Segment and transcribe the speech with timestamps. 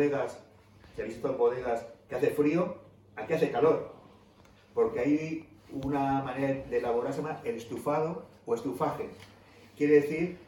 [0.00, 0.38] bodegas,
[0.94, 2.74] si habéis visto bodegas que hace frío,
[3.16, 3.92] aquí hace calor.
[4.72, 9.08] Porque hay una manera de elaborar, se el estufado o estufaje.
[9.76, 10.38] Quiere decir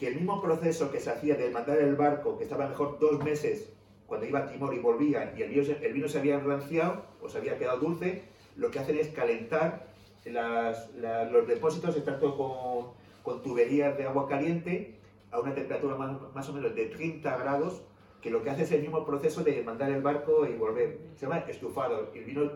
[0.00, 3.22] que el mismo proceso que se hacía de mandar el barco, que estaba mejor dos
[3.22, 3.70] meses
[4.08, 7.38] cuando iba a Timor y volvía, y el vino, se- se había enranciado o se
[7.38, 8.22] había quedado dulce,
[8.56, 9.86] lo que hacen es calentar
[10.24, 12.92] los depósitos, todos con,
[13.22, 14.96] con tuberías de agua caliente
[15.30, 15.94] a una temperatura
[16.34, 17.82] más o menos de 30 grados,
[18.20, 20.98] que lo que hace es el mismo proceso de mandar el barco y volver.
[21.16, 22.10] Se llama estufado.
[22.14, 22.50] El vino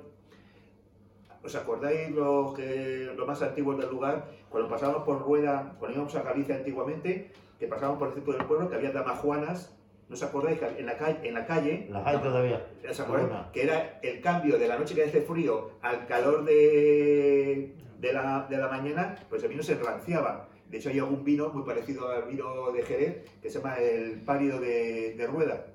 [1.44, 4.28] ¿Os acordáis lo, que, lo más antiguo del lugar?
[4.48, 8.46] Cuando pasábamos por Rueda, cuando íbamos a Galicia antiguamente, que pasábamos por el centro del
[8.46, 9.74] pueblo, que había damajuanas,
[10.08, 10.60] ¿no os acordáis?
[10.60, 12.64] Que en la, calle, en la calle, Las hay todavía.
[12.88, 13.46] ¿os acordáis?
[13.52, 18.46] Que era el cambio de la noche que hace frío al calor de, de, la,
[18.48, 20.48] de la mañana, pues el vino se ranciaba.
[20.72, 24.22] De hecho, hay algún vino muy parecido al vino de Jerez, que se llama el
[24.22, 25.66] pálido de, de Rueda.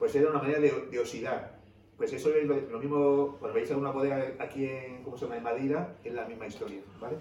[0.00, 1.60] Pues era una manera de, de oxidar.
[1.96, 5.36] Pues eso es lo, mismo, cuando veis alguna bodega aquí en, ¿cómo se llama?
[5.36, 7.18] en Madeira, es la misma historia, ¿vale?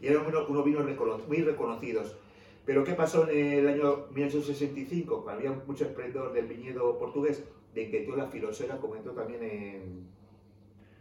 [0.00, 2.16] Y eran unos, unos vinos recono- muy reconocidos.
[2.64, 5.22] Pero ¿qué pasó en el año 1865?
[5.22, 10.06] Cuando había mucho esplendor del viñedo portugués, de que toda la filosera comenzó también en,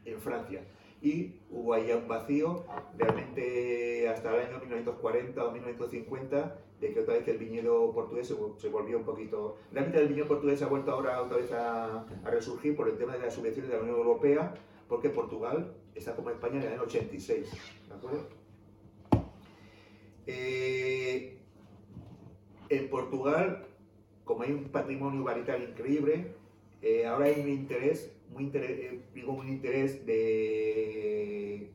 [0.04, 0.62] en Francia.
[1.06, 2.66] Y hubo ahí un vacío,
[2.98, 8.34] realmente hasta el año 1940 o 1950, de que otra vez el viñedo portugués se,
[8.36, 9.56] vol- se volvió un poquito...
[9.72, 13.14] Realmente el viñedo portugués ha vuelto ahora otra vez a, a resurgir por el tema
[13.14, 14.56] de las subvenciones de la Unión Europea,
[14.90, 17.52] porque Portugal está como España en el año 86.
[17.88, 18.28] ¿De acuerdo?
[20.26, 21.38] Eh,
[22.70, 23.68] en Portugal,
[24.24, 26.34] como hay un patrimonio varietal increíble,
[26.82, 31.70] eh, ahora hay un interés, muy interés, eh, digo un interés de,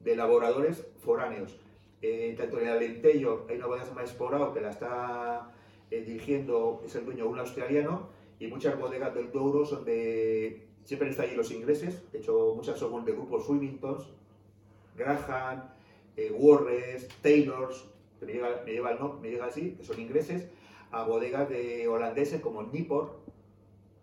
[0.00, 1.58] de elaboradores foráneos.
[2.00, 5.52] Eh, tanto en el Alentejo hay una bodega llama Esporao que la está
[5.90, 10.62] eh, dirigiendo, es el dueño un australiano, y muchas bodegas del Douro son de.
[10.84, 14.04] Siempre están allí los ingleses, de hecho, muchas son de grupos Swimmingtons,
[14.96, 15.64] Graham,
[16.16, 17.88] eh, Warres, Taylors,
[18.20, 20.46] que me llega, me, lleva no- me llega así, que son ingleses,
[20.92, 23.18] a bodegas de holandeses como Nippor,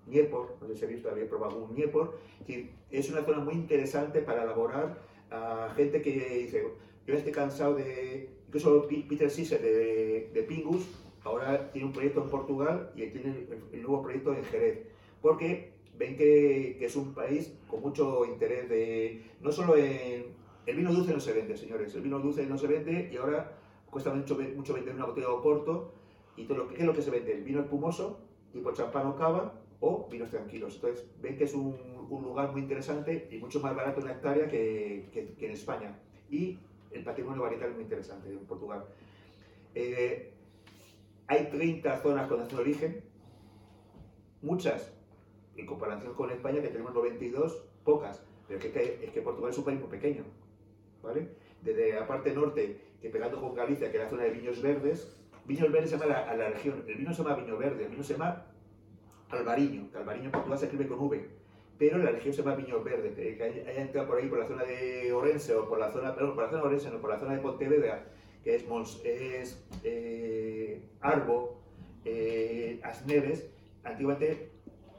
[0.08, 4.22] Niepor, no sé si habéis habéis probado un Niepor, decir, es una zona muy interesante
[4.22, 4.98] para elaborar
[5.32, 6.64] a gente que dice,
[7.08, 10.88] yo estoy cansado de, incluso Peter Sisser de, de Pingus,
[11.24, 14.88] ahora tiene un proyecto en Portugal y tiene el, nuevo proyecto en Jerez,
[15.22, 20.26] porque ven que, que es un país con mucho interés de, no solo en,
[20.66, 23.58] el vino dulce no se vende, señores, el vino dulce no se vende y ahora
[23.90, 25.92] cuesta mucho, mucho vender una botella de Oporto
[26.38, 27.34] y todo lo que, ¿qué es lo que se vende?
[27.34, 28.20] El vino espumoso,
[28.52, 29.54] tipo champán o cava,
[29.86, 30.76] o vinos tranquilos.
[30.76, 31.76] Entonces, ven que es un,
[32.10, 35.52] un lugar muy interesante y mucho más barato en la hectárea que, que- que en
[35.52, 36.00] España.
[36.30, 36.58] Y
[36.92, 38.86] el patrimonio varietal es muy interesante en Portugal.
[39.76, 40.32] Eh,
[41.28, 43.04] hay 30 zonas con nación de origen,
[44.42, 44.94] muchas
[45.58, 48.24] en comparación con España, que tenemos 92, pocas.
[48.48, 50.24] Pero es que, es que Portugal es un país muy pequeño.
[51.02, 51.28] ¿vale?
[51.62, 55.14] Desde la parte norte, que pegando con Galicia, que es la zona de viños verdes,
[55.46, 57.90] viños verdes se llama la, a la región, el vino se llama viño verde, el
[57.92, 58.46] vino se llama
[59.34, 61.30] albariño, que albariño en Portugal se escribe con V,
[61.78, 64.48] pero la región se llama viños verdes, que, que haya entrado por ahí por la
[64.48, 67.10] zona de Orense o por la zona, perdón, por la zona de Orense, no, por
[67.10, 68.06] la zona de Pontevedra,
[68.44, 71.62] que es, Mons, es eh, Arbo,
[72.06, 73.50] eh, Asneves,
[73.84, 74.52] antiguamente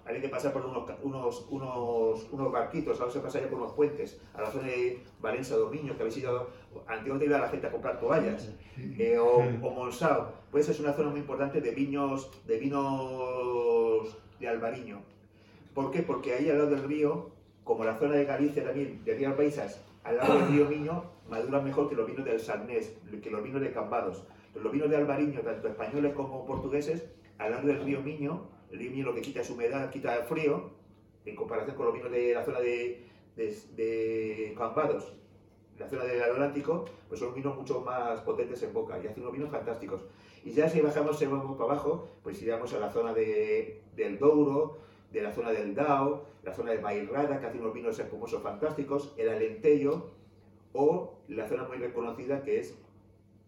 [0.07, 3.73] había que pasar por unos, unos, unos, unos barquitos, ahora se pasa ya por unos
[3.73, 6.51] puentes, a la zona de Valencia, Dominio, que habéis ido,
[6.87, 11.11] antiguamente iba la gente a comprar toallas, eh, o, o Monsao, pues es una zona
[11.11, 15.03] muy importante de viños, de vinos de Albariño.
[15.75, 16.03] ¿Por qué?
[16.03, 17.31] Porque ahí al lado del río,
[17.65, 21.65] como la zona de Galicia también, de Rías Baixas, al lado del río Miño, maduran
[21.65, 24.25] mejor que los vinos del Sarnés, que los vinos de Cambados.
[24.55, 27.05] Los vinos de Albariño, tanto españoles como portugueses,
[27.39, 30.71] al lado del río Miño, el río Miño lo que quita es humedad, quita frío,
[31.25, 33.03] en comparación con los vinos de la zona de,
[33.37, 35.15] de, de Cambados,
[35.79, 39.33] la zona del Atlántico, pues son vinos mucho más potentes en boca y hacen unos
[39.33, 40.03] vinos fantásticos.
[40.45, 44.19] Y ya si bajamos se vamos para abajo, pues iríamos a la zona de, del
[44.19, 44.77] Douro,
[45.11, 49.15] de la zona del Dao, la zona de Bairrada, que hace unos vinos espumosos fantásticos,
[49.17, 50.11] el Alentejo,
[50.75, 52.77] o la zona muy reconocida que es,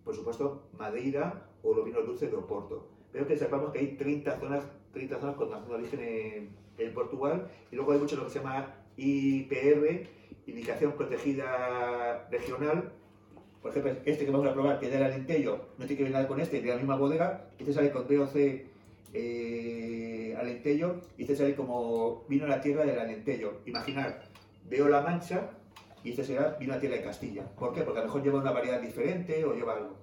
[0.05, 2.88] por supuesto, Madeira o los vinos dulces de Oporto.
[3.12, 6.94] Pero que sepamos que hay 30 zonas, 30 zonas con nación de origen en, en
[6.94, 10.06] Portugal, y luego hay mucho lo que se llama IPR,
[10.47, 12.93] Indicación Protegida Regional,
[13.67, 16.13] por ejemplo, este que vamos a probar, que es del Alentejo, no tiene que ver
[16.13, 17.45] nada con este, de la misma bodega.
[17.59, 18.37] Este sale con DOC
[19.15, 23.53] eh, Alentejo y este sale como vino a la tierra del Alentejo.
[23.67, 24.23] Imaginar,
[24.69, 25.51] veo la mancha
[26.05, 27.45] y este será vino a la tierra de Castilla.
[27.59, 27.83] ¿Por qué?
[27.83, 29.97] Porque a lo mejor lleva una variedad diferente o lleva algo.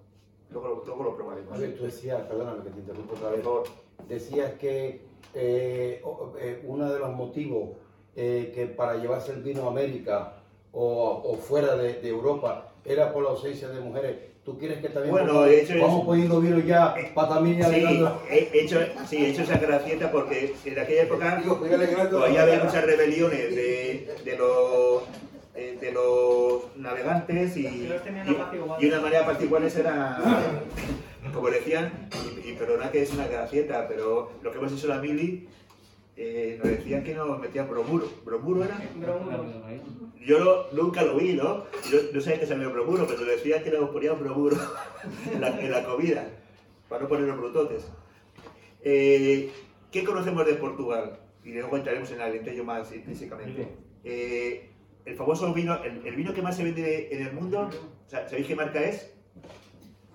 [0.51, 1.53] Luego, lo- luego lo probaremos.
[1.53, 3.43] A ver, tú decías, perdóname que te interrumpo otra vez,
[4.07, 5.01] decías que
[5.33, 6.01] eh,
[6.39, 7.69] eh, uno de los motivos
[8.15, 10.35] eh, que para llevarse el vino a América
[10.71, 14.15] o, fuera de, Europa era por la ausencia de mujeres.
[14.43, 17.85] ¿Tú quieres que también bueno, vamos, hecho vamos poniendo vino ya para también ya sí,
[18.29, 18.77] he hecho,
[19.07, 21.41] sí, he hecho esa gracieta porque en aquella época
[22.09, 25.03] todavía había muchas rebeliones de, de los
[25.53, 30.17] de los navegantes y, y, una manera particular era,
[31.33, 32.09] como decían,
[32.43, 35.47] y, y perdona que es una gracieta, pero lo que hemos hecho la mili
[36.15, 38.09] eh, nos decían que nos metían bromuro.
[38.23, 38.79] ¿Bromuro era?
[38.95, 39.45] Bromuro.
[40.25, 41.65] Yo nunca lo vi, ¿no?
[41.91, 44.57] Yo no sabía que se me bromuro, pero decían que nos ponían bromuro
[45.33, 46.27] en la, en la comida,
[46.87, 47.91] para no poner los brutotes.
[48.81, 49.51] Eh,
[49.91, 51.19] ¿Qué conocemos de Portugal?
[51.43, 53.67] Y luego entraremos en el alentejo más físicamente.
[54.03, 54.69] Eh,
[55.05, 57.69] el famoso vino, el, vino que más se vende en el mundo,
[58.07, 59.12] ¿sabéis qué marca es?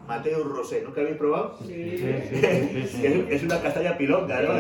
[0.08, 1.58] Mateo Rosé, ¿nunca habéis probado?
[1.66, 2.02] Sí.
[3.31, 4.55] es una castaña pilonga, ¿no?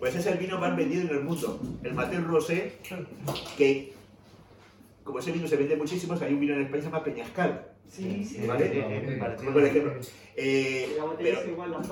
[0.00, 1.60] Pues es el vino más vendido en el mundo.
[1.84, 2.72] El Mateo Rosé,
[3.56, 3.92] que
[5.04, 7.66] como ese vino se vende muchísimo, hay un vino en España que se llama Peñascal.
[7.88, 8.46] Sí, sí.
[8.46, 9.36] ¿Vale?
[9.52, 9.92] Por ejemplo.
[10.36, 11.38] Eh, pero,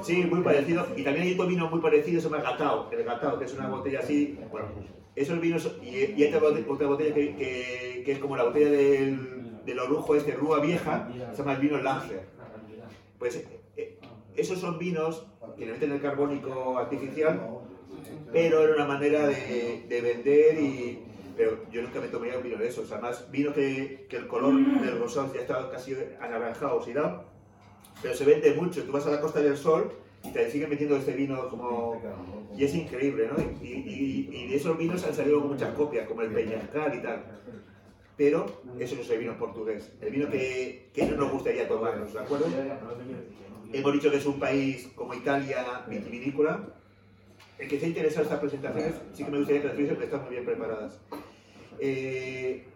[0.03, 0.87] sí, muy parecido.
[0.97, 2.91] Y también hay otro vino muy parecido, se llama Gatao.
[2.91, 4.39] El Gatao, que es una botella así.
[4.51, 4.69] Bueno,
[5.15, 5.71] esos vinos.
[5.83, 10.15] Y, y esta otra botella que, que, que, es como la botella del, del orujo,
[10.17, 12.38] este, Rúa Vieja, se llama el vino Langer.
[13.19, 13.45] Pues
[13.77, 13.99] eh,
[14.37, 15.27] esos son vinos
[15.57, 17.41] que le meten el carbónico artificial,
[18.33, 21.05] pero era una manera de, vender y...
[21.37, 22.91] Pero yo nunca me tomaría un vino de esos.
[22.91, 27.25] Además, vino que, que el color del rosado ya está casi anaranjado, oxidado,
[28.03, 28.83] pero se vende mucho.
[28.83, 29.93] Tú vas a la Costa del Sol
[30.25, 32.03] y te siguen metiendo este vino como...
[32.57, 33.37] Y es increíble, ¿no?
[33.63, 37.23] Y, y, de esos vinos han salido muchas copias, como el Peñascal y tal
[38.19, 38.47] pero
[38.81, 42.19] eso no es el vino portugués, el vino que, que no nos gustaría tomarnos, ¿de
[42.19, 42.47] acuerdo?
[43.73, 46.67] Hemos dicho que es un país como Italia vitivinícola.
[47.59, 50.07] El que esté interesado en estas presentaciones, sí que me gustaría que las tuviese porque
[50.07, 51.01] están muy bien preparadas.
[51.79, 52.67] Eh,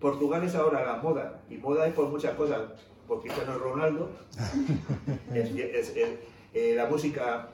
[0.00, 2.62] Portugal es ahora la moda, y moda es por muchas cosas,
[3.06, 4.10] por Cristiano Ronaldo,
[5.34, 7.50] es, eh, la música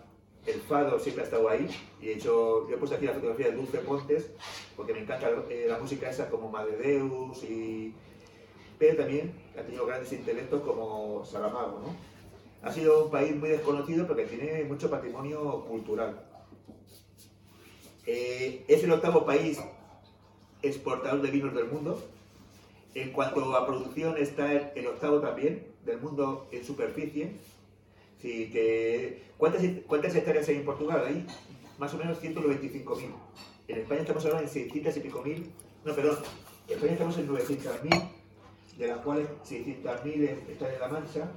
[0.46, 1.68] el fado siempre ha estado ahí.
[2.00, 4.30] Y de hecho, yo he puesto aquí la fotografía de Dulce Pontes,
[4.76, 7.00] porque me encanta eh, la música esa como Madre
[7.48, 7.94] y...
[8.78, 11.96] Pero también ha tenido grandes intelectos como Saramago, ¿no?
[12.68, 16.20] Ha sido un país muy desconocido porque tiene mucho patrimonio cultural.
[18.06, 19.60] Eh, es el octavo país
[20.62, 22.02] exportador de vinos del mundo.
[22.94, 27.36] En cuanto a producción está el octavo también del mundo en superficie
[28.22, 31.02] Sí, que, ¿cuántas, ¿Cuántas hectáreas hay en Portugal?
[31.04, 31.26] Hay
[31.76, 33.12] más o menos 195.000.
[33.66, 35.50] En España estamos hablando de 600 y pico mil.
[35.84, 36.18] No, perdón.
[36.68, 38.10] En España estamos en 900.000,
[38.78, 41.32] de las cuales 600.000 están en La Mancha.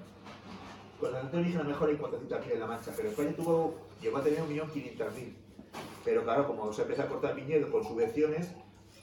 [0.99, 4.41] Con la Antonio mejor hay 400.000 en La Mancha, pero España tuvo, llegó a tener
[4.41, 5.33] 1.500.000.
[6.03, 8.51] Pero claro, como se empieza a cortar viñedo con subvenciones,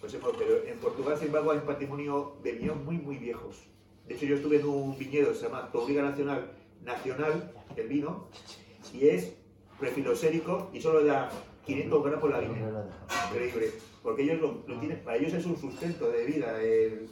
[0.00, 3.56] pues pero en Portugal, sin embargo, hay un patrimonio de viñedos muy, muy viejos.
[4.06, 6.52] De hecho, yo estuve en un viñedo, se llama Tobriga Nacional,
[6.85, 8.29] nacional, el vino,
[8.93, 9.35] y es
[9.79, 11.31] prefilosérico y solo da
[11.67, 12.89] 500 gramos la viña.
[13.31, 13.71] Increíble.
[14.03, 17.09] Porque ellos lo, tienen, para ellos es un sustento de vida, el,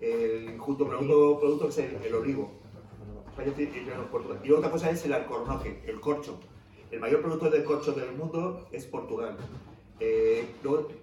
[0.00, 2.50] el junto producto, producto es el, olivo.
[4.42, 6.38] Y otra cosa es el alcornoque, el corcho.
[6.90, 9.36] El mayor productor de corcho del mundo es Portugal.
[10.00, 10.46] Eh,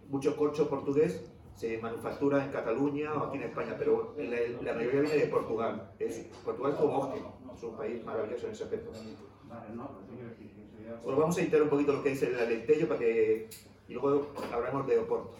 [0.10, 1.21] mucho corcho portugués
[1.56, 5.92] se manufactura en Cataluña o aquí en España, pero la, la mayoría viene de Portugal.
[6.00, 7.21] Es, Portugal es como bosque
[7.56, 8.92] es un país maravilloso en ese aspecto.
[11.04, 13.50] Pues vamos a editar un poquito lo que es el alentejo para que
[13.88, 15.36] y luego hablamos de Oporto.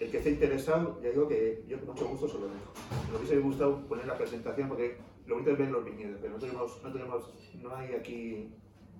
[0.00, 2.72] El que esté interesado, ya digo que yo con mucho gusto se lo dejo.
[3.10, 6.38] Me hubiese gustado poner la presentación porque lo bonito es ver los viñedos, pero no
[6.40, 8.52] tenemos, no tenemos, no hay aquí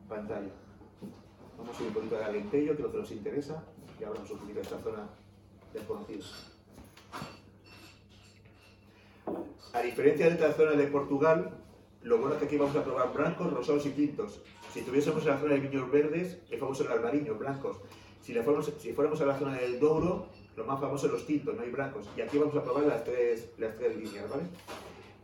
[0.09, 0.53] pantalla.
[1.59, 3.65] Vamos a ir un poquito de alentejo, que lo que nos interesa,
[4.01, 5.09] y hablamos un poquito de esta zona
[5.75, 6.25] desconocida.
[9.73, 11.51] A diferencia de otras zonas de Portugal,
[12.03, 14.43] lo bueno es que aquí vamos a probar blancos, rosados y tintos.
[14.71, 17.79] Si tuviésemos en la zona de viños verdes, el famoso el albariño, blancos.
[18.21, 20.27] Si, fuéramos, si fuéramos a la zona del Douro,
[20.57, 22.07] lo más famoso es los tintos, no hay blancos.
[22.17, 24.43] Y aquí vamos a probar las tres, las tres líneas, ¿vale?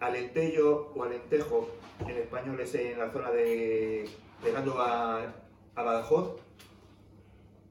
[0.00, 1.68] Alentejo o alentejo
[2.00, 4.08] en español es en la zona de.
[4.42, 5.34] llegando a,
[5.74, 6.36] a Badajoz.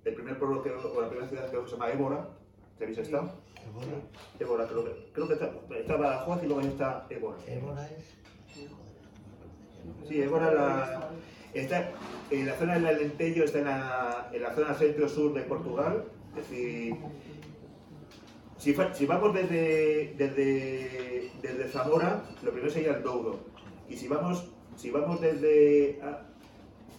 [0.05, 2.29] El primer pueblo que, o la primera ciudad que se llama Évora,
[2.77, 3.46] ¿te habéis estado?
[4.39, 7.37] Évora, creo que, creo que está, está Badajoz y luego está Évora.
[7.47, 8.17] Évora es.
[10.07, 11.09] Sí, Évora la,
[11.53, 11.91] está
[12.31, 16.05] en la zona del Alentejo, está en la, en la zona centro-sur de Portugal.
[16.35, 16.95] Es decir,
[18.57, 23.39] si, si vamos desde, desde, desde, Zamora, lo primero sería el Douro.
[23.89, 26.26] Y si vamos si vamos desde, a-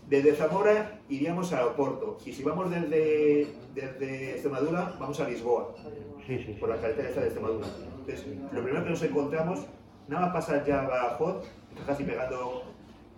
[0.08, 2.18] desde Zamora, iríamos a Oporto.
[2.24, 5.74] Y si vamos desde, desde Extremadura, vamos a Lisboa,
[6.26, 6.56] Sí, sí.
[6.58, 7.66] por la carretera esta de Extremadura.
[8.00, 9.60] Entonces, lo primero que nos encontramos,
[10.08, 11.44] nada más pasar ya a Badajoz,
[11.86, 12.62] casi pegando,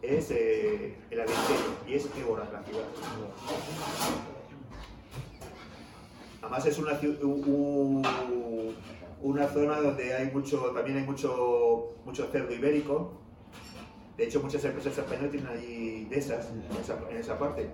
[0.02, 2.84] es eh, el Alentejo, y es Évora, la ciudad.
[6.42, 6.98] Además es una,
[9.22, 13.12] una zona donde hay mucho, también hay mucho, mucho cerdo ibérico.
[14.16, 17.68] De hecho, muchas empresas españolas tienen allí de esas, en esa, en esa parte.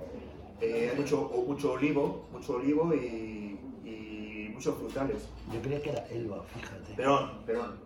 [0.61, 5.29] Eh, hay mucho, mucho olivo, mucho olivo y, y muchos frutales.
[5.53, 6.95] Yo creía que era Elba, fíjate.
[6.95, 7.86] Perdón, perdón.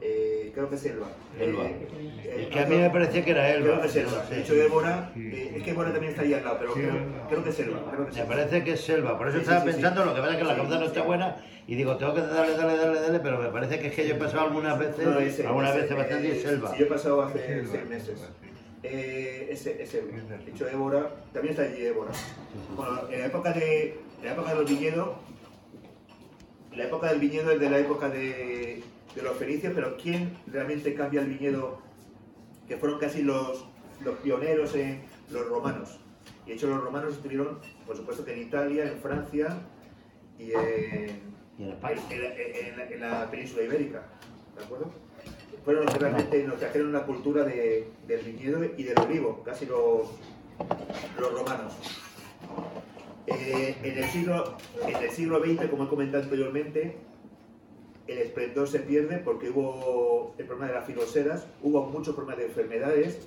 [0.00, 1.08] Eh, creo que es Elba.
[1.38, 1.64] Elba.
[1.64, 1.88] Eh,
[2.24, 3.66] eh, Es que a mí me parecía que era Elba.
[3.68, 4.24] Creo que es Elba.
[4.30, 6.94] De hecho, Évora, eh, es que Évora también está ahí al lado, pero creo,
[7.28, 7.78] creo que es Elba.
[7.90, 8.34] Creo que es Me Elba.
[8.34, 9.72] parece que es selva, por eso Sí, estaba sí, sí.
[9.74, 11.06] pensando, lo que pasa es que la Sí, cabeza no está sí.
[11.06, 14.08] buena y digo, tengo que darle, darle, darle, darle, pero me parece que es que
[14.08, 16.70] yo he pasado algunas veces, No, ese- algunas ese, veces bastante y eh, es selva.
[16.72, 18.20] Sí, yo he pasado hace seis meses.
[18.82, 22.12] Eh, ese, ese, de hecho, Évora, también está allí Évora.
[22.74, 25.08] Bueno, en la época de, en la época de los viñedos,
[26.74, 28.82] la época del viñedo es de la época de,
[29.14, 31.78] de los fenicios, pero ¿quién realmente cambia el viñedo?
[32.68, 33.66] Que fueron casi los,
[34.04, 35.98] los pioneros en los romanos.
[36.46, 39.56] Y de hecho los romanos estuvieron, por supuesto que en Italia, en Francia
[40.38, 41.76] y en, Y en
[42.10, 44.02] en la, en la península ibérica,
[44.56, 44.90] ¿de acuerdo?
[45.64, 49.66] Fueron los que realmente nos trajeron la cultura de- del viñedo y del olivo, casi
[49.66, 50.08] los,
[51.18, 51.74] los romanos.
[53.26, 56.96] Eh, en, el siglo, en el siglo XX, como he comentado anteriormente,
[58.10, 62.46] el esplendor se pierde porque hubo el problema de las filoseras, hubo muchos problemas de
[62.46, 63.18] enfermedades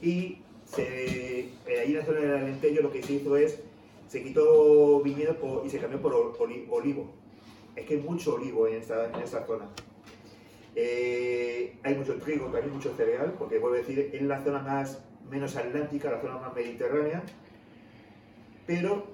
[0.00, 1.48] y se, eh,
[1.80, 3.60] ahí en la zona del Alentejo lo que se hizo es,
[4.08, 7.10] se quitó viñedo por- y se cambió por ol- oli- olivo.
[7.76, 9.66] Es que hay mucho olivo en esta, en esta zona.
[10.74, 15.02] Eh, hay mucho trigo, también mucho cereal, porque vuelvo a decir, es la zona más
[15.30, 17.22] menos atlántica, la zona más mediterránea,
[18.66, 19.06] pero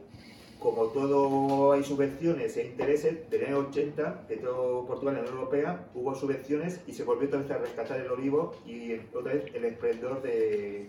[0.59, 5.39] como todo hay subvenciones e intereses, del año 80, de todo Portugal en la Unión
[5.45, 9.45] Europea, hubo subvenciones y se volvió otra vez a rescatar el olivo y otra vez
[9.55, 10.89] el esplendor de,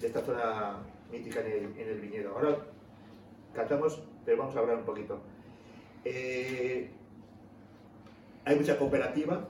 [0.00, 0.76] de esta zona
[1.10, 2.32] mítica en el, en el viñedo.
[2.36, 2.58] Ahora
[3.54, 5.18] cantamos, pero vamos a hablar un poquito.
[6.04, 6.88] Eh,
[8.44, 9.48] hay mucha cooperativa,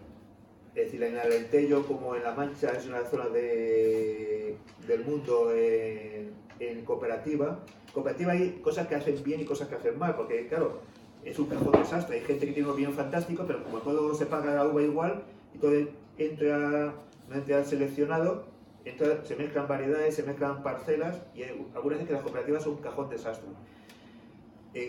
[0.75, 4.57] es decir, en Alentejo como en La Mancha es una zona de-
[4.87, 6.31] del mundo en,
[6.61, 7.59] en cooperativa.
[7.97, 10.81] Cooperativa hay cosas que hacen bien y cosas que hacen mal, porque claro,
[11.25, 12.17] es un cajón desastre.
[12.17, 15.23] Hay gente que tiene un bien fantástico, pero como todo se paga la uva igual
[15.55, 15.73] y todo
[16.19, 16.93] entra,
[17.27, 18.45] no entra seleccionado,
[18.85, 22.75] entra- se mezclan variedades, se mezclan parcelas y hay- algunas veces que las cooperativas son
[22.75, 23.49] un cajón desastre.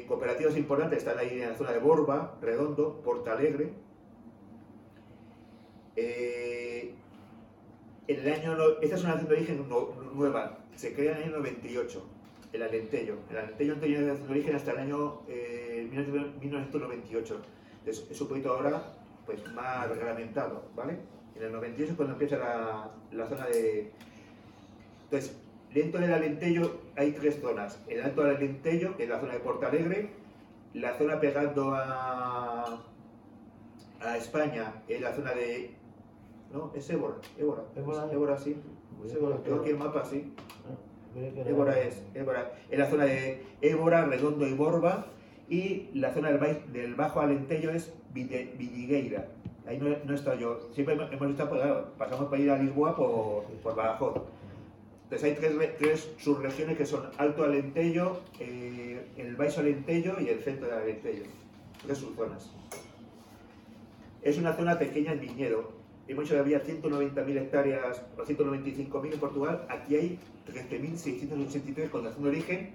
[0.09, 3.71] Cooperativas importantes están ahí en la zona de Borba, Redondo, Portalegre.
[5.95, 6.93] Eh,
[8.09, 9.65] en el año, esta es una de origen
[10.13, 12.03] nueva, se crea en el año 98,
[12.57, 13.13] el Alentejo.
[13.29, 15.87] El Alentejo tenía origen hasta el año eh,
[16.41, 17.41] 1998.
[17.79, 18.81] Entonces, es un poquito ahora
[19.25, 20.97] pues, más reglamentado, ¿vale?
[21.35, 23.91] En el 98 es cuando empieza la, la zona de...
[25.03, 25.37] Entonces,
[25.73, 27.79] dentro del Alentejo hay tres zonas.
[27.87, 30.09] El Alto del Alentejo, que es la zona de Portalegre,
[30.73, 32.83] la zona pegando a,
[34.01, 35.75] a España, es la zona de...
[36.51, 38.11] No, es Évora, Évora, Évora.
[38.11, 38.55] Évora sí.
[39.13, 39.37] Évora.
[39.43, 40.33] Tengo aquí el mapa, sí.
[41.45, 42.53] Évora es, Évora.
[42.69, 45.05] Es la zona de Évora, Redondo y Borba.
[45.49, 49.27] Y la zona del, del Bajo Alentejo es Villigueira.
[49.65, 50.59] Ahí no, no he estado yo.
[50.73, 54.21] Siempre hemos estado, pues, claro, pasamos para ir a Lisboa por, por Badajoz.
[55.03, 60.27] Entonces hay tres, re- tres subregiones que son Alto Alentejo, eh, el Baixo Alentejo y
[60.29, 61.25] el centro del Alentejo.
[61.85, 62.51] Tres subzonas.
[64.21, 65.71] Es una zona pequeña en viñedo.
[66.07, 69.65] Hemos dicho que había 190.000 hectáreas o 195.000 en Portugal.
[69.69, 72.69] Aquí hay 13.683 con nación de origen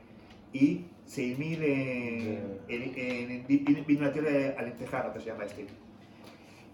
[0.52, 5.66] y 6.000 en, en, en, en vi- vino nativa alentejano, que se llama este.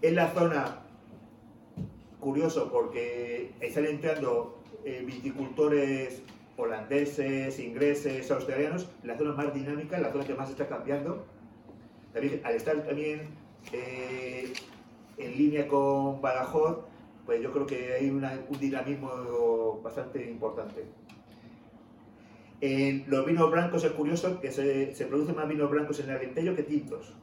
[0.01, 0.79] Es la zona,
[2.19, 6.21] curioso, porque están entrando eh, viticultores
[6.57, 11.25] holandeses, ingleses, australianos, la zona más dinámica, la zona que más está cambiando.
[12.13, 13.21] También, al estar también
[13.71, 14.51] eh,
[15.19, 16.79] en línea con Badajoz,
[17.25, 18.25] pues yo creo que hay un
[18.59, 20.85] dinamismo bastante importante.
[22.61, 26.17] En los vinos blancos es curioso que se, se producen más vinos blancos en el
[26.17, 27.13] Alentejo que tintos.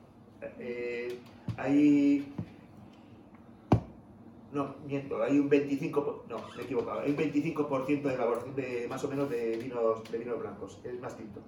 [0.59, 1.19] Eh,
[1.57, 2.33] hay.
[4.53, 8.55] No, miento, hay un 25%, po- no, me he equivocado, hay un 25% de elaboración
[8.55, 11.41] de más o menos de vinos, de vinos blancos, es más tinto.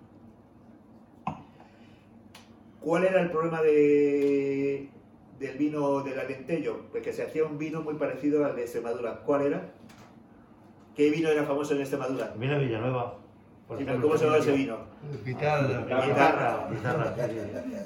[2.80, 4.88] ¿Cuál era el problema de,
[5.38, 6.80] del vino del Alentejo?
[6.90, 9.20] Pues que se hacía un vino muy parecido al de Extremadura.
[9.24, 9.70] ¿Cuál era?
[10.94, 12.32] ¿Qué vino era famoso en Extremadura?
[12.36, 13.14] Vino de Villanueva.
[13.68, 14.76] por Sí, ejemplo, ¿Cómo se llama ese vino?
[15.24, 15.80] Guitarra.
[15.84, 16.68] Guitarra.
[16.70, 17.14] Guitarra.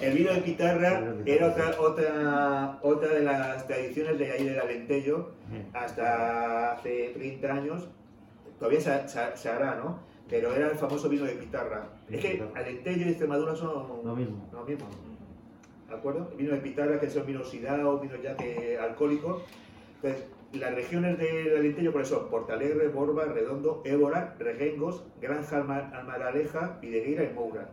[0.00, 5.32] El vino de pitarra era otra, otra, otra de las tradiciones de ahí del Alentejo,
[5.74, 7.88] hasta hace 30 años,
[8.58, 9.98] todavía se, se- se hará, ¿no?
[10.30, 11.88] Pero era el famoso vino de pitarra.
[12.08, 12.42] Es que.
[12.54, 14.48] Alentejo y Extremadura son Lo mismo.
[14.52, 14.86] lo mismo.
[15.92, 16.28] ¿De acuerdo?
[16.30, 19.42] El vino de pitarra, que son vinos oxidados, vinos ya que alcohólicos.
[19.96, 26.78] Entonces, las regiones del Alentejo, por eso, Portalegre, Borba, Redondo, Évora, Reguengos, Granja Alma- Almaraleja,
[26.80, 27.70] Videgueira y Moura.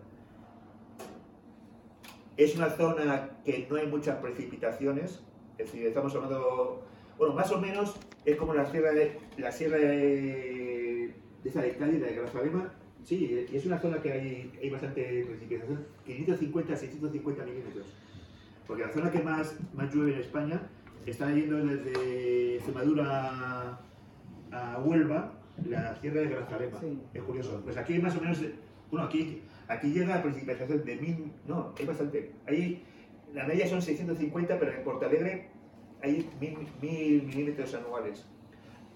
[2.36, 5.24] Es una zona que no hay muchas precipitaciones,
[5.58, 6.84] es decir, estamos hablando,
[7.18, 7.96] bueno, más o menos
[8.26, 12.74] es como la sierra de, la sierra de, de esa de Cádiz, de Grazalema,
[13.04, 17.94] sí, y es una zona que hay, hay bastante precipitación, 550 a 650 milímetros,
[18.70, 20.62] porque la zona que más, más llueve en España
[21.08, 23.80] está yendo desde Extremadura a,
[24.52, 25.34] a Huelva,
[25.68, 27.02] la sierra de Grazalema, Sí.
[27.16, 28.40] es curioso, pues aquí más o menos,
[28.92, 32.84] bueno, aquí, aquí llega la precipitación de mil, no, hay bastante, hay,
[33.34, 35.48] la media son 650, pero en Portalegre
[36.04, 38.24] hay mil, mil milímetros anuales.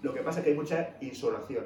[0.02, 1.64] Lo que pasa es que hay mucha insolación.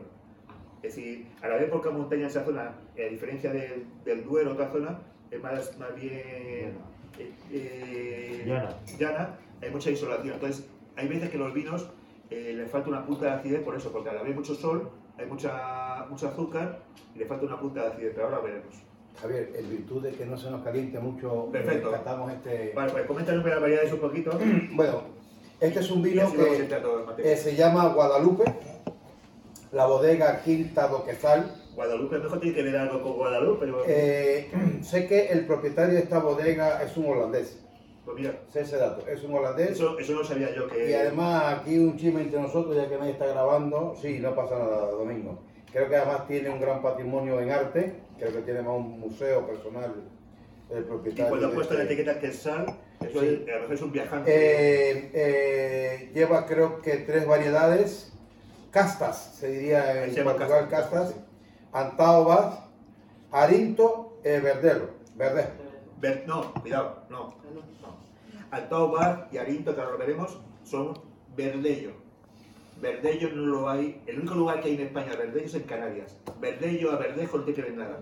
[0.83, 4.53] Es decir, a la vez porque montaña en esa zona, a diferencia del, del Duero,
[4.53, 4.99] otra zona,
[5.31, 6.73] es más, más bien
[7.19, 8.77] eh, eh, Llana.
[8.99, 10.35] llana, hay mucha insolación.
[10.35, 11.89] Entonces, hay veces que los vinos
[12.31, 14.55] eh, les falta una punta de acidez por eso, porque a la vez hay mucho
[14.55, 16.81] sol, hay mucha, mucho azúcar
[17.15, 18.75] y le falta una punta de acidez, pero ahora veremos.
[19.21, 21.91] Javier, en virtud de que no se nos caliente mucho, Perfecto.
[21.91, 22.73] tratamos este...
[22.75, 24.31] Vale, pues coméntanos las variedades un poquito.
[24.75, 25.03] Bueno,
[25.61, 26.69] este es un vino que
[27.05, 27.33] materia.
[27.33, 28.45] eh, se llama Guadalupe,
[29.73, 31.53] la bodega Quinta do Quezal.
[31.79, 34.51] Guadalupe, a lo mejor tiene que ver algo con Guadalupe, Eh,
[34.83, 37.57] sé que el propietario de esta bodega es un holandés,
[38.05, 39.71] pues mira, sé ese dato, es un holandés.
[39.71, 40.91] eso, eso no sabía yo que...
[40.91, 44.59] Y además aquí un chisme entre nosotros, ya que nadie está grabando, sí, no pasa
[44.59, 45.39] nada, Domingo.
[45.73, 49.47] Creo que además tiene un gran patrimonio en arte, creo que tiene más un museo
[49.47, 49.95] personal
[50.71, 51.29] el y propietario.
[51.29, 52.67] cuando ha puesto la este- etiqueta que es sal,
[53.09, 53.27] eso Sí.
[53.47, 54.31] es, a lo mejor es un viajante.
[54.35, 58.13] Eh, eh, lleva creo que tres variedades,
[58.73, 60.91] castas, se diría en se Portugal castas.
[61.11, 61.15] castas,
[61.79, 62.59] Antaobas,
[63.31, 65.47] Arinto, eh, Verdelo, Verde.
[66.01, 67.35] Ver- no, cuidado, no.
[68.51, 68.89] no.
[68.93, 70.95] Bar y Arinto, que ahora lo veremos, son
[71.37, 71.93] Verdello.
[72.81, 76.17] Verdello no lo hay, el único lugar que hay en España Verdello es en Canarias.
[76.41, 78.01] Verdello a Verdejo no que ver nada.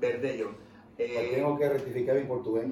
[0.00, 0.50] Verdello.
[0.98, 2.66] Eh, Tengo que rectificar mi portugués.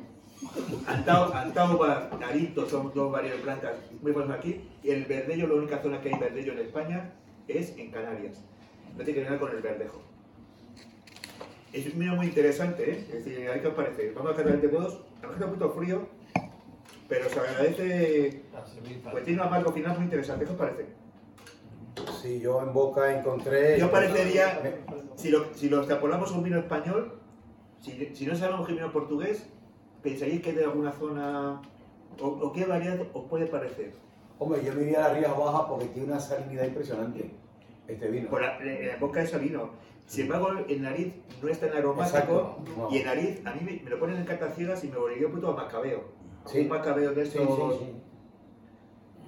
[0.86, 1.82] Antao, Antao
[2.22, 3.72] Arinto son dos variedades blancas
[4.02, 4.68] muy buenas aquí.
[4.82, 7.12] Y el Verdello, la única zona que hay Verdello en España
[7.48, 8.44] es en Canarias.
[8.96, 10.02] No tiene que ver nada con el Verdejo.
[11.72, 13.06] Es un vino muy interesante, ¿eh?
[13.12, 14.12] Es decir, ¿a qué os parece?
[14.12, 14.94] Vamos a cargar de todos.
[14.94, 16.08] A lo mejor está un poquito frío,
[17.08, 18.42] pero se agradece.
[19.10, 20.44] Pues tiene un amargo final muy interesante.
[20.44, 20.86] ¿Qué os parece?
[22.22, 23.78] Sí, yo en Boca encontré...
[23.78, 24.62] Yo parecería,
[25.16, 27.20] si lo, si lo extrapolamos a un vino español,
[27.80, 29.46] si, si no sabemos qué vino portugués,
[30.02, 31.60] ¿pensaríais que es de alguna zona
[32.20, 33.94] o, o qué variedad os puede parecer?
[34.38, 37.30] Hombre, yo me iría a la Rías Baja porque tiene una salinidad impresionante,
[37.88, 38.28] este vino.
[38.30, 39.70] Por la, en la boca es salino.
[40.06, 42.58] Sin embargo, en nariz no es tan aromático.
[42.76, 42.88] No.
[42.90, 45.26] y en nariz a mí me, me lo ponen en cartas ciegas y me volvería
[45.26, 46.04] un poquito a macabeo.
[46.46, 46.60] Sí.
[46.60, 47.92] Un macabeo de Sí, estos, sí, sí.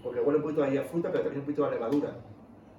[0.03, 2.17] porque huele un poquito ahí a fruta, pero también un poquito a levadura.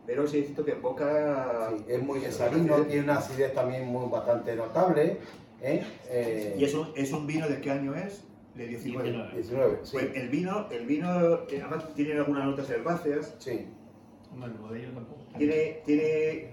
[0.06, 1.70] Pero sí es cierto que en boca...
[1.76, 5.18] Sí, es muy salino, tiene una acidez también muy bastante notable.
[5.62, 5.84] ¿eh?
[6.10, 8.24] Eh, ¿Y es un, es un vino de qué año es?
[8.56, 9.32] De 19.
[9.34, 9.92] 19, sí.
[9.94, 13.68] Pues el vino, el vino, eh, además tiene algunas notas herbáceas, sí.
[14.32, 15.22] Hombre, el bodello tampoco.
[15.38, 16.50] Tiene, tiene,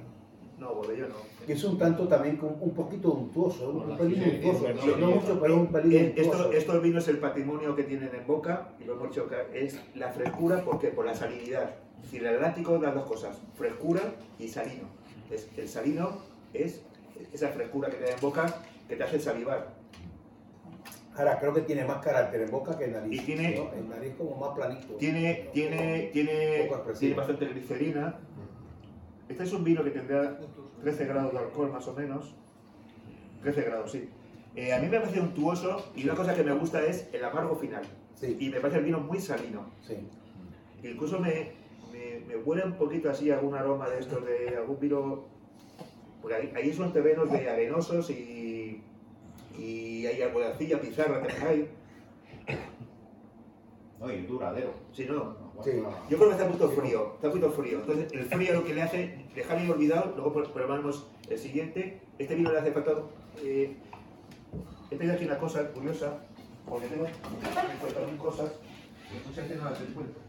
[0.58, 1.14] no, bodello no.
[1.46, 4.66] Es un tanto también con un poquito untuoso, un, un pelín untuoso.
[4.72, 8.26] No, no mucho, pero un pelín Eh, Esto, estos vinos, el patrimonio que tienen en
[8.26, 10.88] boca, y lo hemos dicho, que es la frescura, ¿por qué?
[10.88, 11.70] Por la salinidad.
[12.00, 14.00] Decir, el Atlántico da dos cosas, frescura
[14.38, 14.84] y salino.
[15.30, 16.18] Es, el salino
[16.54, 16.82] es
[17.32, 18.46] esa frescura que te da en boca
[18.88, 19.68] que te hace salivar.
[21.16, 23.22] Ahora, creo que tiene más carácter en boca que en nariz.
[23.22, 23.72] Y tiene- ¿no?
[23.72, 24.94] En nariz como más planito.
[24.94, 28.18] Tiene, tiene, tiene, tiene bastante glicerina.
[29.28, 30.38] Este es un vino que tendrá
[30.82, 32.34] 13 grados de alcohol más o menos.
[33.42, 34.08] 13 grados, sí.
[34.56, 37.56] Eh, a mí me parece untuoso y una cosa que me gusta es el amargo
[37.56, 37.82] final.
[38.14, 39.66] Sí, Y me parece el vino muy salino.
[39.86, 39.96] sí.
[40.82, 41.52] Incluso me,
[41.90, 45.24] me, me huele un poquito así algún aroma de estos, de algún vino.
[46.20, 48.82] Porque ahí, ahí son terrenos de arenosos y,
[49.58, 51.70] y hay arcilla, pizarra también hay.
[53.98, 54.74] No, y duradero.
[54.92, 55.70] Si no, Sí.
[56.10, 57.78] yo creo que está un poquito frío, está un poquito frío.
[57.80, 62.00] Entonces, el frío lo que le hace, dejarle olvidado, luego pr- probamos el siguiente.
[62.18, 62.92] Este vino le hace falta.
[63.42, 63.76] Eh,
[64.90, 66.18] he tenido aquí una cosa curiosa,
[66.68, 67.06] porque tengo
[67.80, 68.52] faltan cosas,
[69.10, 70.20] y muchas veces no las encuentro.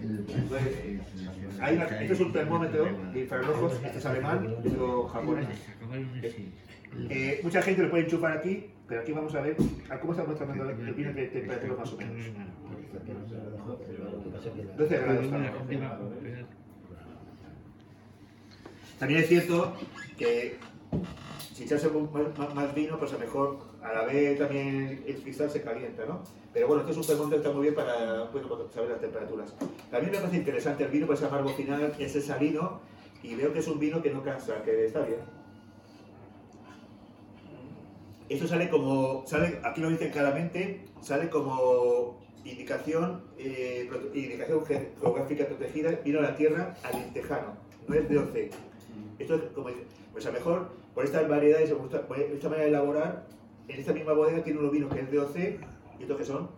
[0.00, 1.00] Entonces,
[1.60, 5.48] Hay una- este es un termómetro de infrarrojos, este es alemán, otro japonés.
[7.10, 9.56] Eh, mucha gente lo puede enchufar aquí, pero aquí vamos a ver
[9.90, 12.26] a cómo estamos tratando el vino de temperatura más o menos.
[14.76, 15.24] 12 grados.
[15.24, 15.88] estamos.
[18.98, 19.74] También es cierto
[20.16, 20.56] que
[21.54, 21.88] si echase
[22.54, 26.22] más, vino, pues a lo mejor a la vez también el cristal se calienta, ¿no?
[26.52, 29.00] Pero bueno, este es un termómetro que está muy bien para bueno, para saber las
[29.00, 29.54] temperaturas.
[29.90, 32.80] También me parece interesante el vino, pues amargo final, ese salino,
[33.22, 35.20] y veo que es un vino que no cansa, que está bien.
[38.28, 45.46] Esto sale como, sale, aquí lo dicen claramente, sale como indicación, eh, indicación ge- geográfica
[45.46, 48.36] protegida, vino a la tierra alintejano, no es DOC.
[49.18, 49.68] Esto es como,
[50.12, 53.26] pues a lo mejor por estas variedades, por esta, por esta manera de elaborar,
[53.66, 55.36] en esta misma bodega tiene unos vinos que es DOC
[55.98, 56.50] y estos que son,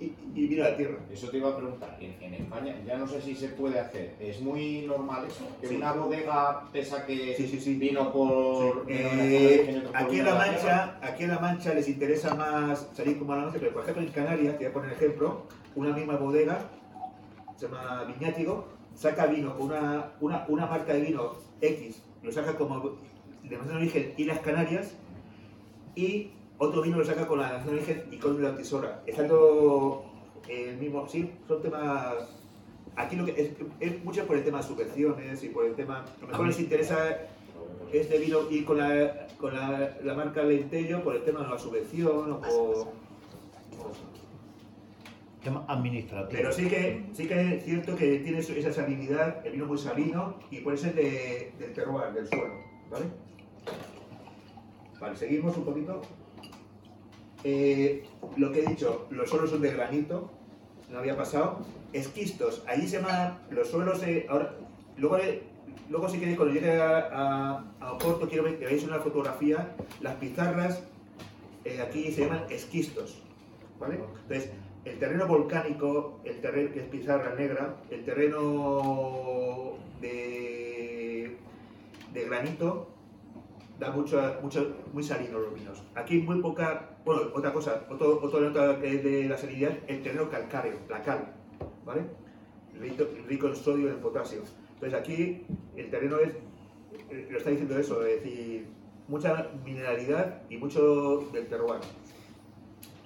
[0.00, 0.98] y, y- y vino a la tierra.
[1.12, 1.96] Eso te iba a preguntar.
[2.00, 4.14] En, en España, ya no sé si se puede hacer.
[4.20, 5.44] Es muy normal eso.
[5.60, 5.76] Que Sí.
[5.76, 8.84] una bodega te saque Sí, sí, vino por.
[8.88, 10.34] Eh, por aquí en La.
[10.34, 13.82] Mancha, aquí en La Mancha les interesa más salir como a la noche, pero por
[13.82, 15.42] ejemplo en Canarias, te voy a poner ejemplo,
[15.74, 16.60] una misma bodega,
[17.56, 22.56] se llama Viñátigo, saca vino con una, una, una marca de vino X, lo saca
[22.56, 22.96] como
[23.42, 24.94] de origen y las Canarias,
[25.96, 29.02] y otro vino lo saca con la nación origen y con la tisora.
[29.06, 30.04] Estando
[30.48, 32.14] el mismo, sí, son temas...
[32.96, 36.04] Aquí lo que es, es mucho por el tema de subvenciones y por el tema...
[36.18, 37.16] A lo mejor les interesa
[37.92, 41.58] este vino y con la, con la, la marca Lentello por el tema de la
[41.58, 42.88] subvención o por...
[45.42, 46.32] Tema administrativo.
[46.32, 50.34] Pero sí que, sí que es cierto que tiene esa salinidad, el vino muy salino
[50.50, 52.54] y puede ser de, del terroir, del suelo,
[52.90, 53.06] ¿vale?
[55.00, 56.02] Vale, seguimos un poquito.
[57.44, 58.04] Eh,
[58.36, 60.30] lo que he dicho, los suelos son de granito,
[60.90, 61.60] no había pasado.
[61.92, 64.54] Esquistos, allí se llama, los suelos, ahora,
[64.96, 65.18] luego,
[65.88, 70.82] luego si queréis, cuando llegue a, a, Oporto, quiero que veáis una fotografía, las pizarras
[71.64, 73.22] eh, aquí se llaman esquistos,
[73.80, 73.98] ¿vale?
[74.22, 74.50] Entonces,
[74.84, 81.38] el terreno volcánico, el terreno que es pizarra negra, el terreno de
[82.12, 82.88] granito,
[83.78, 85.82] da mucho, mucho, muy salino los vinos.
[85.94, 90.78] Aquí muy poca, bueno, otra cosa, otro, otro nota de la salinidad, el terreno calcáreo,
[90.88, 91.32] la cal,
[91.84, 92.02] ¿vale?
[92.80, 94.42] Rico, rico en sodio y en potasio.
[94.74, 96.30] Entonces aquí el terreno es,
[97.10, 98.66] eh, lo está diciendo eso, es decir,
[99.06, 101.80] mucha mineralidad y mucho del terroir.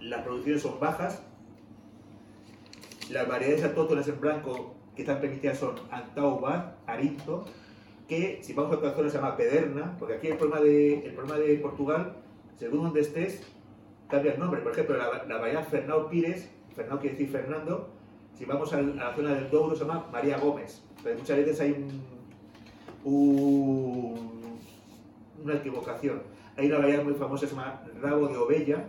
[0.01, 1.23] Las producciones son bajas,
[3.11, 7.45] las variedades autóctonas en blanco que están permitidas son Antauba, Arinto,
[8.09, 11.15] que si vamos a otra zona se llama Pederna, porque aquí el problema de, el
[11.15, 12.17] problema de Portugal,
[12.59, 13.43] según donde estés,
[14.09, 14.61] cambia el nombre.
[14.61, 17.89] Por ejemplo, la, la variedad Fernão Pires, Fernão quiere decir Fernando,
[18.35, 20.83] si vamos al- a, la zona del Douro se llama María Gómez.
[20.99, 24.59] Entonces muchas veces hay un, un-
[25.45, 26.23] una equivocación.
[26.57, 28.85] Hay una variedad muy famosa se llama Rabo de Ovella,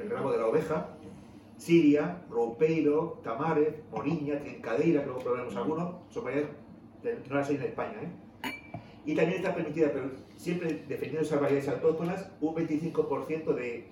[0.00, 0.88] el rabo de la oveja,
[1.58, 7.62] Siria, Roupeiro, Tamares, Moriña, Trincadeira, que luego probaremos algunos, son que no las hay en
[7.62, 7.98] España.
[8.02, 8.08] ¿eh?
[9.04, 13.88] Y también está permitida, pero siempre defendiendo esas variedades autóctonas, un 25% de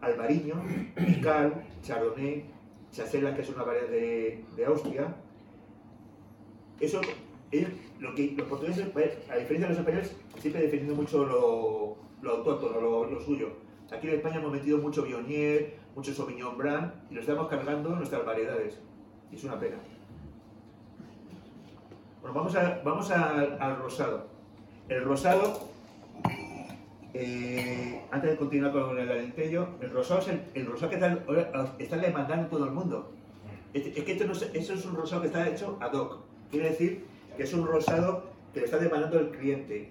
[0.00, 0.54] albariño,
[0.94, 2.44] pical, chardonnay,
[2.92, 5.14] chasela, que es una variedad de, de Austria.
[6.78, 7.00] Eso,
[7.50, 8.86] ellos, lo que, los portugueses,
[9.30, 13.48] a diferencia de los españoles, siempre defendiendo mucho lo, lo autóctono, lo, suyo.
[13.92, 18.24] Aquí en España hemos metido mucho Viognier, mucho Sauvignon Blanc y lo estamos cargando nuestras
[18.24, 18.80] variedades.
[19.32, 19.76] Y es una pena.
[22.20, 24.33] Bueno, vamos, a- vamos al rosado.
[24.88, 25.68] El rosado,
[27.14, 31.74] eh, antes de continuar con el alentello, el rosado es el, el rosado que está,
[31.78, 33.12] está demandando todo el mundo.
[33.72, 36.18] Es, es que esto no es, eso es un rosado que está hecho ad hoc.
[36.50, 37.04] Quiere decir
[37.36, 39.90] que es un rosado que le está demandando el cliente.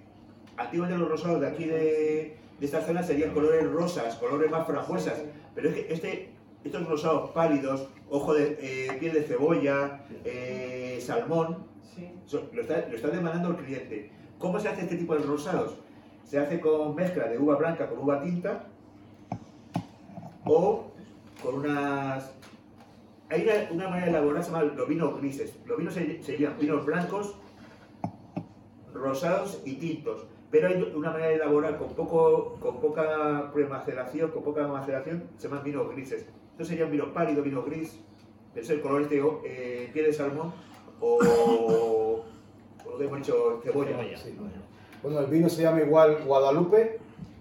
[0.57, 5.23] Antiguamente los rosados de aquí de, de esta zona serían colores rosas, colores más frambuesas,
[5.55, 6.29] pero es que este,
[6.63, 11.65] estos rosados pálidos, ojo de eh, piel de cebolla, eh, salmón,
[12.27, 14.11] so- lo, está, lo está demandando el cliente.
[14.43, 15.77] ¿Cómo se hace este tipo de rosados?
[16.25, 18.65] Se hace con mezcla de uva blanca con uva tinta
[20.43, 20.91] o
[21.41, 22.29] con unas...
[23.29, 25.57] Hay una, manera de elaborar, se llama los vinos grises.
[25.65, 27.35] Los vinos se, vinos blancos,
[28.93, 30.25] rosados y tintos.
[30.51, 35.47] Pero hay una manera de elaborar con, poco, con poca premaceración, con poca maceración, se
[35.47, 36.25] llaman vinos grises.
[36.51, 37.97] Entonces sería un vino pálido, vino gris,
[38.53, 40.51] es el color este, eh, piel de salmón
[40.99, 41.19] o,
[43.01, 44.17] hemos dicho, cebolla.
[44.17, 44.35] Sí.
[45.01, 46.99] Bueno, el vino se llama igual Guadalupe,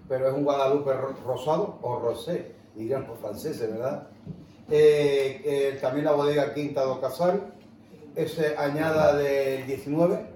[0.08, 4.08] pero es un Guadalupe ro- rosado o rosé, dirían los franceses, ¿verdad?
[4.70, 7.52] Eh, eh, también la bodega Quinta do Casal,
[8.16, 10.26] ese añada del 19.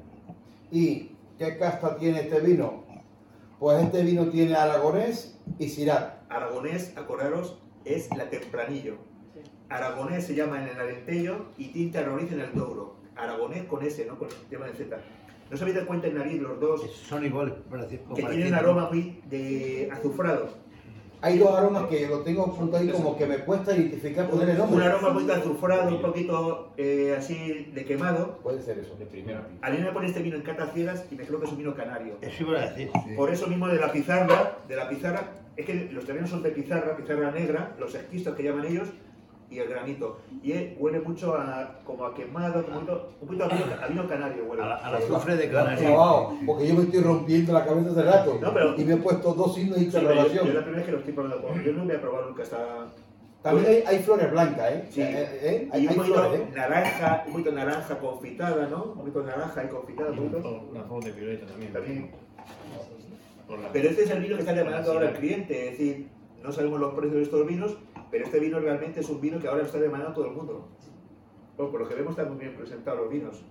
[0.70, 2.85] ¿Y qué casta tiene este vino?
[3.59, 6.22] Pues este vino tiene aragonés y Syrah.
[6.29, 8.96] Aragonés, acordaros, es la tempranillo.
[9.68, 12.95] Aragonés se llama en el Alentejo y tinta en el Douro.
[13.16, 14.96] Aragonés con S, no con el tema de Z.
[15.48, 17.55] ¿No os habéis dado cuenta en nariz los dos Son iguales,
[18.14, 20.48] que tienen un aroma muy de azufrado?
[21.22, 24.61] Hay dos aromas que lo tengo apuntado ahí como que me cuesta identificar, poner el
[24.61, 24.85] Un nombre.
[24.85, 28.38] aroma muy de azufrado, un poquito eh, así de quemado.
[28.42, 28.94] Puede ser eso.
[28.96, 29.48] De primera.
[29.62, 31.59] A mí me pone este vino en catas ciegas y me creo que es un
[31.59, 32.16] vino canario.
[32.20, 32.90] Eso iba a decir.
[33.16, 36.50] Por eso mismo de la pizarra, de la pizarra, es que los terrenos son de
[36.50, 38.88] pizarra, pizarra negra, los esquistos que llaman ellos,
[39.50, 40.18] y el granito.
[40.42, 43.87] Y huele mucho a, como a quemado, como un poquito, un poquito a, vino, a
[43.87, 44.62] vino canario huele.
[44.62, 45.80] Al, al azufre de Canarias.
[45.82, 48.38] probado, porque yo me estoy rompiendo la cabeza hace rato.
[48.40, 50.46] No, pero- Y me he puesto dos signos de Sí, pero yo, yo la interrogación.
[50.64, 51.54] primera vez que lo estoy probando.
[51.64, 52.87] Yo no voy a probar nunca esta...
[53.42, 54.85] También hay, hay flores blancas, ¿eh?
[54.90, 55.00] Sí.
[55.02, 56.46] Eh, eh, eh, Hay, Y un hay poquito flores, ¿eh?
[56.56, 58.82] naranja, un poquito naranja confitada, ¿no?
[58.85, 60.62] Un poquito naranja y confitada, Y un poquito.
[60.72, 61.72] una flor de violeta también.
[61.72, 62.11] También.
[63.48, 66.09] La- Pero este es el vino que está demandando ahora el cliente, es decir,
[66.42, 67.76] no sabemos los precios de estos vinos,
[68.11, 70.69] pero este vino realmente es un vino que ahora está demandando todo el mundo.
[71.57, 73.42] Bueno, por lo que vemos están muy bien presentados los vinos.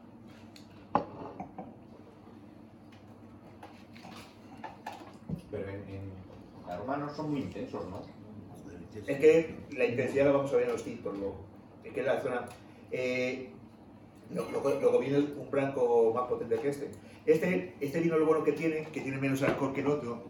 [5.52, 6.12] Pero en, en
[6.70, 8.02] aroma no son muy intensos, ¿no?
[9.08, 11.36] Es que la intensidad la vamos a ver en los tintos, luego.
[11.84, 12.46] Es que la zona...
[12.92, 13.50] Eh,
[14.32, 16.92] luego viene un blanco más potente que este.
[17.26, 20.24] Este, este vino lo bueno que tiene, que tiene menos alcohol que el otro,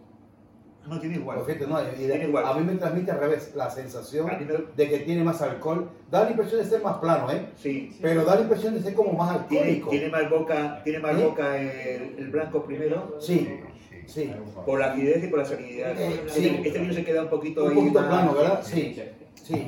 [0.88, 1.38] no tiene igual.
[1.38, 2.46] Por cierto, no, y de- Tiene igual.
[2.46, 4.46] a mí me transmite al revés la sensación me-
[4.76, 5.90] de que tiene más alcohol.
[6.12, 7.48] Da la impresión de ser más plano, ¿eh?
[7.58, 9.90] Sí, Pero da la impresión de ser como más alcohólico.
[9.90, 11.24] tiene más boca, tiene más ¿Eh?
[11.24, 13.60] boca el, el blanco primero, Sí,
[14.06, 14.32] sí.
[14.66, 16.00] por la acidez y por la salinidad.
[16.00, 16.62] Eh, Este- sí.
[16.64, 18.62] Este vino se queda un poquito Un ahí poquito más- plano, ¿verdad?
[18.64, 18.96] Sí,
[19.44, 19.68] sí.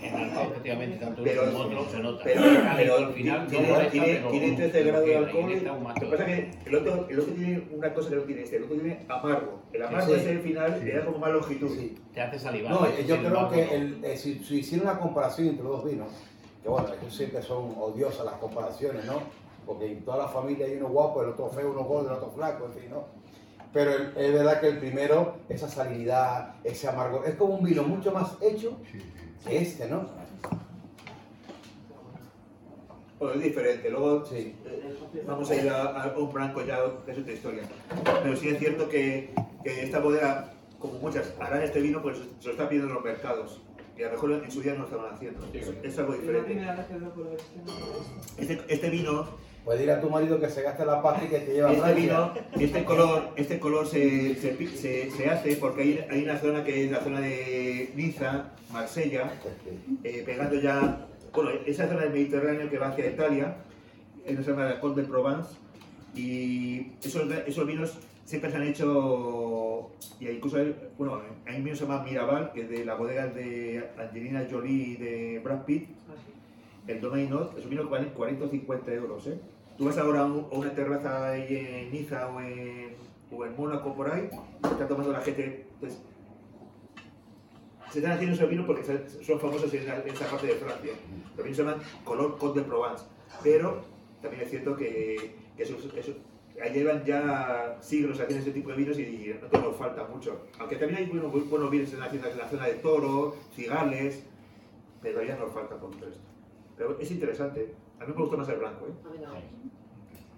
[0.00, 2.24] En alcohol, efectivamente, tanto Pero- uno como otro se nota.
[2.24, 5.50] Pero, Al pero final, tiene, no molesta, tiene- pero- tiene 13 pero grados de alcohol.
[5.64, 8.42] Lo que pasa es que el otro, el otro tiene una cosa que no tiene
[8.42, 9.62] este, el otro tiene amargo.
[9.72, 11.68] El amargo es el final, le da como más longitud.
[11.76, 11.98] sí.
[12.14, 12.72] Te hace salivar.
[12.72, 16.08] No, yo creo que el- eh, si, si hiciera una comparación entre los dos vinos,
[16.62, 19.20] que bueno, siempre son odiosas las comparaciones, ¿no?
[19.66, 22.30] Porque en toda la familia hay uno guapo, el otro feo, uno gordo, el otro
[22.30, 23.04] flaco, en fin, ¿no?
[23.72, 27.82] Pero el- es verdad que el primero, esa salinidad, ese amargo, es como un vino
[27.84, 28.76] mucho más hecho
[29.46, 30.06] que este, ¿no?
[33.18, 33.90] Bueno, es diferente.
[33.90, 34.54] Luego Sí.
[35.26, 37.62] vamos a ir a, a un blanco ya, que es otra historia.
[38.22, 39.30] Pero sí es cierto que,
[39.62, 43.04] que esta bodega, como muchas, harán este vino, pues se lo está pidiendo en los
[43.04, 43.60] mercados.
[43.98, 45.46] Y a lo mejor en su día no lo estaban haciendo.
[45.52, 46.54] Es, es algo diferente.
[48.38, 49.26] Este, este vino,
[49.64, 51.72] Pues dile a tu marido que se gaste la pasta y que te lleva a
[51.72, 56.38] este vino, este color, este color se, se, se- se hace porque hay, hay una
[56.38, 59.30] zona que es la zona de Niza, Marsella,
[60.02, 63.56] eh, pegando ya, bueno, esa zona del Mediterráneo que va hacia Italia,
[64.24, 65.50] en la zona de Côte de Provence,
[66.14, 71.74] y esos, esos vinos siempre se han hecho, y incluso, hay, bueno, hay un vino
[71.74, 75.64] que se llama Mirabal, que es de la bodega de Angelina Jolie y de Brad
[75.64, 75.88] Pitt,
[76.86, 79.38] el Domain Not, esos vinos valen 40 o 50 euros, ¿eh?
[79.78, 82.94] Tú vas ahora a, un- a una terraza ahí en Niza o en,
[83.30, 84.28] o en Mónaco por ahí,
[84.62, 86.00] está tomando la gente, pues,
[87.90, 90.92] se están haciendo esos vinos porque son famosos en, en esa parte de Francia.
[91.36, 93.04] Los vinos se llaman color Côte de Provence.
[93.42, 93.80] Pero
[94.22, 96.16] también es cierto que, que esos, esos-
[96.72, 100.42] llevan ya siglos haciendo este tipo de vinos y no te nos falta mucho.
[100.60, 101.32] Aunque también hay buenos,
[101.70, 102.10] vinos en la,
[102.48, 104.22] zona de Toro, Cigales,
[105.02, 106.20] pero ya nos falta por todo esto.
[106.80, 107.74] Pero es interesante.
[108.00, 108.90] A mí me gusta más el blanco, ¿eh?
[109.06, 109.32] A mí no.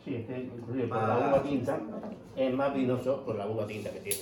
[0.04, 1.78] Sí, este, inclusive por Ah, la uva tinta,
[2.34, 4.18] es más vinoso por la uva tinta que tiene.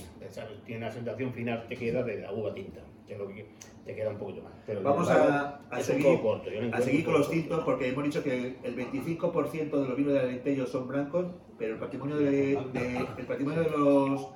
[0.67, 3.47] Tiene la sensación final que queda de la uva tinta, que es lo que
[3.87, 4.53] te queda un poquito más.
[4.67, 8.59] Pero Vamos a, a seguir, corto, a seguir con los tintos porque hemos dicho que
[8.63, 11.25] el 25% de los vinos de Alentejo son blancos,
[11.59, 12.31] pero el patrimonio de,
[12.75, 14.29] de- el patrimonio de los...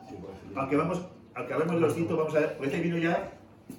[0.57, 1.03] Aunque vamos,
[1.35, 3.33] aunque hablemos de los tintos, vamos a ver, este vino ya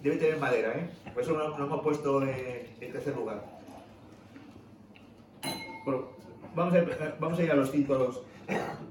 [0.04, 0.88] debe tener madera, ¿eh?
[1.16, 2.30] Por eso lo, lo hemos puesto en,
[2.80, 3.55] en tercer lugar.
[5.86, 6.06] Bueno,
[6.56, 8.24] vamos a, vamos a ir a los tintos,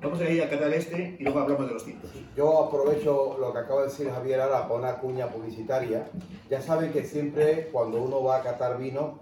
[0.01, 2.09] vamos a ir a catar este y luego hablamos de los tintos.
[2.37, 6.09] Yo aprovecho lo que acaba de decir Javier ahora para una cuña publicitaria.
[6.49, 9.19] Ya saben que siempre cuando uno va a catar vino,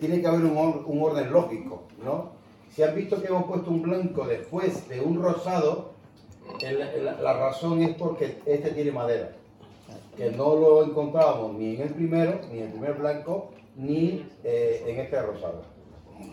[0.00, 0.56] tiene que haber un,
[0.86, 2.30] un orden lógico, ¿no?
[2.70, 5.90] Si han visto que hemos puesto un blanco después de un rosado,
[7.20, 9.32] la razón es porque este tiene madera,
[10.16, 14.84] que no lo encontrábamos ni en el primero, ni en el primer blanco, ni eh,
[14.86, 15.75] en este rosado.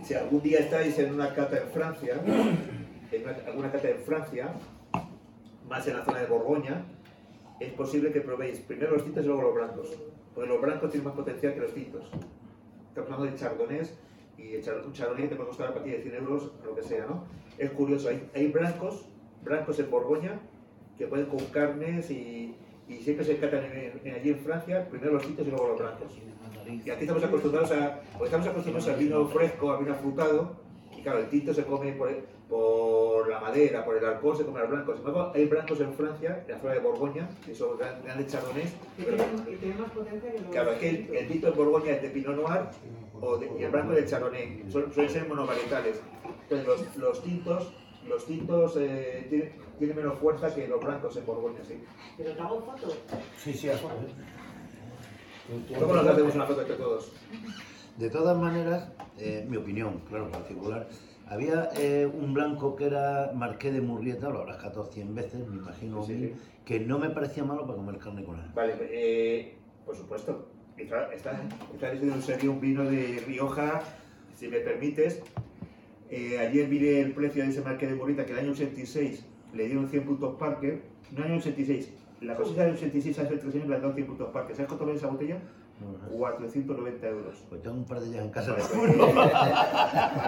[0.03, 2.21] Si algún día estáis en una cata en Francia,
[3.11, 4.53] en una- alguna cata en Francia,
[5.67, 6.85] más en la zona de Borgoña,
[7.59, 9.89] es posible que probéis primero los tintos y luego los blancos.
[10.33, 12.09] Porque los blancos tienen más potencial que los tintos.
[12.89, 13.93] Estamos hablando de chardonnays
[14.37, 17.25] y un chardonnay te puede costar a partir de 100 euros, lo que sea, ¿no?
[17.57, 19.05] Es curioso, hay, blancos,
[19.43, 20.39] blancos en Borgoña,
[20.97, 22.55] que pueden con carnes y,
[23.01, 26.13] siempre se catan en- allí en Francia, primero los tintos y luego los blancos.
[26.67, 30.55] Y aquí estamos acostumbrados a, pues estamos acostumbrados al vino fresco, al vino afrutado,
[30.97, 32.09] y claro, el tinto se come por,
[32.49, 34.95] por la madera, por el alcohol, se come al blanco.
[34.95, 38.27] Sin embargo, hay blancos en Francia, en la zona de Borgoña, que son gran- grandes
[38.27, 40.51] chardonnays, Y pero tiene, y tiene más potencia que los.
[40.51, 42.61] Claro, es que el, el tinto en Borgoña es de Pinot Noir
[43.21, 44.63] o de- y el blanco de Chardonnay.
[44.69, 46.01] Suelen, suelen ser monovarietales.
[46.49, 47.73] Entonces, los, los tintos,
[48.07, 51.83] los tintos eh, tienen, tienen menos fuerza que los blancos en Borgoña, sí.
[52.17, 52.93] Pero te hago foto.
[53.37, 53.95] Sí, sí, a foto.
[55.49, 57.11] Luego nos hacemos una foto entre todos.
[57.97, 60.87] De todas maneras, eh, mi opinión, claro, particular,
[61.27, 65.57] había eh, un blanco que era Marqués de Murrieta, lo habrás catado 100 veces, me
[65.57, 66.33] imagino, Sí, sí.
[66.65, 68.45] que no me parecía malo para comer carne con él.
[68.55, 70.49] Vale, eh, por supuesto.
[70.75, 73.83] Está, está, diciendo un serio un vino de Rioja,
[74.35, 75.21] si me permites.
[76.09, 79.65] Eh, ayer miré el precio de ese marque de Murrieta, que el año 86 le
[79.67, 80.81] dieron 100 puntos Parker.
[81.11, 81.89] No año 86,
[82.23, 84.55] la cosecha del 86 hace 3 años le han dado 100 puntos Parker.
[84.55, 85.37] ¿Sabes cuánto vale esa botella?
[86.11, 87.43] 490 euros.
[87.49, 88.51] Pues tengo un par de ellas en casa.
[88.53, 89.31] Vale, de pues, vale,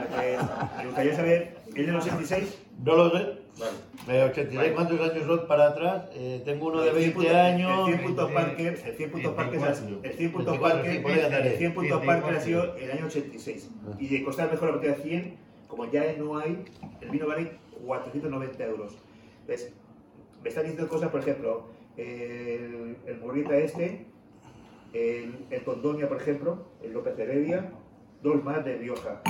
[0.10, 0.40] pues,
[0.78, 2.62] me gustaría saber, ¿es del 86?
[2.84, 3.18] No lo sé.
[3.58, 4.20] Vale.
[4.20, 6.10] Eh, 86, ¿cuántos años son para atrás?
[6.14, 7.80] Eh, tengo uno de El 100 20 puntos- años.
[7.80, 9.42] El 100 puntos Parker, el 100 puntos ha-
[10.04, 12.22] el 100 puntos 24, Parker, sí, podría andar, el 100 puntos 24.
[12.22, 13.70] Parker ha sido el año 86.
[13.88, 13.96] Ah.
[13.98, 15.38] Y de costar mejor la botella de 100,
[15.70, 16.66] como ya no hay,
[17.02, 17.52] el vino vale
[17.86, 18.98] 490 euros.
[19.48, 19.72] ¿Ves?
[20.44, 24.06] Me están diciendo cosas, por ejemplo, el, el Murrieta este,
[24.94, 27.72] el, el Tondonia, por ejemplo, el López de Heredia,
[28.22, 29.22] dos más de Rioja.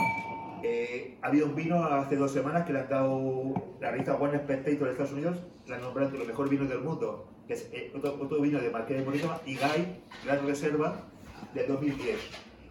[0.64, 4.38] Eh, ha habido un vino hace dos semanas que le han dado la revista One
[4.40, 7.92] Spectator de Estados Unidos, la nombrado entre los mejores vinos del mundo, que es eh,
[7.96, 11.02] otro, otro vino de Marqués de Moreno y Guy, Gran Reserva,
[11.54, 12.18] del 2010.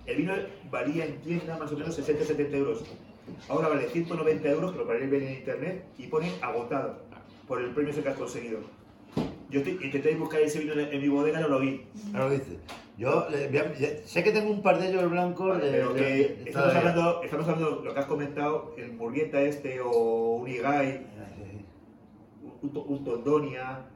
[0.07, 0.35] El vino
[0.71, 2.85] valía en tienda más o menos 60-70 euros.
[3.49, 6.99] Ahora vale 190 euros, que lo podéis ver en internet, y pone agotado
[7.47, 8.59] por el premio que has conseguido.
[9.51, 11.87] Yo te- intenté buscar ese vino en, en mi bodega, no lo vi.
[12.13, 12.59] Ahora lo dice.
[12.97, 13.73] Yo ya-
[14.05, 15.61] sé que tengo un par de ellos blancos.
[15.61, 16.79] de- Pero de- que de- estamos todavía.
[16.91, 21.07] hablando, estamos hablando de lo que has comentado, el Murrieta este o un Igai,
[22.63, 23.87] un, to- un Tondonia,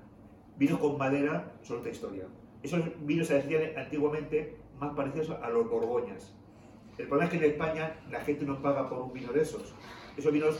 [0.59, 2.25] vino con madera, son otra historia.
[2.63, 6.35] Esos vinos se decían antiguamente más parecidos a los Borgoñas.
[6.99, 9.73] El problema es que en España la gente no paga por un vino de esos.
[10.19, 10.59] Esos vinos,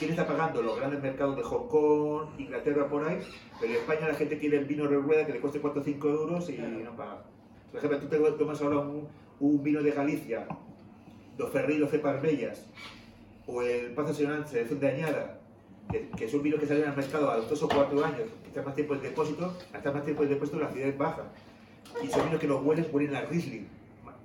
[0.00, 0.60] ¿quién está pagando?
[0.62, 3.20] Los grandes mercados de Hong Kong, Inglaterra, por ahí.
[3.60, 5.84] Pero en España la gente quiere el vino de rueda que le cueste 4 o
[5.84, 7.22] 5 euros y no paga.
[7.70, 9.06] Por ejemplo, tú te tomas ahora un,
[9.38, 10.48] un vino de Galicia,
[11.38, 12.66] dos Ferrillos Cepas Bellas,
[13.46, 15.40] o el Pazo Nacional Selección de Añada,
[15.88, 18.48] que, que son vinos que salen al mercado a los 2 o 4 años, que
[18.48, 21.22] están más tiempo en depósito, hasta más tiempo en depósito la acidez baja.
[22.02, 23.68] Y son vinos que los huelen, huelen a Riesling,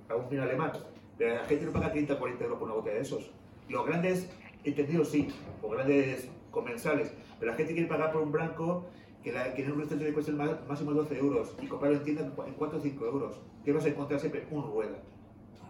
[0.08, 0.72] a un vino alemán.
[1.16, 3.30] Pero la gente no paga 30 o 40 euros por una botella de esos.
[3.68, 4.28] Los grandes,
[4.64, 5.28] entendidos sí,
[5.62, 8.86] o grandes comensales, pero la gente quiere pagar por un blanco
[9.22, 10.32] que, la, que en un restaurante le cuesta
[10.68, 13.40] máximo 12 euros y comprarlo en tienda en 4 o 5 euros.
[13.64, 14.46] ¿Qué vas a encontrar siempre?
[14.50, 14.98] Un rueda.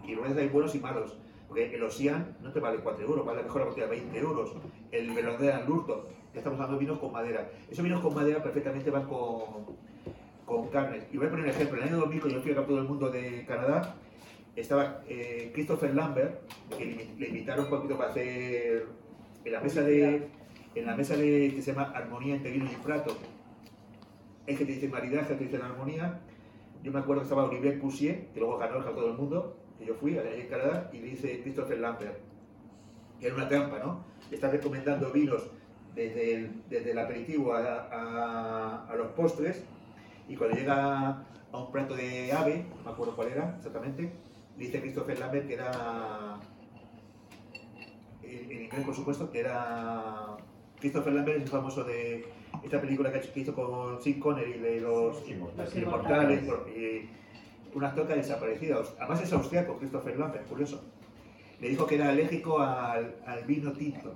[0.07, 1.19] Y ruedas hay buenos y malos.
[1.49, 4.55] Porque el Ocean no te vale 4 euros, vale mejor la botella 20 euros.
[4.91, 7.51] El Melón Lurto, ya estamos hablando de vinos con madera.
[7.71, 9.77] Esos vinos con madera perfectamente van con,
[10.47, 11.07] con carnes.
[11.13, 11.77] Y voy a poner un ejemplo.
[11.77, 13.97] En el año 2000, cuando yo fui a todo el mundo de Canadá,
[14.57, 16.41] estaba eh, Christopher Lambert,
[16.77, 16.85] que
[17.19, 18.87] le, invitaron un poquito para hacer
[19.45, 20.29] en la mesa de
[20.75, 23.17] en la mesa de que se llama Armonía entre vino y prato.
[24.47, 26.21] Es que te dice maridaje, te dice la armonía.
[26.83, 29.85] Yo me acuerdo que estaba Olivier Poussier, que luego ganó el Jalto del Mundo, que
[29.87, 32.19] yo fui allá en Canadá, y dice Christopher Lambert,
[33.21, 34.05] que era una trampa, ¿no?
[34.31, 35.49] Está recomendando vinos
[35.95, 37.61] desde el, desde el aperitivo a,
[37.93, 39.63] a- a los postres,
[40.29, 44.11] y cuando llega a un plato de ave, no me acuerdo cuál era exactamente,
[44.63, 46.41] dice Christopher Lambert que era,
[48.23, 50.37] en, inglés por supuesto, que era...
[50.81, 52.25] Christopher Lambert es el famoso de
[52.63, 55.17] esta película que hizo con Sean Connery de los
[55.57, 56.45] Los inmortales,
[56.77, 57.09] y
[57.75, 58.83] un actor que ha desaparecido.
[58.99, 60.83] Además es austriaco, Christopher Lambert, curioso.
[61.61, 64.15] Le dijo que era alérgico al, al vino tinto.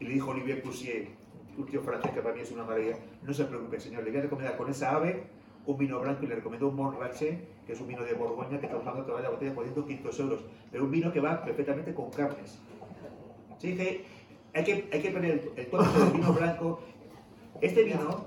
[0.00, 1.08] Y le dijo Olivier Poussier,
[1.56, 4.18] un tío francés que para mí es una maravilla, no se preocupe señor, le voy
[4.20, 5.24] a recomendar con esa ave
[5.66, 8.66] un vino blanco y le recomendó un Montrachet, que es un vino de Borgoña que
[8.66, 12.10] hablando que vale la botella por 100 euros, pero un vino que va perfectamente con
[12.10, 12.58] carnes.
[13.58, 14.04] Sí, que
[14.54, 16.80] hay que, hay que poner el, el tono del vino blanco.
[17.60, 18.26] Este vino,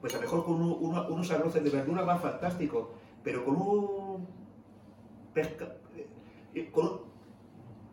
[0.00, 4.26] pues a lo mejor con uno- unos arroces de verdura va fantástico, pero con un
[5.32, 5.76] pesca,
[6.54, 7.00] eh, con un-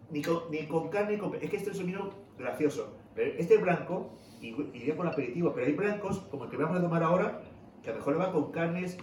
[0.09, 2.95] ni, con, ni con carne, con- es que este es un vino gracioso.
[3.15, 4.09] Este blanco
[4.41, 7.41] y- iría con aperitivo, pero hay blancos, como el que vamos a tomar ahora,
[7.83, 8.97] que a lo mejor va con carnes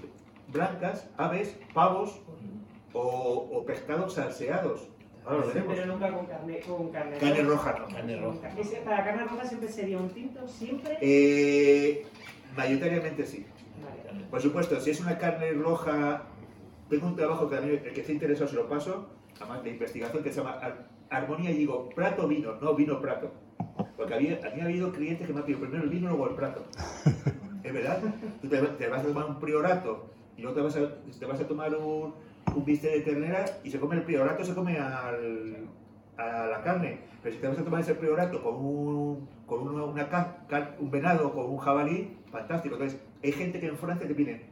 [0.52, 2.20] blancas, aves, pavos
[2.92, 4.88] o, o pescados salseados.
[5.24, 5.74] Ahora lo veremos.
[5.74, 7.88] Pero nunca con carne, con carne, Carne roja no.
[7.94, 8.48] Carne roja.
[8.58, 10.96] Ese- para carne roja siempre sería un tinto, siempre.
[11.02, 12.06] Eh,
[12.56, 13.44] mayoritariamente sí.
[14.10, 14.24] Vale.
[14.30, 16.22] Por supuesto, si es una carne roja,
[16.88, 19.70] tengo un trabajo que a mí, el que esté interesado se lo paso, además de
[19.70, 23.30] investigación, que se llama Ar- Armonía, y digo, plato vino, no vino plato.
[23.98, 26.28] Porque había, a mí ha habido clientes que me han pedido primero el vino, luego
[26.30, 26.64] el plato.
[27.62, 28.00] ¿Es verdad?
[28.40, 31.40] Tú te, te vas a tomar un priorato y luego te vas a, te vas
[31.40, 32.14] a tomar un,
[32.54, 35.68] un bistec de ternera y se come el priorato, se come al,
[36.16, 37.00] a la carne.
[37.22, 40.36] Pero si te vas a tomar ese priorato con un, con una, una
[40.78, 42.76] un venado, con un jabalí, fantástico.
[42.76, 44.46] Entonces, hay gente que en Francia te pide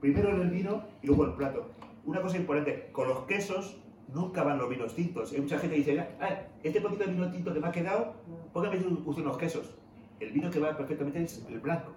[0.00, 1.70] primero el vino y luego el plato.
[2.04, 3.78] Una cosa importante, con los quesos
[4.12, 5.32] nunca van los vinos tintos.
[5.32, 8.14] Hay mucha gente que dice, ah, este poquito de vino tinto que me ha quedado,
[8.52, 9.74] póngame usted unos quesos.
[10.18, 11.94] El vino que va perfectamente es el blanco,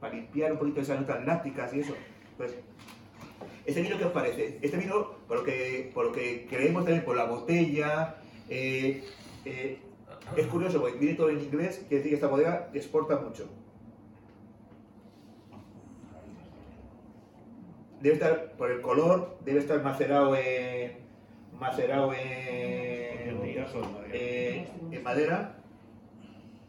[0.00, 1.94] para limpiar un poquito esas notas lácticas y eso.
[2.32, 2.58] Entonces,
[3.66, 4.58] ¿este vino qué os parece?
[4.62, 8.16] Este vino, por lo que, por lo que creemos también por la botella,
[8.48, 9.04] eh,
[9.44, 9.78] eh,
[10.36, 13.48] es curioso, porque viene todo en inglés, quiere decir que esta bodega exporta mucho.
[18.00, 20.98] Debe estar, por el color, debe estar macerado en,
[21.58, 22.20] macerado en,
[24.12, 25.56] eh, en madera.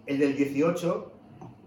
[0.08, 1.19] El del 18,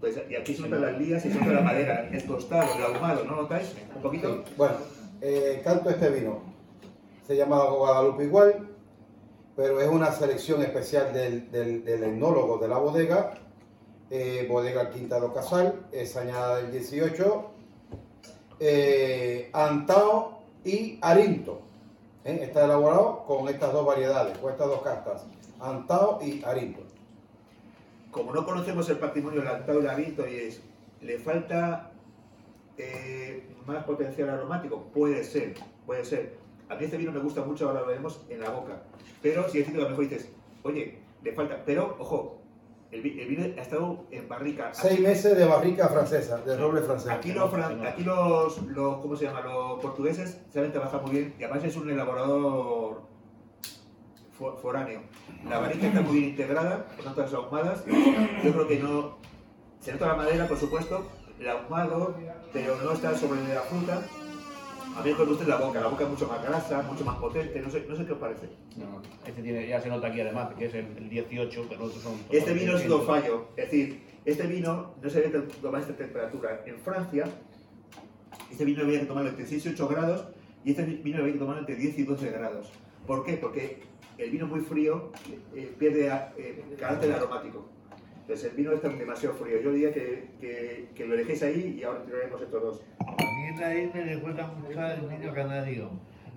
[0.03, 3.37] pues, y aquí notan las lías y nota la madera, es tostado, el ahumado, ¿no
[3.37, 3.73] notáis?
[3.95, 4.43] Un poquito.
[4.45, 4.75] Sí, Bueno,
[5.21, 6.41] eh, canto este vino.
[7.25, 8.67] Se llama Guadalupe igual,
[9.55, 13.33] pero es una selección especial del, del, del etnólogo de la bodega.
[14.09, 17.45] eh, bodega Quinta do Casal, es añada del 18.
[18.59, 21.61] eh, Antao y Arinto.
[22.25, 22.39] ¿eh?
[22.43, 25.25] Está elaborado con estas dos variedades, con estas dos castas,
[25.61, 26.81] Antao y Arinto.
[28.13, 30.61] Como no conocemos el patrimonio de Arinto y es,
[31.01, 31.91] le falta
[32.77, 35.55] eh, más potencial aromático, puede ser,
[35.85, 36.37] puede ser.
[36.69, 38.83] A mí este vino me gusta mucho, ahora lo veremos en la boca.
[39.21, 40.29] Pero si es cierto que a lo mejor dices,
[40.63, 42.39] oye, le falta, pero ojo,
[42.91, 44.73] el, vi- el vino ha estado en barrica.
[44.73, 47.11] Seis meses de barrica francesa, de roble francés.
[47.11, 49.41] Aquí, los, fran- aquí los, los, ¿cómo se llama?
[49.41, 53.01] Los portugueses saben trabajar muy bien y además es un elaborador
[54.37, 55.01] fo- foráneo.
[55.47, 57.83] La barrica está muy bien integrada, con tantas ahumadas.
[58.43, 59.17] Yo creo que no.
[59.79, 61.05] Se nota la madera, por supuesto,
[61.39, 62.15] el ahumado,
[62.53, 64.01] pero no está sobre la fruta.
[64.95, 67.59] A mí me gusta la boca, la boca es mucho más grasa, mucho más potente,
[67.61, 68.47] no sé, no sé qué os parece.
[68.77, 72.01] No, este tiene, ya se nota aquí además que es el, el 18, pero otros
[72.03, 72.13] son.
[72.29, 75.95] Este vino es todo un fallo, es decir, este vino no se debe tomar esta
[75.97, 76.61] temperatura.
[76.67, 77.25] En Francia,
[78.51, 80.27] este vino había que tomarlo entre 6 y 8 grados
[80.63, 82.71] y este vino había que tomarlo entre 10 y 12 grados.
[83.07, 83.33] ¿Por qué?
[83.33, 83.81] Porque
[84.17, 85.11] el vino muy frío
[85.55, 86.07] eh, pierde
[86.37, 87.69] eh, carácter aromático.
[88.21, 89.61] Entonces el vino está demasiado frío.
[89.61, 92.81] Yo diría que, que, que lo dejéis ahí y ahora tiraremos estos dos.
[92.99, 95.89] A mí la ahí me recuerda mucho al vino canario.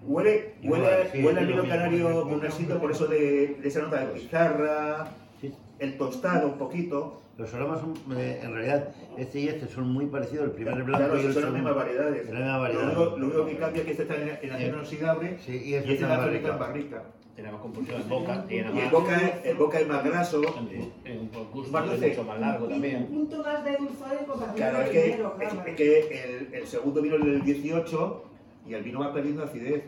[0.03, 2.81] Huele, huele, sí, huele al vino canario con un mucho.
[2.81, 5.09] por eso de, de esa nota de pizarra,
[5.41, 5.53] Sí.
[5.79, 7.23] el tostado un poquito.
[7.37, 11.05] Los aromas son, eh, en realidad, este y este son muy parecidos, el primer blanco
[11.07, 11.53] Claro, y el son las segundo.
[11.59, 12.25] mismas variedades.
[12.27, 12.95] Son las mismas variedades.
[12.97, 15.53] Lo único, lo único que cambia es que este está en, en acero inoxidable Sí,
[15.53, 17.03] y y este este está en en barrica.
[17.37, 17.43] Barrica.
[17.43, 18.83] Tenemos composición en boca, tiene Y más.
[18.85, 20.43] el boca, es- el boca es más graso.
[20.43, 23.07] en- en gusto Más es mucho más largo Y un también.
[23.07, 25.19] punto más de dulzor y Claro, es que, es,
[25.67, 28.25] es que el, el segundo vino el del 18
[28.67, 29.85] y el vino va perdiendo acidez.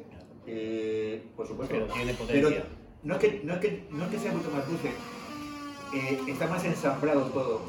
[0.46, 1.74] Eh, por supuesto.
[1.74, 2.64] Pero tiene Pero potencia.
[3.02, 4.88] no es que, no es que, no es que sea mucho más dulce,
[5.94, 7.60] eh, está más ensamblado todo.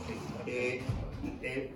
[0.45, 0.81] Eh,
[1.41, 1.71] eh,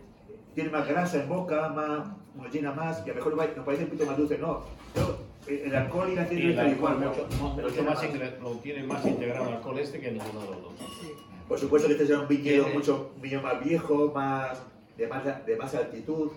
[0.56, 3.84] tiene más grasa en boca, más, nos llena más, y a lo mejor nos parece
[3.84, 4.38] un poquito más dulce.
[4.38, 4.62] No,
[4.94, 5.16] pero, eh,
[5.48, 6.94] el alcohol y la acidez el está igual.
[7.04, 8.42] alcohol pero- mucho, pero mucho más, más.
[8.42, 10.74] lo tiene más integrado el alcohol este que ninguno de los dos.
[11.48, 14.62] Por supuesto que este será un viñedo Tiene- mucho un viñedo más viejo, más
[14.98, 16.32] de, más de más altitud.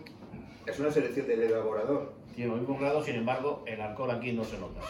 [0.67, 2.13] Es una selección del elaborador.
[2.35, 4.81] Tiene los mismos grados, sin embargo, el alcohol aquí no se nota.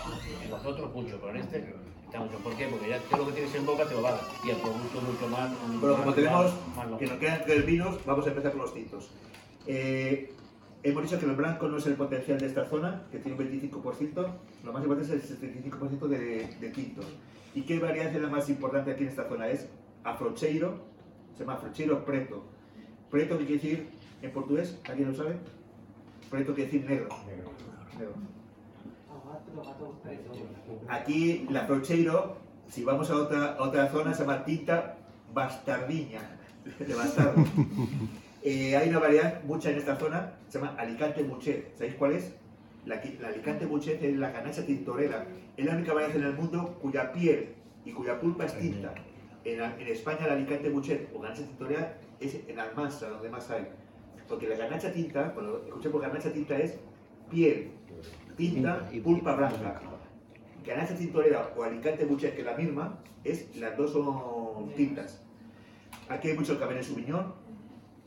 [0.43, 1.75] En los otros mucho, pero en este
[2.07, 2.39] está mucho.
[2.39, 2.67] ¿Por qué?
[2.67, 4.21] Porque ya todo lo que tienes en boca te lo va a dar.
[4.45, 5.53] Y el producto mucho más.
[5.81, 6.99] Pero más- como tenemos más loco.
[6.99, 9.11] que nos quedan tres vinos, vamos a empezar con los tintos.
[9.67, 10.33] Eh,
[10.91, 13.51] hemos dicho que el blanco no es el potencial de esta zona, que tiene un
[13.51, 14.27] 25%,
[14.65, 17.07] lo más importante es el 75% de, de tintos.
[17.55, 19.49] ¿Y qué variedad es la más importante aquí en esta zona?
[19.49, 19.69] Es
[20.05, 20.79] Afrocheiro,
[21.35, 22.45] se llama Afrocheiro Preto.
[23.11, 23.89] Preto, ¿qué quiere decir
[24.23, 24.79] en portugués?
[24.89, 25.37] ¿Alguien lo sabe?
[26.31, 27.09] Preto quiere decir negro.
[27.99, 28.37] Negro.
[30.89, 32.37] Aquí la Frocheiro,
[32.69, 34.99] si vamos a otra, a otra zona, se llama tinta
[35.33, 36.21] bastardiña,
[36.79, 37.45] de bastardo.
[38.49, 41.77] Eh, hay una variedad, mucha en esta zona, se llama Alicante Muchet.
[41.77, 42.33] ¿Sabéis cuál es?
[42.85, 45.27] La, la Alicante Muchet es la canacha tintorera.
[45.57, 48.95] Es la única variedad en el mundo cuya piel y cuya pulpa es tinta.
[49.43, 53.67] En, en España la Alicante Muchet o ganacha tintorera es en Almansa, donde más hay.
[54.29, 56.79] Porque la ganacha tinta, cuando escuché por ganacha tinta es
[57.29, 57.73] piel,
[58.37, 59.81] tinta y pulpa blanca.
[60.65, 65.21] Garnacha tintorera o Alicante Buches, que es la misma, es, las dos son tintas.
[66.09, 67.35] Aquí hay mucho Cabernet Sauvignon,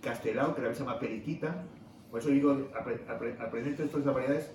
[0.02, 1.64] Castelao, que la se llama Periquita.
[2.12, 4.50] Por eso digo, apre- apre- aprender todas estas variedades.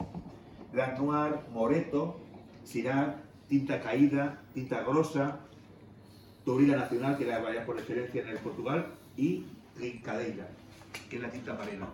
[0.72, 2.20] Grand Noir, Moreto,
[2.64, 3.16] Syrah,
[3.48, 5.38] tinta caída, tinta grosa,
[6.44, 8.86] Tourida Nacional, que es la variedad por excelencia en el Portugal,
[9.16, 9.44] y
[9.76, 10.48] Trincadeira,
[11.08, 11.86] que es la tinta amarela.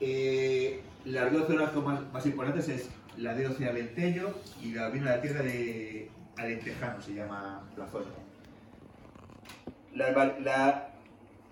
[0.00, 5.04] Eh, las dos zonas más, más importantes es la de Ocea Alentejo y la vino
[5.06, 8.06] de la tierra de Alentejano, se llama la zona.
[9.94, 10.14] Las,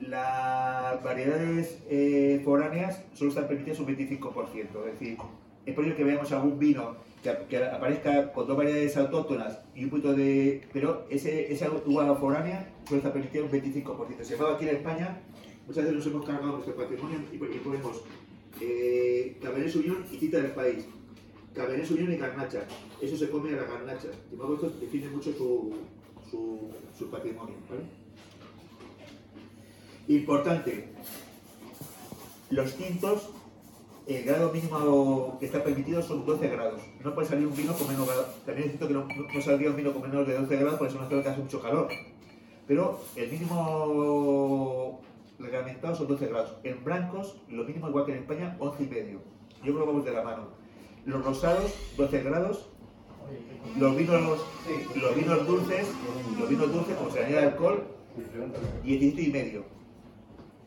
[0.00, 4.54] la- variedades eh, foráneas solo están permitidas un 25%,
[4.86, 5.16] es decir,
[5.64, 9.90] es posible que veamos algún vino que, que aparezca con dos variedades autóctonas y un
[9.90, 10.62] poquito de...
[10.72, 14.22] pero ese, esa uva foránea solo está permitida un 25%.
[14.22, 15.20] Sin embargo, aquí en España
[15.66, 18.02] muchas veces nos hemos cargado nuestro patrimonio y, y ponemos
[18.60, 20.84] eh, Cabernet Sauvignon y Tita del País,
[21.54, 22.64] Cabernet Sauvignon y Garnacha.
[23.00, 24.08] Eso se come a la garnacha.
[24.28, 25.72] Sin embargo, esto define mucho su,
[26.28, 27.54] su, su patrimonio.
[27.70, 27.82] ¿vale?
[30.08, 30.88] Importante,
[32.50, 33.30] los tintos,
[34.06, 36.82] el grado mínimo que está permitido son 12 grados.
[37.04, 38.26] No puede salir un vino con menos grado.
[38.44, 40.92] También es cierto que no, no, saldría un vino con menos de 12 grados porque
[40.92, 41.88] es una zona que hace mucho calor.
[42.66, 45.00] Pero el mínimo
[45.38, 46.56] reglamentado son 12 grados.
[46.64, 49.20] En blancos, lo mínimo igual que en España, 11 y medio.
[49.64, 50.48] Yo creo que vamos de la mano.
[51.06, 52.68] Los rosados, 12 grados.
[53.78, 54.20] Los vinos,
[54.96, 55.86] los vinos dulces,
[56.38, 57.84] los vinos dulces, como se añade alcohol,
[58.82, 59.81] 17 y medio.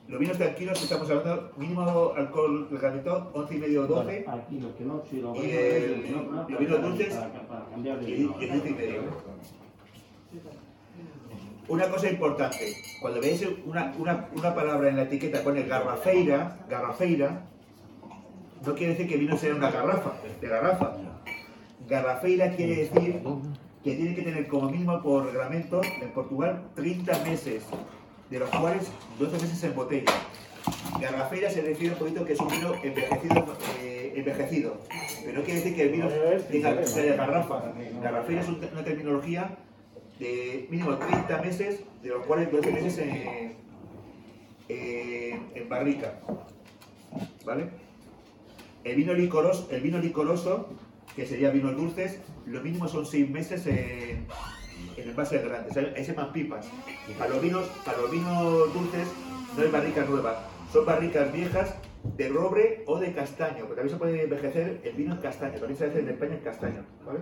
[0.07, 4.25] Los vinos tranquilos, estamos hablando mínimo alcohol reglamentado, 11 y medio, 12.
[4.27, 6.11] Aquí los que no, si lo Y el-
[6.47, 8.37] los vinos dulces, para, para cambiar de y vino.
[8.37, 9.01] 17 y medio.
[11.67, 17.41] Una cosa importante, cuando veáis una, una, una palabra en la etiqueta pone garrafeira, garrafeira,
[18.63, 20.93] no quiere decir que el vino sea una garrafa, de garrafa.
[21.89, 23.21] Garrafeira quiere decir
[23.83, 27.63] que tiene que tener como mínimo por reglamento en Portugal 30 meses,
[28.29, 28.87] de los cuales
[29.19, 30.11] 12 meses en botella.
[30.99, 34.77] Garrafeira se refiere un poquito que es un vino envejecido, eh, envejecido.
[35.23, 36.07] pero no quiere decir que el vino
[36.49, 37.73] tenga de garrafa.
[38.01, 39.57] Garrafeira es un- una terminología
[40.19, 43.55] de mínimo 30 meses, de los cuales 12 meses en,
[44.69, 46.19] en- en barrica.
[47.45, 47.69] ¿Vale?
[48.83, 50.69] El vino licoroso, el vino licoroso,
[51.15, 54.25] que sería vinos dulces, lo mínimo son 6 meses en,
[54.97, 55.73] en envases grandes.
[55.73, 56.67] Se llaman pipas.
[57.17, 59.07] Para los vinos, para los vinos dulces
[59.57, 60.37] no hay barricas nuevas,
[60.71, 61.75] son barricas viejas
[62.17, 65.77] de roble o de castaño, porque también se puede envejecer el vino en castaño, también
[65.77, 66.83] se hace en España en castaño.
[67.05, 67.19] ¿vale?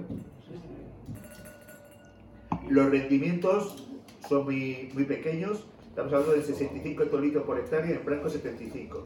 [2.70, 3.88] Los rendimientos
[4.28, 9.04] son muy, muy pequeños, estamos hablando de 65 hectolitros por hectárea, en blanco 75.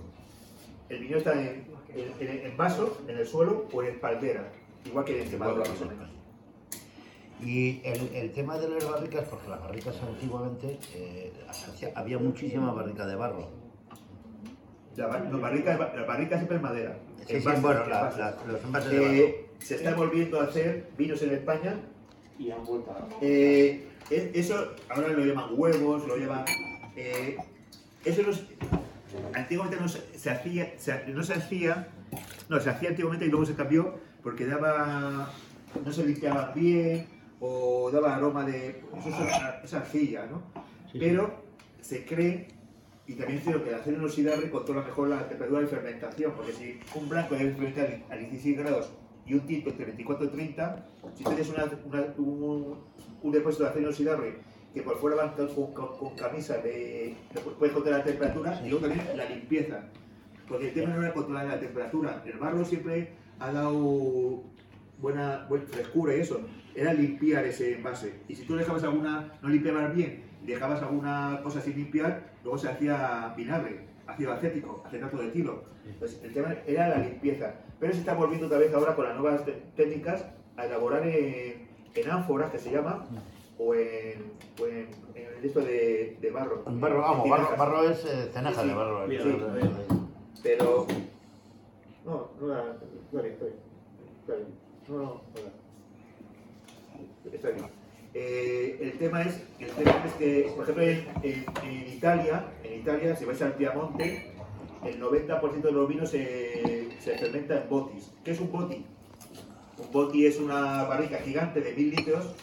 [0.90, 4.52] El viño está en, en, en- vaso, en el suelo o en espaldera,
[4.86, 6.10] igual que en Extremadura más o menos.
[7.44, 11.32] Y el, el tema de las barricas, porque las barricas antiguamente eh,
[11.96, 13.48] había muchísimas barricas de barro.
[14.96, 16.98] La, bar- no, barrica, la barrica siempre es madera.
[17.20, 18.20] Sí, sí, Envases, bueno, la- envases.
[18.20, 19.12] la- los envases de barro.
[19.14, 21.76] Eh, se está volviendo a hacer vinos en España.
[22.40, 23.08] Y han vuelto a...
[23.22, 26.46] Eh, es- eso ahora lo llaman huevos, lo llaman.
[26.96, 27.38] eh,
[28.06, 28.44] eso no es-
[29.36, 31.88] antiguamente no se, se hacía, se- no se hacía,
[32.50, 35.30] no, se hacía antiguamente y luego se cambió porque daba,
[35.86, 37.06] no se limpiaba bien
[37.40, 40.42] o daba aroma de, eso es, es arcilla, ¿no?
[41.00, 41.44] Pero
[41.82, 42.48] se cree,
[43.06, 46.54] y también es cierto que el acero inoxidable controla mejor la temperatura de fermentación, porque
[46.54, 48.92] si un blanco debe fermentar a 16 grados
[49.26, 50.86] y un tinto entre 24 y 30,
[51.16, 52.78] si tienes una- una- un,
[53.22, 54.34] un depósito de acero inoxidable
[54.74, 58.70] que por fuera van con, con- con camisa de, de- puedes controlar la temperatura y
[58.70, 59.84] luego también la limpieza.
[60.48, 63.10] Porque el tema no era controlar la temperatura, el barro siempre
[63.40, 64.44] ha dado
[65.00, 66.40] buena, buena frescura y eso,
[66.78, 68.22] era limpiar ese envase.
[68.28, 72.70] Y si tú dejabas alguna, no limpiabas bien, dejabas alguna cosa sin limpiar, luego se
[72.70, 75.64] hacía vinagre, ácido acético, acetato de tilo.
[76.00, 77.56] Pues el tema era la limpieza.
[77.80, 79.42] Pero se está volviendo otra vez ahora con las nuevas
[79.76, 80.24] técnicas
[80.56, 83.06] a elaborar en, en ánforas, que se llama,
[83.58, 86.64] o en, o en, en esto de, de barro.
[86.68, 89.08] Barro, vamos, barro, es eh, cenaja Sí, de barro.
[89.08, 89.38] Mira, Sí.
[90.44, 90.86] Pero.
[92.06, 92.48] No, no.
[94.88, 95.57] No, no, no la-
[98.14, 99.42] Eh, el, tema es,
[100.18, 104.32] que, por ejemplo, en, Italia, en Italia, si vais al Piamonte,
[104.84, 108.12] el 90% de los vinos se, se fermenta en botis.
[108.24, 108.86] ¿Qué es un boti?
[109.78, 112.36] Un boti es una barrica gigante de 1000 litros,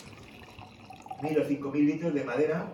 [1.22, 2.68] 1000 o 5000 litros de madera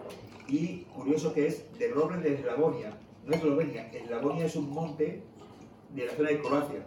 [0.49, 2.91] y curioso que es de roble de Eslavonia,
[3.25, 5.23] no es Eslovenia, Eslavonia es un monte
[5.95, 6.87] de la zona de Croacia.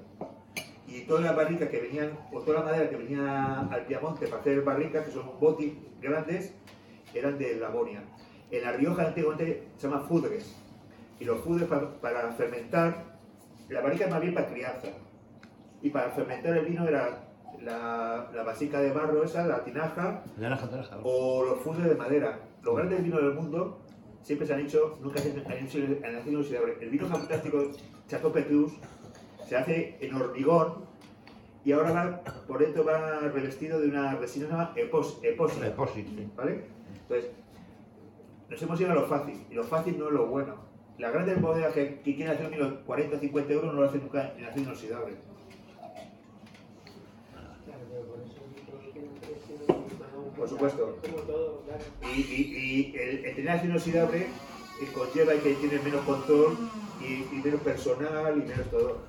[0.95, 4.41] Y todas las barricas que venían, o toda la madera que venía al Piamonte para
[4.41, 6.53] hacer barricas, que son botis grandes,
[7.13, 8.03] eran de Labonia.
[8.51, 10.55] En La Rioja antiguamente se llama fudres,
[11.19, 13.17] y los fudres pa- para, fermentar,
[13.69, 14.89] la barrica es más bien para crianza,
[15.81, 17.29] y para fermentar el vino era
[17.61, 20.97] la, la vasica de barro esa, la tinaja, Naranja, naranja.
[21.03, 22.39] o los fudres de madera.
[22.61, 23.79] Los grandes vinos del mundo
[24.21, 26.77] siempre se han hecho, nunca se han hecho en inoxidable.
[26.79, 27.61] El vino fantástico
[28.07, 28.73] Chateau Petrus
[29.53, 30.85] se hace en hormigón
[31.63, 35.19] y ahora va, por dentro va revestido de una resina llamada epos.
[37.03, 37.31] Entonces,
[38.49, 40.55] nos hemos ido a lo fácil, y lo fácil no es lo bueno.
[40.97, 43.79] Las grandes bodegas que, que quieren hacer un vino de 40 o 50 euros no
[43.81, 45.13] lo hacen nunca en acero inoxidable.
[50.35, 50.97] Por supuesto.
[52.15, 56.57] Y, y- y el, el tener acero inoxidable eh, conlleva que tienes menos control
[57.01, 59.01] y, y menos personal y menos todo.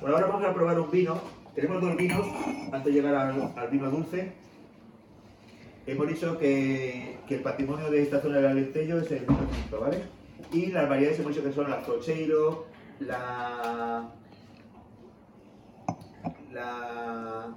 [0.00, 1.20] Bueno, ahora vamos a probar un vino.
[1.54, 2.26] Tenemos dos vinos
[2.72, 4.32] antes de llegar al, al vino dulce.
[5.86, 9.80] Hemos dicho que, que el patrimonio de esta zona del Alentejo es el vino tinto,
[9.80, 10.02] ¿vale?
[10.52, 12.66] Y las variedades hemos dicho que son la Frocheiro,
[13.00, 14.10] la.
[16.52, 17.54] la.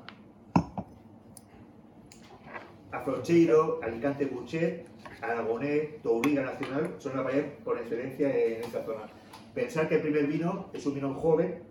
[2.92, 4.88] Afrocheiro, Alicante Buchet,
[5.32, 9.04] Aragonés, Touriga Nacional son las variedades por excelencia en esta zona.
[9.54, 11.62] Pensar que el primer vino es un vino joven,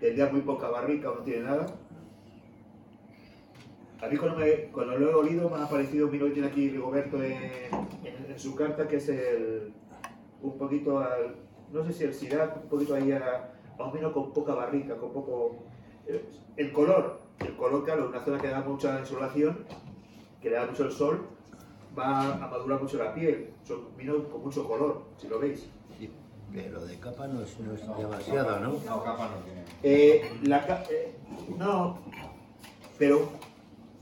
[0.00, 1.66] tendría muy poca barrica o no tiene nada.
[4.02, 6.48] A mí cuando, me- cuando lo he olido me ha parecido un vino que tiene
[6.48, 9.72] aquí Rigoberto en, en- en su carta, que es el
[10.42, 11.34] un poquito al,
[11.72, 14.96] no sé si el Sirac, un poquito ahí a, a un vino con poca barrica,
[14.96, 15.56] con poco...
[16.06, 16.22] eh,
[16.56, 19.64] El color, el color claro, una zona que da mucha insolación,
[20.40, 21.26] que le da mucho el sol,
[21.98, 23.50] va a madurar mucho la piel.
[23.64, 25.66] Son vinos con mucho color, si lo veis.
[25.98, 26.10] Sí,
[26.52, 28.72] Pero de capa no es, no es demasiado, ¿no?
[28.86, 29.62] No, capa no tiene.
[29.82, 31.14] Eh, la eh,
[31.58, 31.98] no,
[32.98, 33.28] pero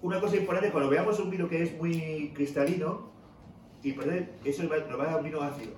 [0.03, 3.12] una cosa importante, cuando veamos un vino que es muy cristalino,
[3.82, 5.72] y perder, eso nos va a dar un vino ácido.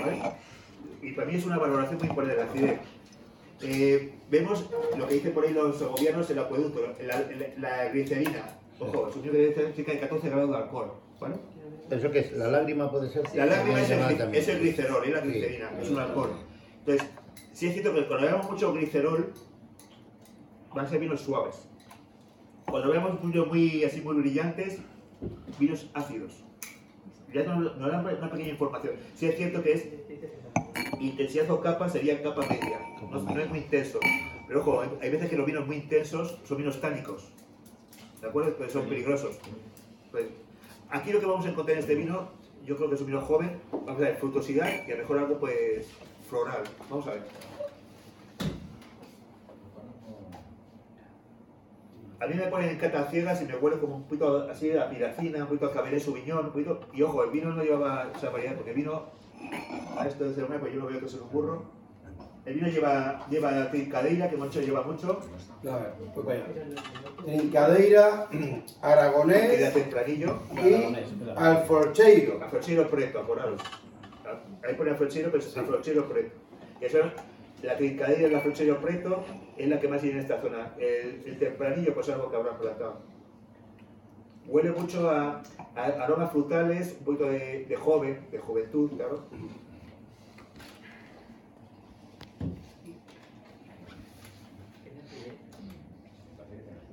[0.00, 0.20] ¿vale?
[1.02, 2.80] Y para mí es una valoración muy importante de la acidez.
[3.62, 4.68] Eh, vemos
[4.98, 8.58] lo que dicen por ahí los segovianos, el acueducto, la, la- la glicerina.
[8.80, 10.92] Ojo, es un vino que debe tener cerca de 14 grados de alcohol.
[11.20, 11.34] ¿vale?
[11.90, 12.32] ¿Eso qué es?
[12.32, 13.22] ¿La lágrima puede ser?
[13.34, 15.28] La lágrima es el, es el glicerol, es la Sí.
[15.28, 16.30] glicerina, es un alcohol.
[16.80, 17.08] Entonces,
[17.52, 19.32] sí es cierto que cuando veamos mucho glicerol,
[20.74, 21.68] van a ser vinos suaves.
[22.68, 24.78] Cuando veamos vinos muy, así muy brillantes,
[25.58, 26.42] vinos ácidos.
[27.32, 28.94] Ya nos, nos da una pequeña información.
[29.14, 29.86] Sí es cierto que es
[31.00, 33.98] intensidad o capa sería capa media, no, no es muy intenso.
[34.48, 37.32] Pero ojo, hay veces que los vinos muy intensos son vinos tánicos,
[38.24, 38.56] ¿de acuerdo?
[38.56, 39.36] Pues son peligrosos.
[40.10, 40.28] Pues,
[40.88, 42.30] aquí lo que vamos a encontrar en este vino,
[42.64, 45.18] yo creo que es un vino joven, vamos a ver frutosidad y a lo mejor
[45.18, 45.88] algo pues
[46.26, 46.64] floral.
[46.88, 47.22] Vamos a ver.
[52.18, 54.88] A mí me ponen en cata ciegas y me huele como un poquito así a
[54.88, 56.80] piracina, un poquito a cabernet sauvignon, un poquito...
[56.94, 59.02] Y ojo, el vino no llevaba esa variedad, porque el vino,
[59.98, 61.73] a esto de ser pues yo lo veo que es un burro.
[62.46, 65.20] El vino lleva, lleva trincadeira, que mucho lleva mucho,
[65.66, 66.44] A ver, pues vaya.
[67.24, 68.28] Trincadeira,
[68.82, 70.94] Aragonés queda tempranillo, y
[71.36, 72.42] Alforcheiro.
[72.44, 73.62] Afrochero preto, acordaros.
[74.66, 76.36] Ahí pone afrochero, pero es afrochero preto.
[76.80, 76.98] Y eso,
[77.62, 79.24] la trincadeira del afrochero preto
[79.56, 80.74] es la que más hay en esta zona.
[80.78, 82.98] El, el tempranillo, pues algo que habrán plantado.
[84.46, 85.42] Huele mucho a,
[85.74, 89.22] a aromas frutales, un poquito de, de joven, de juventud, claro.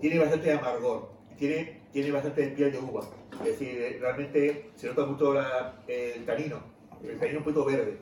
[0.01, 3.01] Tiene bastante amargor, tiene, tiene bastante piel de uva.
[3.39, 6.57] Es decir, eh, realmente se nota mucho la- el tanino.
[7.03, 7.97] El tanino un poquito verde.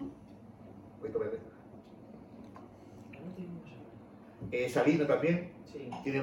[0.00, 1.38] Un poquito verde.
[4.50, 5.90] Eh, salino también, Sí.
[6.04, 6.22] tiene,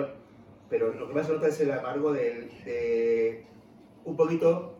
[0.69, 3.43] pero lo que más se nota es el amargo del- de,
[4.05, 4.75] un poquito,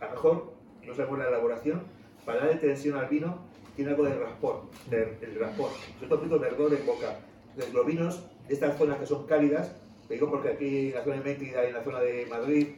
[0.00, 0.52] a lo mejor,
[0.82, 1.82] no sabemos la elaboración,
[2.24, 3.38] para darle tensión al vino,
[3.74, 7.18] tiene algo de raspón, de- el raspón, sobre todo un poquito de verdor en boca.
[7.50, 9.74] Entonces, los vinos estas zonas que son cálidas,
[10.08, 12.68] te digo porque aquí en la zona de Mérida y en la zona de Madrid,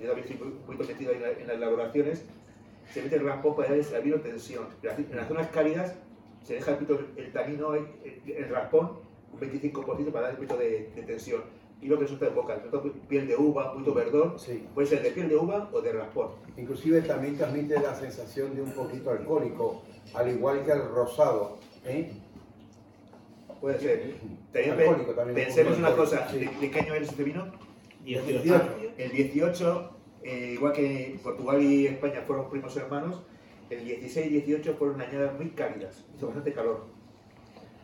[0.00, 2.24] yo también estoy un poquito metido en, la- en las elaboraciones,
[2.92, 4.66] se mete el raspón para darle al vino tensión.
[4.82, 5.94] En las, zonas cálidas
[6.42, 7.86] se deja poquito el tanino, el,
[8.26, 8.92] el raspón,
[9.32, 11.42] un 25% para dar un poquito de, de tensión.
[11.82, 12.56] Y lo que resulta en boca,
[13.08, 14.66] piel de uva, poquito verdor, Sí.
[14.74, 16.28] puede ser de piel de uva o de raspón.
[16.56, 19.82] Inclusive también transmite la sensación de un poquito alcohólico,
[20.14, 21.58] al igual que el rosado.
[21.84, 22.10] ¿eh?
[23.64, 24.14] Puede ser.
[24.52, 27.46] También pensemos un una cosa, ¿de, qué año eres este vino?
[28.04, 28.62] 18.
[28.98, 29.90] El 18,
[30.22, 33.22] eh, igual que Portugal y España fueron primos hermanos,
[33.70, 36.84] el 16 y 18 fueron añadas muy cálidas, hizo bastante calor.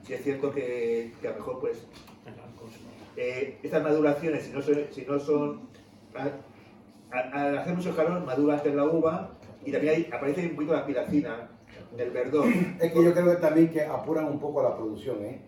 [0.07, 1.87] sí es cierto que, que a lo mejor pues
[3.16, 5.62] eh, estas maduraciones, si no son, si no son
[6.14, 9.31] a- a- al hacer mucho calor, madura antes la uva
[9.64, 11.49] y también ahí aparece un poquito la piracina
[11.97, 12.76] del verdón.
[12.78, 15.41] Es que yo creo que también que apuran un poco la producción, ¿eh?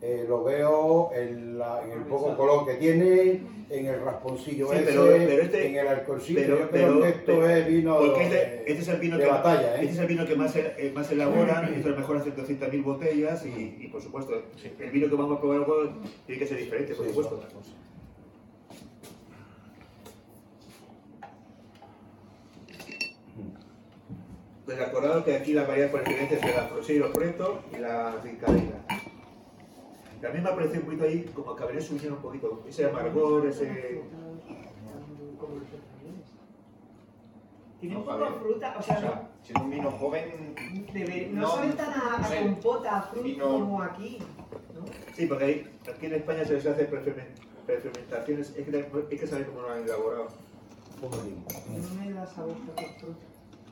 [0.00, 4.76] Eh, lo veo en, la- en el poco color que tiene, en el rasponcillo Sí,
[4.76, 6.38] ese, pero- pero este- en el alcoholcillo.
[6.40, 9.00] pero- yo creo pero- que esto pero- es vino Porque de, este, este es el
[9.00, 9.78] vino de que batalla, ¿eh?
[9.80, 13.44] este es el vino que más, eh, más elaboran, esto es mejor hacer 200.000 botellas
[13.44, 14.40] y, y, por supuesto
[14.78, 15.90] el vino que vamos a probar luego
[16.26, 17.40] tiene que ser diferente, por Sí, supuesto.
[24.64, 28.16] Pues acordado que aquí las variedades por excelencia la Frosé y los Preto y la
[28.22, 28.84] Ricadeira.
[30.20, 34.02] También me ha parecido un poquito ahí como Cabernet Sauvignon un poquito, ese amargor, ese...
[37.80, 38.40] Tiene un No, poco Javier.
[38.40, 40.54] fruta, o O sea, sea, siendo un vino joven,
[41.32, 44.18] no, no, tan a, a compota, a fruta vino- como aquí.
[44.74, 44.84] ¿no?
[45.14, 47.34] Sí, porque ahí, aquí en España se les hace prefermen-
[47.66, 48.76] prefermentaciones, es que,
[49.10, 50.26] hay que saber cómo lo han elaborado.
[51.00, 52.82] No me da sabor fruta.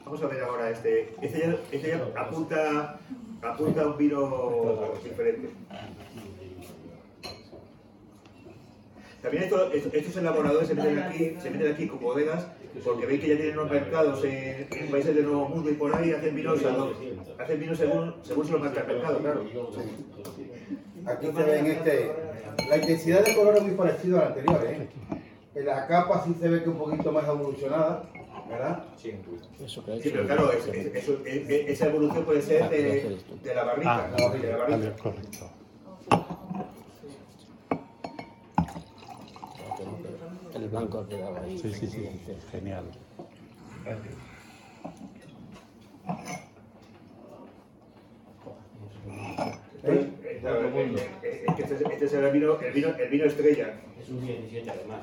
[0.04, 1.12] Vamos a ver ahora este.
[1.20, 3.00] Este ya, este ya apunta,
[3.42, 5.50] apunta a un vino diferente.
[9.26, 12.46] También esto- esto- estos elaboradores se meten aquí, se meten aquí con bodegas
[12.84, 15.96] porque ven que ya tienen unos mercados en, en países del Nuevo Mundo y por
[15.96, 16.60] ahí hacen vinos,
[17.36, 19.44] hacen vinos según, según se lo marca el mercado, claro.
[21.06, 22.12] Aquí se ve en este.
[22.68, 24.88] La intensidad de color es muy parecida a la anterior, ¿eh?
[25.56, 28.08] En la capa sí se ve que un poquito más evolucionada,
[28.48, 28.84] ¿verdad?
[28.96, 29.12] sí,
[30.02, 33.64] Sí, pero claro, es- es- eso- es- es- esa evolución puede ser de, de la
[33.64, 33.96] barrica.
[33.96, 34.56] Ah, de la barrica.
[34.68, 35.50] vale, correcto.
[40.66, 41.56] El blanco ha quedado ahí.
[41.60, 42.08] Sí, sí, sí,
[42.50, 42.82] genial.
[49.84, 53.24] Eh, eh, claro, eh, eh, este, es- este es el vino, el vino, el vino
[53.26, 53.74] estrella.
[54.00, 55.02] Es un 17 además.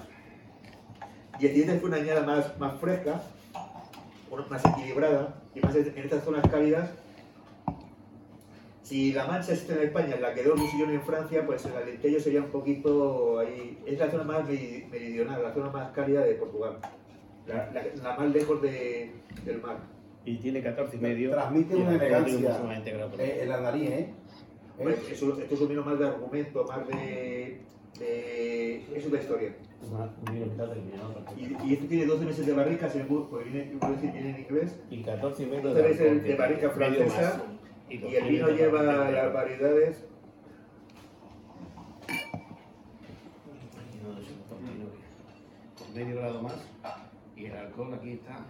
[1.39, 3.21] Y el siguiente fue una añada más, más fresca,
[4.49, 6.89] más equilibrada y más en estas zonas cálidas.
[8.83, 12.41] Si la mancha existe en España, la que sillón en Francia, pues el Alentejo sería
[12.41, 13.77] un poquito ahí.
[13.85, 16.77] Es la zona más meri- meridional, la zona más cálida de Portugal.
[17.47, 19.11] La, la- la más lejos de-
[19.45, 19.77] del mar.
[20.25, 21.31] Y tiene 14 y medio.
[21.31, 22.57] Transmite y una elegancia
[23.19, 23.99] eh, en la nariz, ¿eh?
[23.99, 24.13] ¿Eh?
[24.83, 27.59] Pues eso- esto es un vino más de argumento, más de.
[27.99, 29.53] de eso es la historia.
[31.37, 34.79] Y, y este tiene 12 meses de barrica, viene, puedo decir, viene en inglés.
[34.89, 36.71] Y 14 y medio Este es el alcohol, de barrica medio
[37.05, 37.43] francesa,
[38.01, 40.05] Y el vino lleva las variedades.
[45.77, 46.55] Con medio grado más.
[47.35, 48.45] Y el alcohol aquí está.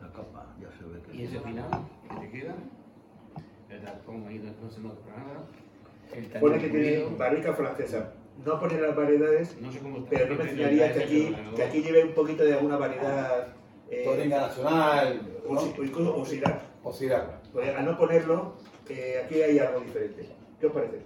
[0.00, 1.16] La capa, ya se ve que.
[1.16, 1.68] Y ese final
[2.10, 2.54] que te queda.
[3.70, 6.40] El alcohol ahí no, se nota para nada.
[6.40, 8.12] Pone que tiene barrica francesa.
[8.44, 10.10] No pone las variedades, No sé cómo está.
[10.10, 13.48] pero no me extrañaría que aquí, que aquí lleve un poquito de alguna variedad.
[13.90, 16.22] eh, Nacional, o, o o.
[16.22, 16.26] O
[16.92, 17.40] Syrah.
[17.52, 18.54] Pues al no ponerlo,
[18.88, 20.28] eh, aquí hay algo diferente.
[20.60, 21.00] ¿Qué os parece?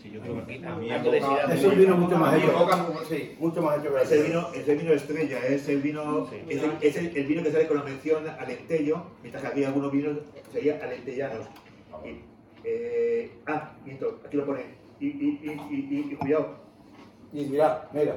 [0.00, 0.62] Sí, yo creo que aquí
[1.52, 3.00] Es un vino mucho más hecho.
[3.08, 6.36] Sí, mucho más hecho Es el vino, es el vino estrella, es el vino, Sí.
[6.48, 9.64] es el, es el- el vino que sale con la mención alentello, mientras que aquí
[9.64, 10.18] algunos vinos
[10.52, 11.46] serían alentellanos.
[12.04, 12.20] Y,
[12.64, 14.62] eh, ah, miento, aquí lo pone.
[15.00, 16.56] Y, y, y, y, y- y cuidado,
[17.32, 18.16] Y mirad, mira.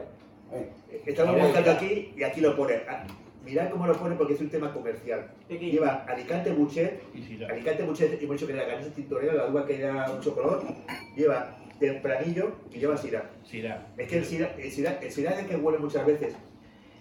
[0.52, 0.70] eh,
[1.06, 2.76] estamos buscando aquí y aquí lo pone.
[2.90, 3.06] Ah,
[3.48, 5.32] mirad cómo lo pone porque es un tema comercial.
[5.48, 5.72] Pequeño.
[5.74, 7.44] Lleva Alicante Buchet, Y.
[7.44, 10.64] Alicante Buchet, hemos dicho que era canesa tintorera, la uva que da mucho color.
[11.16, 13.30] Lleva tempranillo y lleva syrah.
[13.44, 13.88] Sidra.
[13.98, 16.34] Es que el Syrah, el Syrah, el Syrah es el que huele muchas veces.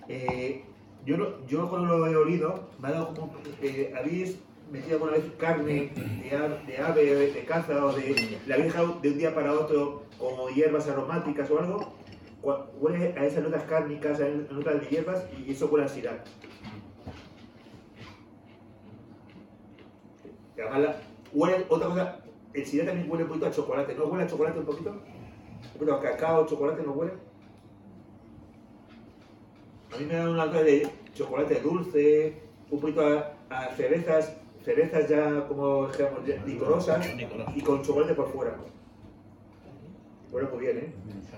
[0.08, 0.62] Eh,
[1.04, 3.34] yo, lo- yo cuando lo he olido, me ha dado como.
[3.62, 4.38] Eh, ¿Habéis
[4.70, 8.38] metido alguna vez carne de, a- de ave, de caza o de.
[8.46, 11.95] la habéis dejado de un día para otro como hierbas aromáticas o algo?
[12.78, 16.22] Huele a esas notas cárnicas, a esas notas de hierbas y eso huele a Syrah.
[20.56, 20.96] Y además, la-
[21.32, 22.18] huele otra cosa.
[22.54, 23.94] El Syrah también huele un poquito a chocolate.
[23.94, 24.90] ¿No huele a chocolate un poquito?
[24.90, 27.12] Un poquito a cacao, chocolate, ¿no huele?
[29.94, 32.40] A mí me da una nota de chocolate dulce,
[32.70, 37.06] un poquito a, a cerezas, cerezas ya como digamos, licorosas
[37.54, 38.56] y con chocolate por fuera.
[40.30, 40.92] Bueno, muy bien, ¿eh?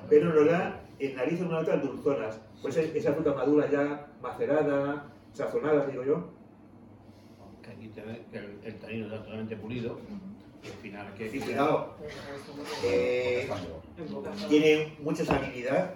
[0.09, 2.41] Pero nos da en nariz una nota dulzonas.
[2.63, 6.31] Pues es- esa fruta madura ya macerada, sazonada, digo yo.
[7.63, 9.99] Que aquí te ve que el, el tanino está totalmente pulido.
[10.63, 11.27] Y al final que.
[11.27, 11.95] Y cuidado,
[12.85, 13.49] eh,
[14.49, 15.95] tiene mucha salinidad,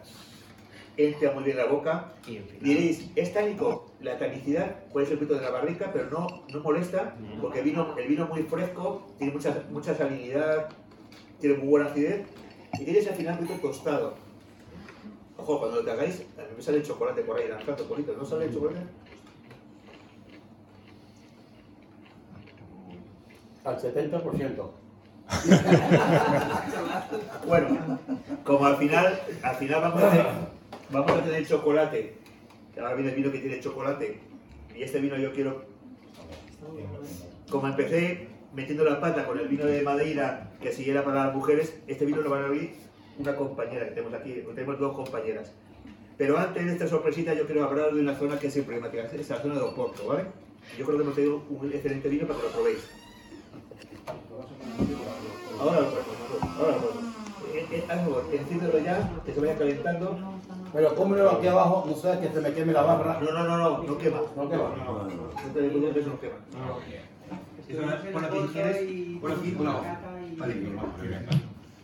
[0.97, 2.13] entra muy bien en la boca.
[2.29, 2.63] Y al final.
[2.63, 3.91] Diréis, ¿es tánico?
[4.01, 7.97] La tanicidad puede ser fruto de la barrica, pero no, no molesta, porque el vino,
[7.99, 10.69] el vino muy fresco, tiene mucha, mucha salinidad,
[11.41, 12.27] tiene muy buena acidez
[12.75, 14.15] y tiene ese final poquito tostado.
[15.43, 18.25] Ojo, cuando lo hagáis, a mí me sale el chocolate por ahí, lanzando bolitas, ¿no
[18.25, 18.79] sale el chocolate?
[23.65, 24.71] Al 70%.
[27.47, 27.99] Bueno,
[28.45, 30.27] como al final, al final vamos a tener,
[30.91, 32.19] vamos a tener chocolate,
[32.73, 34.21] que ahora viene el vino que tiene chocolate,
[34.77, 35.65] y este vino yo quiero,
[37.51, 41.35] como empecé metiendo la pata con el vino de Madeira, que si era para las
[41.35, 42.75] mujeres, este vino lo van a abrir
[43.19, 45.53] una compañera que tenemos aquí, tenemos dos compañeras.
[46.17, 49.29] Pero antes de esta sorpresita yo quiero hablar de una zona que es emblemática, es
[49.29, 50.25] la zona de Oporto, ¿vale?
[50.79, 52.79] Yo creo que hemos tenido un excelente vino para que lo probéis.
[55.61, 57.13] Ahora lo ponemos, ahora lo ponemos.
[57.55, 60.19] Eh, eh, favor, enciéndelo ya, que se vaya calentando.
[60.73, 63.21] Pero cómelo aquí abajo, no sabes que se me queme la barra.
[63.21, 64.23] No, no, no, no, no quema.
[64.37, 64.75] No quema.
[64.77, 65.09] No, no, no.
[65.09, 66.37] No te preocupes, eso no quema.
[68.13, 68.77] Pon aquí, ¿quieres?
[69.21, 69.83] Pon aquí, no.
[69.85, 69.97] Eh,
[70.39, 71.52] Pepe,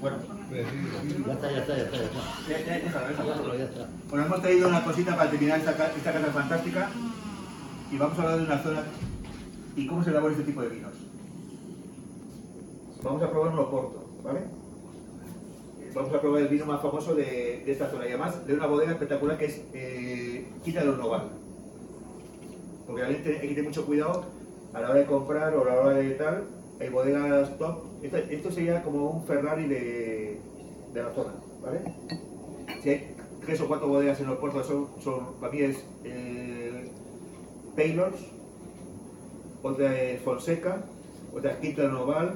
[0.00, 0.16] Bueno,
[0.50, 1.96] Ya está, ya está, ya está.
[1.96, 2.48] Ya está.
[2.48, 3.58] ya, ya, déjalo, déjalo.
[3.58, 3.88] Ya está.
[4.08, 6.90] Bueno, hemos traído una cosita para terminar esta, esta casa fantástica
[7.90, 8.82] y vamos a hablar de una zona
[9.76, 10.92] y cómo se elabora este tipo de vinos.
[13.02, 14.40] Vamos a probar un Oporto, ¿vale?
[15.94, 18.66] Vamos a probar el vino más famoso de, de esta zona y además de una
[18.66, 21.28] bodega espectacular que es eh, Quita de Noval.
[22.86, 24.24] Porque realmente hay que tener mucho cuidado
[24.72, 26.44] a la hora de comprar o a la hora de tal.
[26.80, 27.84] Hay bodegas top.
[28.02, 30.40] Esto, sería como un Ferrari de,
[30.94, 31.80] de la zona, ¿vale?
[32.82, 33.14] Si hay
[33.44, 36.90] tres o cuatro bodegas en los puertos, son, son para mí es eh,
[37.74, 38.20] Paylors,
[39.62, 40.84] otra es Fonseca,
[41.34, 42.34] otra es Quinta Noval,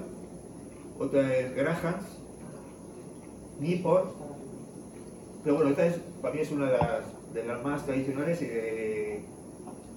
[0.98, 2.18] otra es Grahams,
[3.60, 4.12] Nipor,
[5.44, 9.24] pero bueno, esta es, para mí es una de las, más tradicionales y de,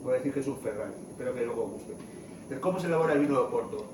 [0.03, 1.93] voy a decir que es un Ferrari, espero que luego os guste.
[2.59, 3.85] ¿Cómo se elabora el vino de Oporto?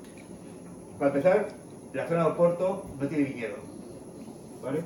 [1.02, 1.48] Para empezar,
[1.94, 3.56] la zona de Oporto no tiene viñedo,
[4.62, 4.78] ¿vale?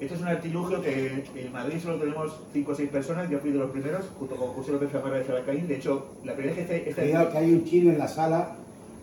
[0.00, 3.50] Esto es un artilugio que en Madrid solo tenemos 5 o 6 personas, yo fui
[3.52, 5.68] de los primeros, junto con José López Zamora de Salacaín.
[5.68, 8.52] De hecho, la primera vez que este, Cuidado que hay un chino en la sala,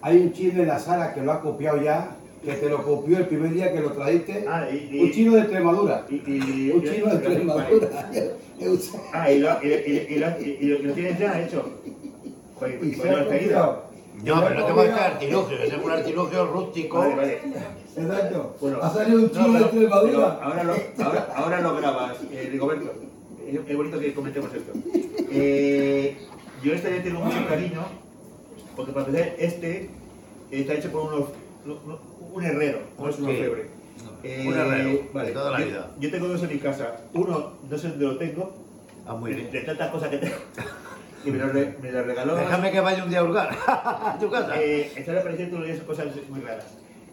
[0.02, 3.20] hay un chino en la sala que lo ha copiado ya, que te lo copió
[3.20, 4.44] el primer día que lo trajiste.
[4.50, 6.04] Ah, y, y- Un chino de Extremadura.
[6.10, 8.10] y- y- Un chino de Extremadura.
[9.14, 11.64] Ah, y lo, y, lo- tienes ya hecho.
[12.56, 13.93] Joder, pues se lo ha has pedido.
[14.24, 17.00] No, pero no tengo este artilugio, es un artilugio rústico.
[17.00, 17.40] Vale, vale.
[17.96, 18.56] Exacto.
[18.62, 22.48] Bueno, ha salido un no, chino de pero ahora, lo, ahora, ahora lo grabas, eh,
[22.52, 22.94] Rigoberto.
[23.46, 24.72] Es, es bonito que comentemos esto.
[25.32, 26.18] Eh,
[26.64, 27.82] yo este ya tengo mucho cariño,
[28.76, 29.90] porque para empezar, este
[30.52, 31.30] está hecho por unos,
[31.66, 32.00] no- no-
[32.34, 33.68] un herrero, no es un orfebre.
[34.24, 34.90] Eh, Un herrero,
[35.26, 35.92] de toda la yo, vida.
[36.00, 37.02] Yo tengo dos en mi casa.
[37.14, 38.54] Uno, no sé dónde lo tengo,
[39.06, 39.52] Ah, muy de, bien.
[39.52, 40.36] de tantas cosas que tengo.
[41.26, 42.36] Y me lo, re- me lo regaló.
[42.36, 44.60] Déjame que vaya un día a hurgar a tu casa.
[44.62, 46.66] Eh, están apareciendo días cosas muy raras.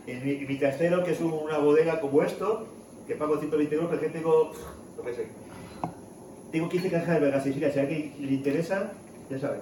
[0.06, 2.66] En mi, en mi trastero, que es un- una bodega como esto,
[3.06, 4.52] que pago 120 euros, porque tengo,
[4.96, 5.26] lo que sé,
[6.52, 7.72] tengo 15 cajas de Vegas Sicilia.
[7.72, 8.92] Si a alguien le interesa,
[9.30, 9.58] ya sabe.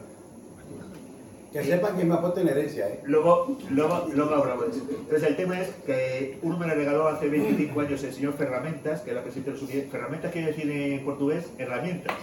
[1.52, 3.00] Que sepan que me puesto en herencia, ¿eh?
[3.04, 4.66] Luego, luego, luego hablamos.
[4.76, 9.00] Entonces, el tema es que uno me lo regaló hace 25 años el señor Ferramentas,
[9.00, 9.86] que era presidente de los Unidos.
[9.90, 12.14] Ferramentas quiere decir en portugués herramientas.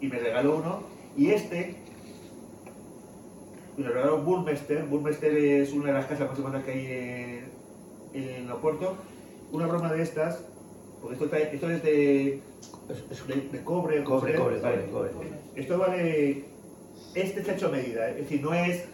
[0.00, 0.95] Y me regaló uno.
[1.16, 1.76] Y este,
[3.76, 4.84] me lo regaló Burmester.
[4.84, 6.86] Burmester es una de las casas más importantes que hay
[8.14, 8.96] en, en Oporto.
[9.52, 10.44] Una broma de estas,
[11.00, 12.40] porque esto, esto es de,
[13.28, 14.86] de, de cobre, Cobre, cobre, vale.
[14.90, 15.28] cobre, cobre.
[15.54, 16.44] Esto vale.
[17.14, 18.84] Este está hecho a medida, es decir, no es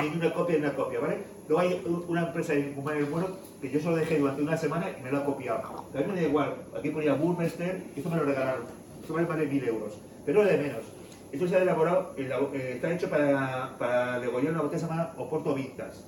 [0.00, 1.18] ni una copia ni una copia, ¿vale?
[1.48, 3.28] Luego hay una empresa en Humana del Bueno
[3.60, 5.58] que yo solo dejé durante una semana y me lo ha copiado.
[5.94, 8.62] A mí me da igual, aquí ponía Burmester, esto me lo regalaron.
[9.02, 10.84] Esto vale más de mil euros, pero es de menos.
[11.32, 15.54] Esto se ha elaborado, elabo- eh, está hecho para, para degollar una botella llamada Oporto
[15.54, 16.04] Vintas.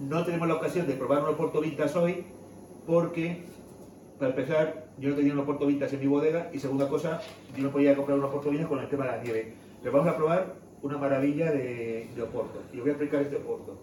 [0.00, 2.24] No tenemos la ocasión de probar un Oporto Vintas hoy
[2.86, 3.42] porque,
[4.18, 7.20] para empezar, yo no tenía un Oporto Vintas en mi bodega y segunda cosa,
[7.56, 9.54] yo no podía comprar un Oporto Vintas con el tema de la nieve.
[9.82, 13.36] Pero vamos a probar una maravilla de, de Oporto y os voy a explicar este
[13.36, 13.76] Oporto.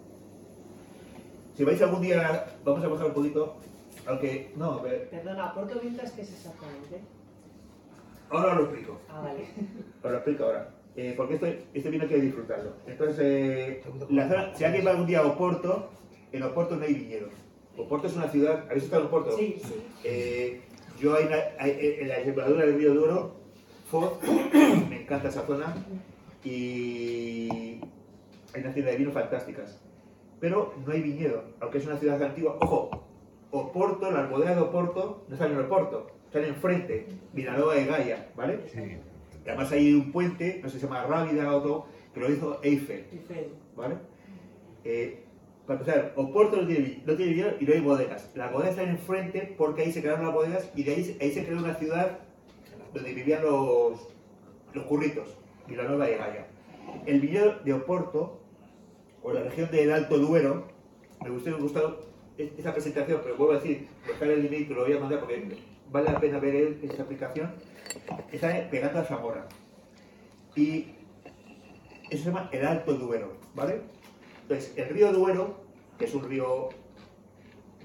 [1.56, 3.56] Si vais algún día, vamos a bajar un poquito,
[4.06, 7.00] aunque, no, ver, Perdona, ¿Porto Vintas qué es exactamente?
[8.30, 9.00] Ahora os lo explico.
[9.08, 9.44] Ah, vale.
[10.02, 10.70] Os lo explico ahora.
[10.96, 12.72] Eh, porque este, este vino hay que disfrutarlo.
[12.86, 15.90] Entonces, eh, la zona- si alguien va algún día a Oporto,
[16.32, 17.32] en Oporto no hay viñedos.
[17.76, 18.64] Oporto es una ciudad.
[18.68, 19.36] ¿Habéis estado en Oporto?
[19.36, 19.74] Sí, sí.
[20.04, 20.60] Eh,
[21.00, 23.36] Yo hay, una- hay- en la desembocadura del río Duero,
[23.90, 24.18] Foz,
[24.90, 25.74] me encanta esa zona,
[26.44, 27.80] y
[28.54, 29.80] hay una tienda de vino fantásticas.
[30.40, 32.56] Pero no hay viñedo, aunque es una ciudad antigua.
[32.60, 32.90] Ojo,
[33.52, 38.60] Oporto, las bodegas de Oporto no están en Oporto, están enfrente, Vilanova de Gaia, ¿vale?
[39.44, 42.30] Y Además hay un puente, no sé si se llama Rábida o todo, que lo
[42.30, 43.04] hizo Eiffel,
[43.76, 43.96] ¿vale?
[44.84, 45.24] Eh,
[45.66, 48.30] para empezar, Oporto no tiene, no tiene y no hay bodegas.
[48.36, 51.32] Las bodegas están enfrente porque ahí se crearon las bodegas y de ahí, se- ahí
[51.32, 52.18] se creó una ciudad
[52.94, 54.08] donde vivían los,
[54.72, 55.36] los curritos,
[55.68, 56.46] Vilanova de Gaia.
[57.06, 58.40] El viñedo de Oporto,
[59.22, 60.68] o la región del Alto Duero,
[61.24, 62.00] me gustó, me gustó
[62.38, 65.18] es- esa presentación, pero vuelvo a decir, dejar el email que lo voy a mandar
[65.20, 65.48] porque
[65.92, 67.52] vale la pena ver esa aplicación,
[68.32, 69.46] está pegando a Zamora.
[70.54, 70.94] Y
[72.10, 73.80] eso se llama el Alto Duero, ¿vale?
[74.42, 75.56] Entonces, el río Duero,
[75.98, 76.68] que es un río...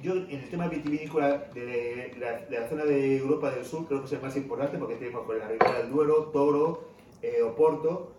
[0.01, 4.01] Yo en el tema vitivinícola de la, de la zona de Europa del Sur creo
[4.01, 6.89] que es el más importante porque tenemos con la Ribera del Duero, Toro,
[7.21, 8.11] eh, Oporto,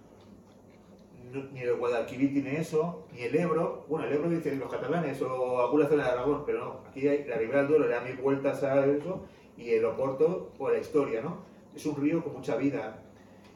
[1.53, 5.61] ni el Guadalquivir tiene eso, ni el Ebro, bueno, el Ebro dicen los catalanes o
[5.61, 8.63] alguna zona de Aragón, pero no, aquí la Ribera del Duero le da mil vueltas
[8.63, 9.27] a eso
[9.57, 11.39] y el Oporto por la historia, ¿no?
[11.75, 13.03] Es un río con mucha vida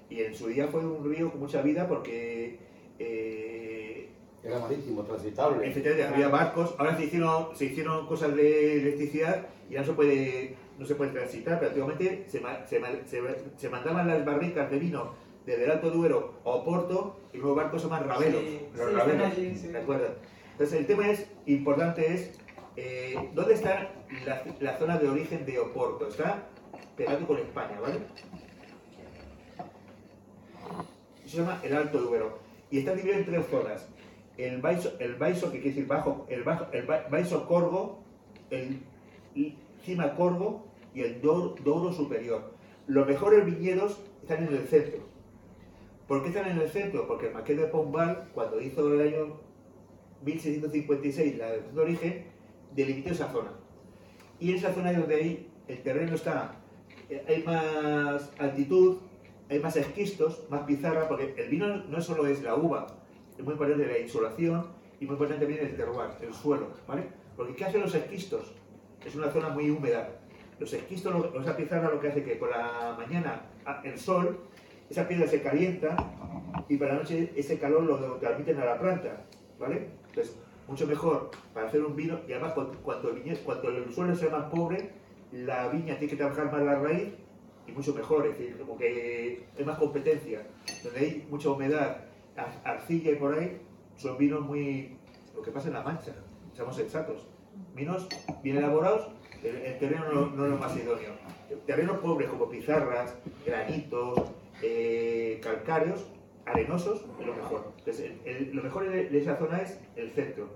[0.08, 2.58] y en su día fue un río con mucha vida porque
[2.98, 4.08] eh,
[4.42, 5.66] Era marítimo, transitable.
[5.68, 9.92] efectivamente había barcos, ahora se hicieron, se hicieron cosas de electricidad y ya no se
[9.92, 13.22] puede, no se puede transitar, pero antiguamente se, se, se-
[13.56, 15.12] se mandaban las barricas de vino
[15.46, 19.54] desde el Alto Duero a Oporto y luego barcos se llaman rabelos, Sí, los sí,
[19.56, 19.68] sí.
[19.68, 20.08] ¿de acuerdo?
[20.52, 22.38] Entonces el tema es, importante es,
[22.76, 23.90] eh, ¿dónde está
[24.24, 26.08] la, la zona de origen de Oporto?
[26.08, 26.46] Está
[26.96, 27.98] pegado con España, ¿vale?
[31.26, 32.38] Se llama el Alto Duero.
[32.70, 33.88] Y está dividido en tres zonas.
[34.36, 38.00] El Baiso, el Baiso que quiere decir bajo, el, bajo, el Ba- Baiso Corgo,
[38.50, 38.80] el
[39.84, 42.52] Cima Corgo y el Douro, Douro Superior.
[42.86, 45.00] Los mejores viñedos están en el centro.
[46.08, 47.06] ¿Por qué están en el centro?
[47.06, 49.36] Porque el Marqués de Pombal, cuando hizo el año
[50.24, 52.26] 1656 la de origen,
[52.74, 53.50] delimitó esa zona.
[54.38, 56.52] Y en esa zona es donde hay, el terreno está,
[57.08, 58.98] eh, hay más altitud,
[59.48, 62.86] hay más esquistos, más pizarra, porque el vino no solo es la uva,
[63.36, 64.66] es muy importante la insolación
[65.00, 67.04] y muy importante también el terroir, el suelo, ¿vale?
[67.36, 68.52] Porque ¿qué hacen los esquistos?
[69.04, 70.08] Es una zona muy húmeda.
[70.58, 74.40] Los esquistos, lo- esa pizarra lo que hace que por la mañana ah, el sol,
[74.90, 75.96] esa piedra se calienta
[76.68, 79.24] y para la noche ese calor lo transmiten a la planta,
[79.58, 79.88] ¿vale?
[80.08, 80.36] Entonces,
[80.70, 82.54] mucho mejor para hacer un vino y además
[82.84, 84.90] cuanto el, viñe- cuanto el suelo sea más pobre,
[85.32, 87.08] la viña tiene que trabajar más la raíz
[87.66, 90.46] y mucho mejor, es decir, como que hay más competencia.
[90.84, 92.04] Donde hay mucha humedad,
[92.36, 93.60] ar- arcilla y por ahí,
[93.96, 94.96] son vinos muy...
[95.34, 96.12] lo que pasa en la mancha,
[96.54, 97.26] seamos sensatos.
[97.74, 98.08] Vinos
[98.42, 99.08] bien elaborados,
[99.42, 101.10] el, el terreno no, no es lo más idóneo.
[101.66, 104.20] Terrenos pobres como pizarras, granitos,
[104.62, 106.06] eh, calcáreos,
[106.50, 107.72] arenosos, es lo mejor.
[108.52, 110.48] Lo mejor de, esa zona es el centro.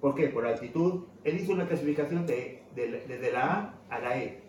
[0.00, 0.28] ¿Por qué?
[0.28, 1.04] Por altitud.
[1.24, 4.40] Él hizo una clasificación de, de- desde la A a la E.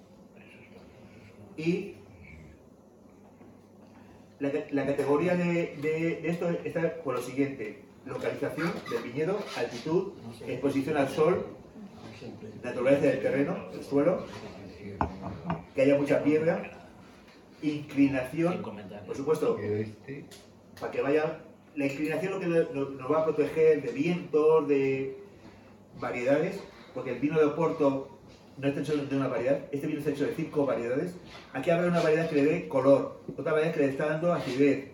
[1.58, 1.96] Y
[4.40, 7.80] la, la categoría de esto está por lo siguiente.
[8.06, 10.12] Localización del viñedo, altitud,
[10.46, 11.46] exposición al sol,
[12.64, 14.26] naturaleza del terreno, el suelo,
[15.74, 16.72] que haya mucha piedra,
[17.62, 18.62] inclinación,
[19.08, 19.56] por supuesto,
[20.80, 21.40] para que vaya.
[21.76, 25.18] La inclinación lo que nos va a proteger de vientos, de
[26.00, 26.64] variedades,
[26.94, 28.10] porque el vino de Oporto
[28.58, 31.16] no está hecho de una variedad, este vino está hecho de cinco variedades.
[31.54, 34.92] Aquí habrá una variedad que le dé color, otra variedad que le está dando acidez.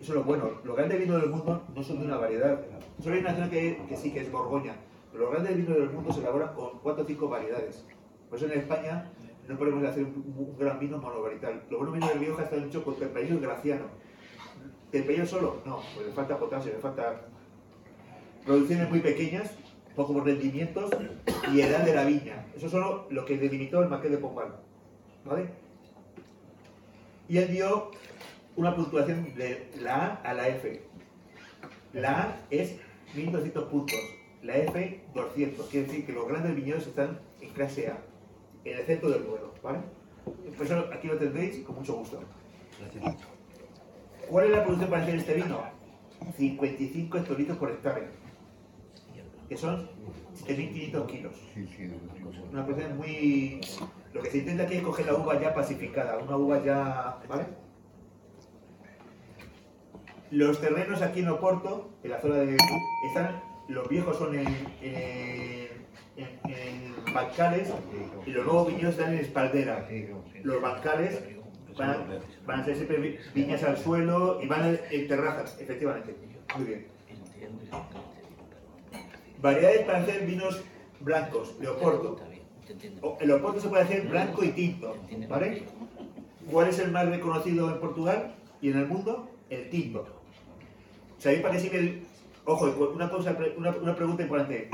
[0.00, 0.50] Eso es lo bueno.
[0.64, 2.60] Los grandes vinos del mundo no son de una variedad.
[3.02, 4.76] Solo hay una zona que, que sí que es Borgoña.
[5.10, 7.86] Pero los grandes vinos del mundo se elaboran con cuatro o cinco variedades.
[8.28, 9.10] Por eso en España
[9.48, 11.62] no podemos hacer un, un gran vino monovarital.
[11.70, 13.40] Los buenos vinos de Rioja están hechos con tempranillo y
[14.90, 14.90] graciano.
[14.90, 15.62] ¿Tempranillo solo?
[15.64, 17.20] No, pues le falta potasio, le falta
[18.44, 19.50] producciones muy pequeñas,
[19.94, 20.90] pocos rendimientos
[21.52, 22.46] y edad de la viña.
[22.56, 24.54] Eso son lo- lo que delimitó el Marqués de Pombal.
[25.24, 25.48] ¿Vale?
[27.28, 27.90] Y él dio
[28.56, 30.82] una puntuación de la A a la F.
[31.92, 32.76] La A es
[33.14, 33.98] 1200 puntos,
[34.42, 35.66] la F 200.
[35.68, 37.98] Quiere decir que los grandes viñedos están en clase A,
[38.64, 39.52] en el centro del Duero.
[39.62, 39.80] ¿Vale?
[40.56, 42.20] Por eso aquí lo tendréis con mucho gusto.
[42.80, 43.16] Gracias.
[44.30, 45.62] ¿Cuál es la producción para hacer este vino?
[46.36, 48.08] 55 hectolitros por hectárea,
[49.48, 49.88] que son
[50.46, 51.34] 7.500 kilos.
[52.52, 53.60] Una producción muy...
[54.12, 57.18] Lo que se intenta aquí es coger la uva ya pacificada, una uva ya...
[57.28, 57.44] ¿Vale?
[60.30, 62.56] Los terrenos aquí en Oporto, en la zona de...
[63.08, 64.46] Están, los viejos son en,
[64.82, 65.68] en-
[66.16, 67.72] en, en bancales
[68.26, 69.88] y los nuevos viñedos están en espaldera.
[70.42, 71.22] Los bancales
[71.78, 72.06] van,
[72.46, 76.14] van a ser siempre vi- viñas al suelo y van a- en terrazas, efectivamente.
[76.56, 76.86] Muy bien.
[79.40, 80.62] Variedades para hacer vinos
[81.00, 82.16] blancos, de Oporto.
[83.02, 84.96] O- El Oporto se puede hacer blanco y tinto,
[85.28, 85.62] ¿vale?
[86.50, 89.28] ¿Cuál es el más reconocido en Portugal y en el mundo?
[89.50, 90.06] El tinto.
[91.18, 92.02] ¿Sabéis para qué sirve el...?
[92.44, 92.64] Ojo,
[92.94, 94.70] una, cosa, una, una pregunta importante.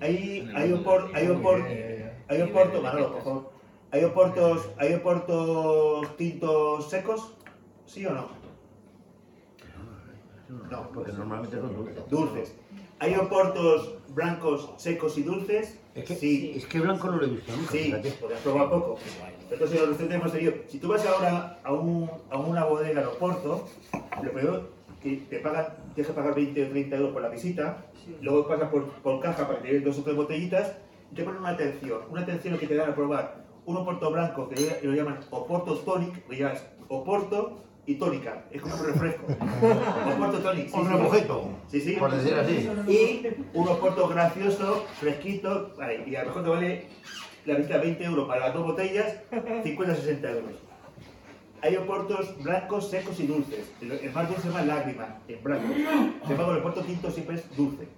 [0.00, 1.60] Hay, hay, opor, hay, opor,
[2.28, 3.50] hay oporto, Manolo, por favor.
[3.92, 7.34] ¿Hay oportos, ¿Hay oportos tintos secos?
[7.86, 8.28] ¿Sí o no?
[10.70, 12.10] No, Porque normalmente son dulces.
[12.10, 12.54] dulces.
[12.98, 15.78] ¿Hay oportos blancos, secos y dulces?
[15.94, 16.52] Es que, sí.
[16.56, 17.70] es que blanco no lo he visto nunca.
[17.72, 18.98] Sí, porque has probado poco.
[19.50, 20.54] Entonces, los recetas hemos tenido.
[20.68, 23.68] Si tú vas ahora a, un, a una bodega de Oporto,
[24.22, 24.68] lo primero
[25.02, 27.86] que te pagan, tienes que pagar 20 o 30 euros por la visita,
[28.20, 30.72] luego pasas por, por caja para que te den dos o tres botellitas,
[31.12, 32.00] y te ponen una atención.
[32.10, 36.26] Una atención que te dan a probar un Oporto blanco, que lo llaman Oporto Tonic,
[36.28, 38.44] que llamas Oporto y tónica.
[38.50, 39.26] Es como un refresco.
[40.16, 40.68] Oporto Tonic.
[40.68, 40.92] sí, Un sí.
[40.92, 41.92] remojito, Sí, sí.
[41.96, 42.68] por decir así.
[42.88, 46.86] Y un oporto gracioso, fresquito, vale, y a lo mejor te vale
[47.44, 50.52] la visita 20 euros para las dos botellas, 50-60 euros.
[51.62, 53.70] Hay oportos blancos, secos y dulces.
[53.80, 55.64] El, el más dulce se llama lágrima, en blanco.
[56.22, 57.88] Sin embargo, el oporto tinto siempre es dulce.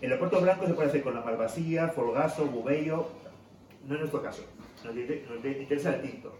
[0.00, 3.06] El oporto blanco se puede hacer con la malvasía, folgaso, bubello.
[3.86, 4.42] No es nuestro caso.
[4.84, 6.32] Nos, inter- nos interesa el tinto.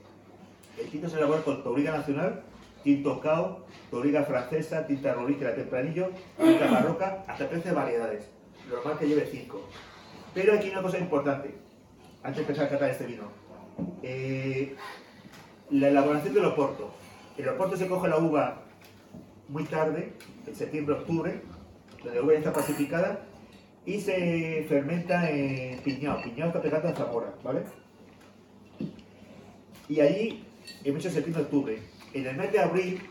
[0.79, 2.43] El tinto se elabora con tauriga nacional,
[2.83, 8.29] tinto cao, tauriga francesa, tinta rorígera tempranillo, tinta barroca, hasta 13 variedades.
[8.69, 9.61] Lo normal que lleve 5.
[10.35, 11.55] Pero aquí una cosa importante,
[12.23, 13.25] antes de empezar a catar este vino.
[14.03, 14.75] Eh,
[15.71, 16.91] la elaboración del oporto.
[17.37, 18.63] El oporto se coge la uva
[19.49, 20.13] muy tarde,
[20.47, 21.41] en septiembre-octubre,
[22.03, 23.21] donde la uva ya está pacificada,
[23.85, 26.23] y se fermenta en Piñao.
[26.23, 27.63] Piñao está pegado a Zamora, ¿vale?
[29.91, 30.45] Y allí,
[30.85, 31.77] en mucho septiembre-octubre,
[32.15, 33.03] en el mes de abril,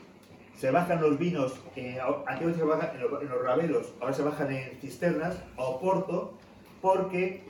[0.56, 4.24] se bajan los vinos, eh, antiguamente se bajan en los, en los rabelos, ahora se
[4.24, 6.38] bajan en cisternas, a Oporto,
[6.82, 7.44] porque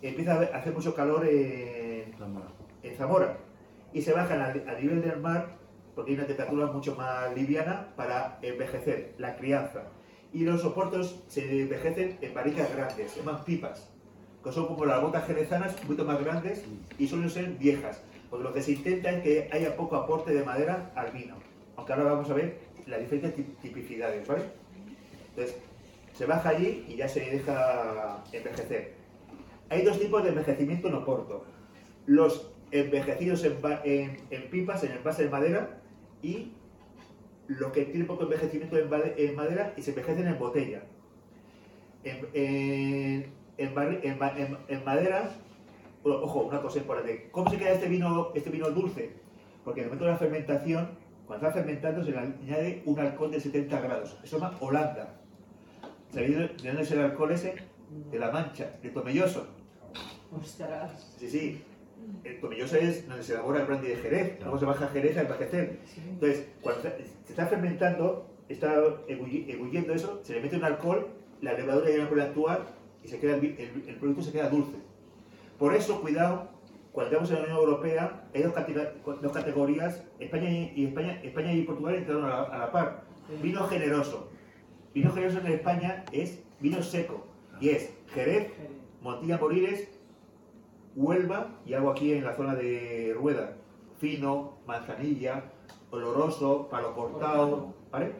[0.00, 2.14] empieza a hacer mucho calor en,
[2.84, 3.36] en Zamora.
[3.92, 5.56] Y se bajan al, al nivel del mar,
[5.96, 9.88] porque hay una temperatura mucho más liviana para envejecer, la crianza.
[10.32, 13.90] Y los soportos se envejecen en barricas grandes, se llaman pipas,
[14.44, 16.64] que son como las botas jerezanas, poquito más grandes
[16.96, 18.04] y suelen ser viejas.
[18.30, 21.36] Porque lo que se intenta es que haya poco aporte de madera al vino.
[21.76, 24.44] Aunque ahora vamos a ver las diferentes tip- tipicidades, ¿vale?
[25.30, 25.56] Entonces,
[26.12, 28.94] se baja allí y ya se deja envejecer.
[29.70, 31.44] Hay dos tipos de envejecimiento en Oporto.
[32.06, 35.80] Los envejecidos en, en- en pipas, en envase de madera,
[36.22, 36.52] y
[37.46, 40.82] los que tienen poco envejecimiento en, madera y se envejecen en botella.
[42.04, 45.30] En- en madera,
[46.04, 47.28] o- ojo, una cosa importante.
[47.30, 49.12] ¿Cómo se queda este vino, este vino dulce?
[49.64, 50.90] Porque en el momento de la fermentación,
[51.26, 54.16] cuando está fermentando, se le añade un alcohol de 70 grados.
[54.22, 55.20] Eso se llama Holanda.
[56.10, 57.54] ¿Sabéis de dónde es el alcohol ese?
[58.10, 59.46] De la Mancha, de Tomelloso.
[60.36, 61.14] Ostras.
[61.18, 61.62] Sí, sí.
[62.24, 64.38] El tomelloso es donde se elabora el brandy de Jerez.
[64.40, 65.80] Luego se baja a Jerez a envejecer.
[66.08, 66.88] Entonces, cuando se
[67.28, 68.76] está fermentando, está
[69.08, 71.08] ebulli- ebulliendo eso, se le mete un alcohol,
[71.42, 72.66] la levadura ya no puede actuar
[73.02, 74.76] y se queda el- el producto se queda dulce.
[75.58, 76.48] Por eso, cuidado,
[76.92, 80.04] cuando estamos en la Unión Europea, hay dos, categorías.
[80.18, 83.04] España y, y España, España y Portugal entraron a la, a la par.
[83.42, 84.30] Vino generoso.
[84.94, 87.26] Vino generoso en España es vino seco.
[87.60, 88.52] Y es Jerez,
[89.02, 89.88] Montilla Moriles,
[90.94, 93.56] Huelva y algo aquí en la zona de Rueda.
[93.98, 95.44] Fino, manzanilla,
[95.90, 98.12] oloroso, palo cortado, ¿vale?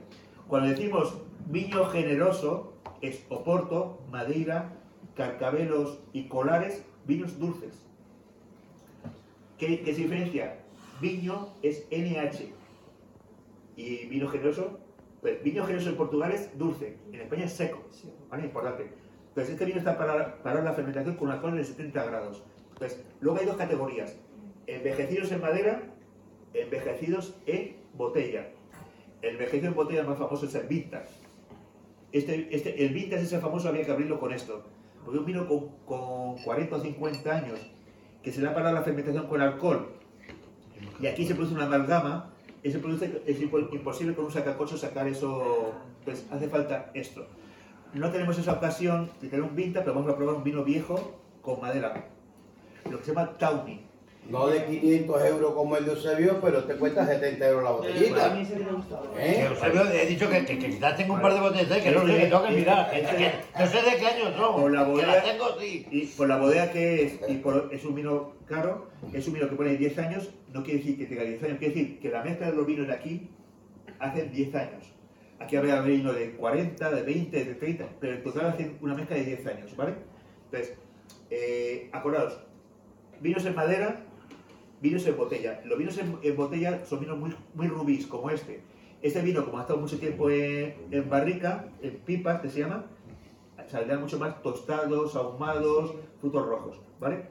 [0.48, 4.72] Cuando decimos viño generoso, es Oporto, Madeira,
[5.14, 7.74] Carcabelos y Colares, vinos dulces.
[9.58, 10.58] ¿Qué, qué se diferencia?
[11.00, 12.52] Viño es NH
[13.76, 14.78] y vino generoso,
[15.20, 17.82] pues viño generoso en Portugal es dulce, en España es seco,
[18.30, 18.44] ¿vale?
[18.44, 18.90] Importante.
[19.28, 22.42] Entonces este vino está para, para la fermentación con un alcohol de 70 grados.
[22.72, 24.16] Entonces, luego hay dos categorías,
[24.66, 25.82] envejecidos en madera,
[26.54, 28.50] envejecidos en botella.
[29.22, 31.08] El envejecido en botella más famoso es el vintage.
[32.12, 34.64] Este, este, el vintage ese famoso había que abrirlo con esto.
[35.08, 37.58] Porque un vino con, con 40 o 50 años
[38.22, 39.88] que se le ha parado la fermentación con alcohol
[41.00, 42.28] y aquí se produce una amalgama,
[42.62, 45.72] es impo- imposible con un sacacorcho sacar eso.
[46.00, 47.26] Entonces hace falta esto.
[47.94, 51.18] No tenemos esa ocasión de tener un vintage, pero vamos a probar un vino viejo
[51.40, 52.04] con madera.
[52.90, 53.80] Lo que se llama Tawny.
[54.28, 57.72] No de 500 euros como el de Eusebio, pero te cuesta 70 euros la A
[57.72, 58.30] botellita.
[58.34, 59.04] mí ese que me gustaba.
[59.18, 59.34] ¿Eh?
[59.34, 62.04] Que Eusebio, he dicho que, que, que quizás tengo un par de botellas que no
[62.04, 62.90] le tengo que mirar.
[62.90, 64.60] que- que- No sé de qué año son.
[64.60, 65.86] Por la que bodega- las tengo, sí.
[65.90, 69.48] Y por la bodega que es, y por, es un vino caro, es un vino
[69.48, 72.22] que pone 10 años, no quiere decir que tenga 10 años, quiere decir que la
[72.22, 73.30] mezcla de los vinos de aquí
[73.98, 74.92] hacen 10 años.
[75.40, 79.16] Aquí habría vino de 40, de 20, de 30, pero en total hacen una mezcla
[79.16, 79.94] de 10 años, ¿vale?
[80.50, 80.76] Entonces,
[81.30, 82.40] eh, acordaos,
[83.20, 84.04] vinos en madera,
[84.80, 85.60] vinos en botella.
[85.64, 88.62] Los vinos en, en botella son vinos muy, muy rubíes, como este.
[89.02, 92.84] Este vino, como ha estado mucho tiempo en, en barrica, en pipas, que se llama,
[93.68, 97.26] saldrán mucho más tostados, ahumados, frutos rojos, ¿vale?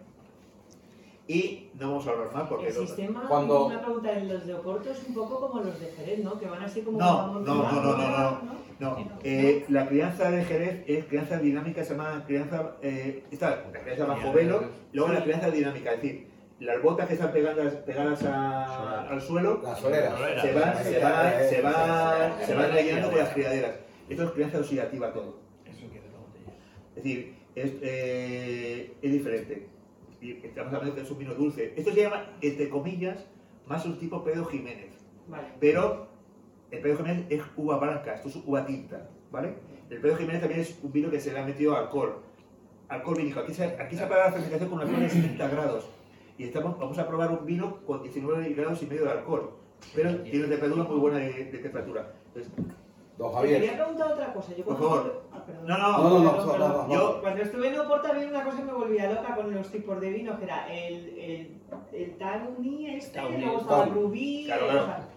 [1.28, 2.68] Y no vamos a hablar más porque...
[2.70, 5.78] El no- sistema, Cuando- una pregunta, en los de Oporto es un poco como los
[5.78, 6.40] de Jerez, ¿no?
[6.40, 6.98] Que van así como...
[7.00, 8.08] No, no, no, no, no,
[8.42, 8.68] no.
[8.80, 13.80] No, eh, la crianza de Jerez es crianza dinámica, se llama crianza, eh, está la
[13.82, 14.62] crianza bajo velo,
[14.94, 16.28] luego la crianza dinámica, es decir,
[16.60, 20.14] las botas que están pegadas, pegadas a- al suelo Las soleras.
[20.42, 23.72] se van, se van, se van, se van rellenando con las criaderas.
[24.10, 25.40] Esto es crianza oxidativa todo.
[26.96, 29.68] Es decir, es, eh, es diferente.
[30.20, 31.74] Y estamos hablando que es un vino dulce.
[31.78, 33.26] Esto se llama, entre comillas,
[33.68, 34.90] más un tipo Pedro Jiménez.
[35.28, 35.48] Vale.
[35.60, 36.08] Pero
[36.72, 39.54] el Pedro Jiménez es uva blanca, esto es uva tinta, ¿vale?
[39.90, 42.22] El Pedro Jiménez también es un vino que se le ha metido alcohol,
[42.90, 43.42] alcohol vínico.
[43.42, 45.90] Aquí se, aquí se ha parado la fermentación con un alcohol de 70 grados
[46.38, 49.52] y estamos, vamos a probar un vino con 19 grados y medio de alcohol,
[49.96, 52.14] pero tiene una temperatura muy buena de, de temperatura.
[52.28, 52.52] Entonces,
[53.18, 53.76] Don Te quería Javier.
[53.78, 54.52] preguntar otra cosa.
[54.56, 55.26] Yo Por cuando favor.
[55.34, 56.72] estuve- ah, no, No, no, no, no, Perdón, no, perdón.
[56.72, 56.94] no, no.
[56.94, 60.00] Yo- Cuando estuve en Oporto había una cosa que me volvía loca con los tipos
[60.02, 61.52] de vino, que era el, el,
[61.94, 63.90] el Tawny este, luego estaba el.
[63.94, 64.44] Rubí...
[64.46, 64.86] Claro, o claro.
[64.86, 65.08] sea,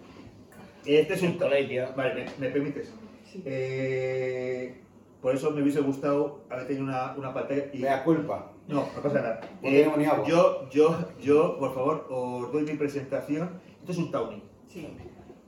[0.99, 1.37] este es un...
[1.37, 2.91] Vale, me, me permites.
[3.25, 3.43] sí.
[3.45, 4.81] Eh,
[5.21, 7.77] por eso me hubiese gustado haber tenido una, una pantalla y...
[7.77, 8.51] Me da culpa.
[8.71, 9.41] No, no pasa nada.
[9.61, 10.25] Eh, tenemos ni agua.
[10.27, 13.59] yo, yo, yo, por favor, os doy mi presentación.
[13.81, 14.41] Esto es un Tawny.
[14.69, 14.87] Sí.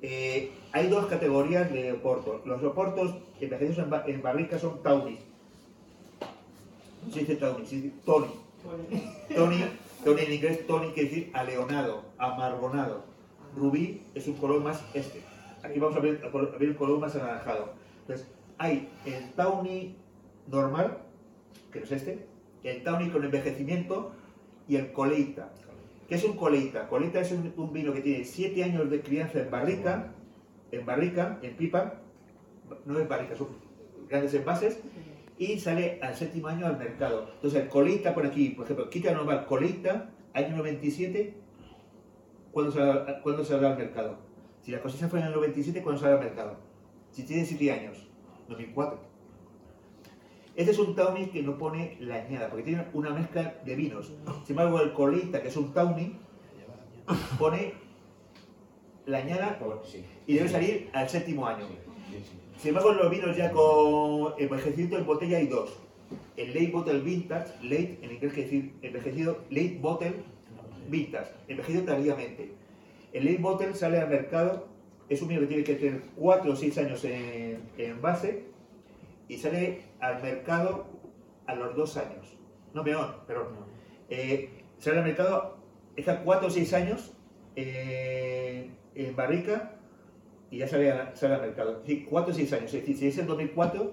[0.02, 2.46] Eh, hay dos categorías de oportos.
[2.46, 5.18] Los oportos envejecidos en, ba- en barrica son Tawny.
[7.06, 8.28] No se dice Tawny, se dice Tony.
[9.36, 9.58] Tony,
[10.06, 13.04] Tony en inglés, Tony quiere decir aleonado, amargonado.
[13.56, 15.22] Rubí es un color más este.
[15.64, 17.74] Aquí vamos a ver, a ver el color más anaranjado.
[18.02, 18.28] Entonces,
[18.58, 19.96] hay el Tawny
[20.48, 20.98] normal,
[21.72, 22.26] que no es este,
[22.64, 24.14] el Tawny con envejecimiento
[24.68, 25.52] y el Coleita.
[26.08, 26.88] ¿Qué es un Coleita?
[26.88, 30.14] Coleita es un, vino que tiene 7 años de crianza en barrica,
[30.72, 32.02] en barrica, en pipa,
[32.86, 33.50] no en barrica, son
[34.10, 34.80] grandes envases,
[35.38, 37.30] y sale al séptimo año al mercado.
[37.36, 41.34] Entonces el colita por aquí, por ejemplo, quita normal colita, año 97,
[42.52, 44.18] ¿cuándo sale, ¿cuándo saldrá al mercado?
[44.62, 46.58] Si la cosecha fue en el 97, ¿cuándo sale al mercado?
[47.12, 48.08] Si tiene 7 años,
[48.48, 49.13] 2004.
[50.56, 54.12] Este es un tawny que no pone la añada, porque tiene una mezcla de vinos.
[54.46, 56.16] Sin embargo, el colita, que es un tawny,
[57.40, 57.74] pone
[59.06, 59.60] la añada
[60.28, 61.66] y debe salir al séptimo año.
[62.58, 65.78] Sin embargo, los vinos ya con envejecimiento en botella hay dos.
[66.38, 70.14] El Late Bottle Vintage, late en inglés quiere decir envejecido, Late Bottle
[70.88, 72.52] Vintage, envejecido tardíamente.
[73.12, 74.68] El Late Bottle sale al mercado,
[75.10, 78.44] es un vino que tiene que tener 4 o 6 años en, en base
[79.28, 80.86] y sale al mercado
[81.48, 82.38] a los 2 años.
[82.74, 83.48] No, peor, perdón.
[84.10, 84.50] Eh,
[84.80, 85.58] sale al mercado,
[85.96, 87.14] está 4 o 6 años
[87.56, 89.76] eh, en barrica
[90.52, 91.72] y ya sale, a- sale al mercado.
[91.78, 92.74] Es decir, 4 o 6 años.
[92.74, 93.92] Es decir, si es el 2004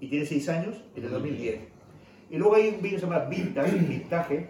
[0.00, 1.60] y tiene 6 años, es de 2010.
[2.30, 4.48] Y luego hay un vino que se llama vintage, vintage.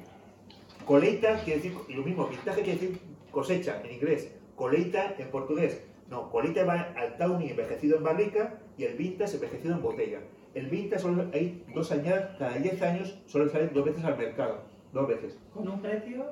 [0.85, 3.01] Coleita quiere decir, y lo mismo, vintage quiere decir
[3.31, 4.33] cosecha en inglés.
[4.57, 5.83] Coleita en portugués.
[6.11, 10.19] No, coleita va al tawny envejecido en barrica y el vintage envejecido en botella.
[10.55, 14.63] El vintage solo hay dos añadas, cada 10 años solo sale dos veces al mercado.
[14.93, 15.39] Dos veces.
[15.55, 16.25] Con un precio...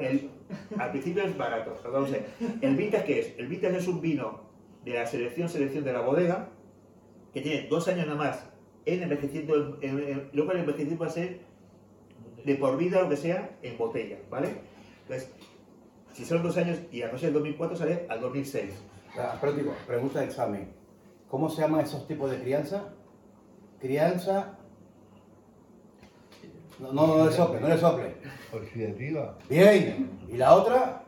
[0.00, 0.30] El-
[0.78, 1.74] al principio es barato.
[2.60, 3.34] ¿El vintage qué es?
[3.38, 4.40] El vintage es un vino
[4.84, 6.48] de la selección selección de la bodega
[7.32, 8.46] que tiene dos años nada más
[8.86, 11.40] en envejeciendo, en- en- en- luego el envejecimiento va a ser
[12.44, 14.48] de por vida, lo que sea, en botella, ¿vale?
[15.02, 15.30] Entonces,
[16.14, 18.72] si son dos años y a no ser el 2004 sale al 2006.
[19.18, 20.68] Ah, Pero digo, pregunta de examen.
[21.28, 22.92] ¿Cómo se llaman esos tipos de crianza?
[23.80, 24.56] Crianza.
[26.78, 28.14] No, no, no le sople, no le sople.
[28.52, 29.36] Oxidativa.
[29.48, 30.10] Bien.
[30.32, 31.02] ¿Y la otra?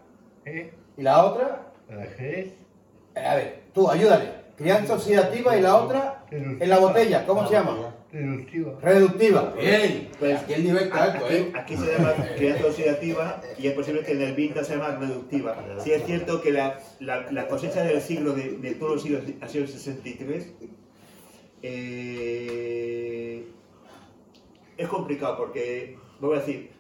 [0.44, 0.72] ¿Eh?
[0.96, 1.72] ¿Y la otra?
[1.88, 2.52] ¿La Jerez?
[3.14, 4.42] Eh, a ver, tú, ayúdale.
[4.56, 7.26] Crianza oxidativa y la otra en la botella.
[7.26, 7.94] ¿Cómo se llama?
[8.12, 8.78] Reductiva.
[8.82, 9.54] Reductiva.
[9.58, 10.10] Bien.
[10.18, 11.52] Pues, Aquí el nivel está alto, Aquí, ¿eh?
[11.54, 15.56] aquí se llama crianza oxidativa y es posible que en el vintage se llama reductiva.
[15.82, 19.22] Sí es cierto que la, la- la cosecha del siglo, de, de todos los siglos,
[19.40, 20.52] ha sido el 63.
[21.62, 23.46] Eh,
[24.76, 26.70] es complicado porque, voy a decir,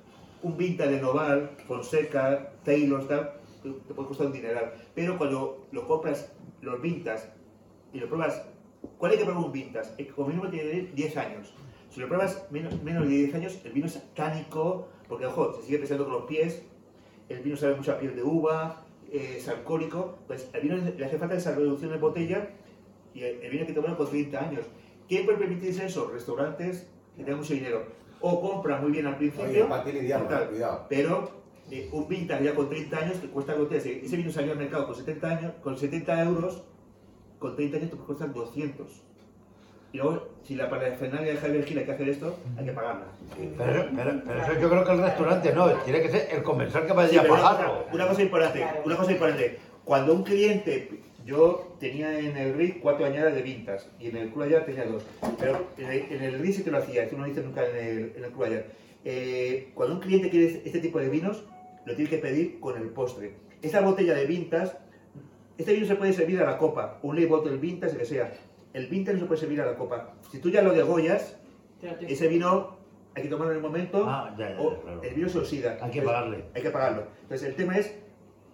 [0.42, 4.72] un Vinta de Noval, Fonseca, Taylor, tal, te puede costar un dineral.
[4.94, 7.30] Pero cuando lo compras, los Vintas,
[7.92, 8.44] y lo pruebas,
[8.98, 9.94] ¿cuál hay que probar un Vintas?
[9.98, 11.54] Eh, Como mínimo tiene 10 años.
[11.90, 15.62] Si lo pruebas menos, menos de 10 años, el vino es cánico, porque ojo, se
[15.62, 16.62] sigue pesando con los pies,
[17.28, 21.04] el vino sabe mucho a piel de uva, eh, es alcohólico, pues al vino le
[21.04, 22.50] hace falta esa reducción de botella
[23.14, 24.64] y el, vino que tomarlo con 30 años.
[25.08, 26.10] ¿Quién puede permitirse eso?
[26.12, 26.86] Restaurantes
[27.16, 27.84] que tengan mucho dinero.
[28.20, 29.64] O compran muy bien al principio, Oye,
[30.28, 30.86] tal, cuidado.
[30.88, 31.30] pero
[31.70, 34.58] eh, un vintage ya con 30 años que cuesta algo ese, ese vino salió al
[34.58, 36.62] mercado con 70 años, con 70 euros,
[37.40, 38.86] con 30 años te puede costar 200.
[39.92, 43.06] Y luego, si la parafernalia de Javier Gil hay que hacer esto, hay que pagarla.
[43.36, 46.86] Pero, pero- pero eso yo creo que el restaurante no, tiene que ser el comensal
[46.86, 47.84] que vaya Sí, a pagarlo.
[47.92, 49.58] Una cosa importante, una cosa importante.
[49.84, 54.30] Cuando un cliente, yo tenía en el RIC cuatro añadas de vintas y en el
[54.30, 55.02] Club Ayar tenía dos,
[55.36, 57.76] pero en el, en el sí que lo hacía, eso no lo hice nunca en
[57.76, 58.66] el, en el Club Ayar.
[59.04, 61.44] Eh, cuando un cliente quiere este- tipo de vinos,
[61.84, 63.34] lo tiene que pedir con el postre.
[63.60, 64.76] Esta botella de vintas,
[65.58, 68.32] este vino se puede servir a la copa, un late bottle vintage, el que sea.
[68.72, 70.14] El vintage no se puede servir a la copa.
[70.30, 71.36] Si tú ya lo degollas,
[72.06, 72.76] ese vino
[73.16, 75.02] hay que tomarlo en el momento, Ah, ya, ya, o claro.
[75.02, 75.70] el vino se oxida.
[75.82, 76.44] Hay que Entonces, pagarle.
[76.54, 77.06] hay que pagarlo.
[77.22, 77.92] Entonces el tema es,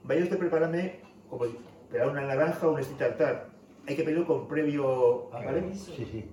[0.02, 1.44] vaya usted prepararme como
[1.88, 3.48] si pegar una naranja o un street tartar.
[3.86, 5.62] Hay que pedirlo con previo, Ah, ¿vale?
[5.74, 6.24] Sí, sí.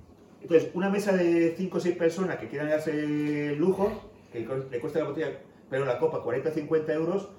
[0.42, 3.92] Entonces, una mesa de 5 o 6 personas que quieran darse el lujo,
[4.32, 5.32] que le cuesta la botella,
[5.70, 7.30] pero la copa 40 o 50 euros,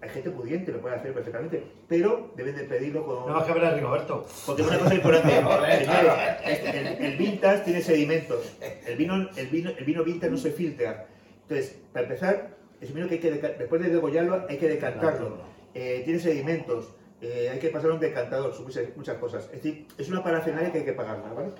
[0.00, 3.26] hay gente pudiente, lo puede hacer perfectamente, pero deben de pedirlo con...
[3.26, 4.26] No más que ver a Rigoberto.
[4.46, 5.44] Porque una cosa importante,
[6.44, 8.56] este, el, el vintage tiene sedimentos.
[8.86, 11.06] El vino, el vino, el vino vintage no se filtra.
[11.42, 15.36] Entonces, para empezar, es un vino que hay que después de degollarlo hay que decantarlo.
[15.74, 16.94] Eh, tiene sedimentos.
[17.20, 19.44] Eh, hay que pasar un decantador, muchas, muchas cosas.
[19.52, 21.50] Es decir, es una parafernalia que hay que pagarla, ¿vale?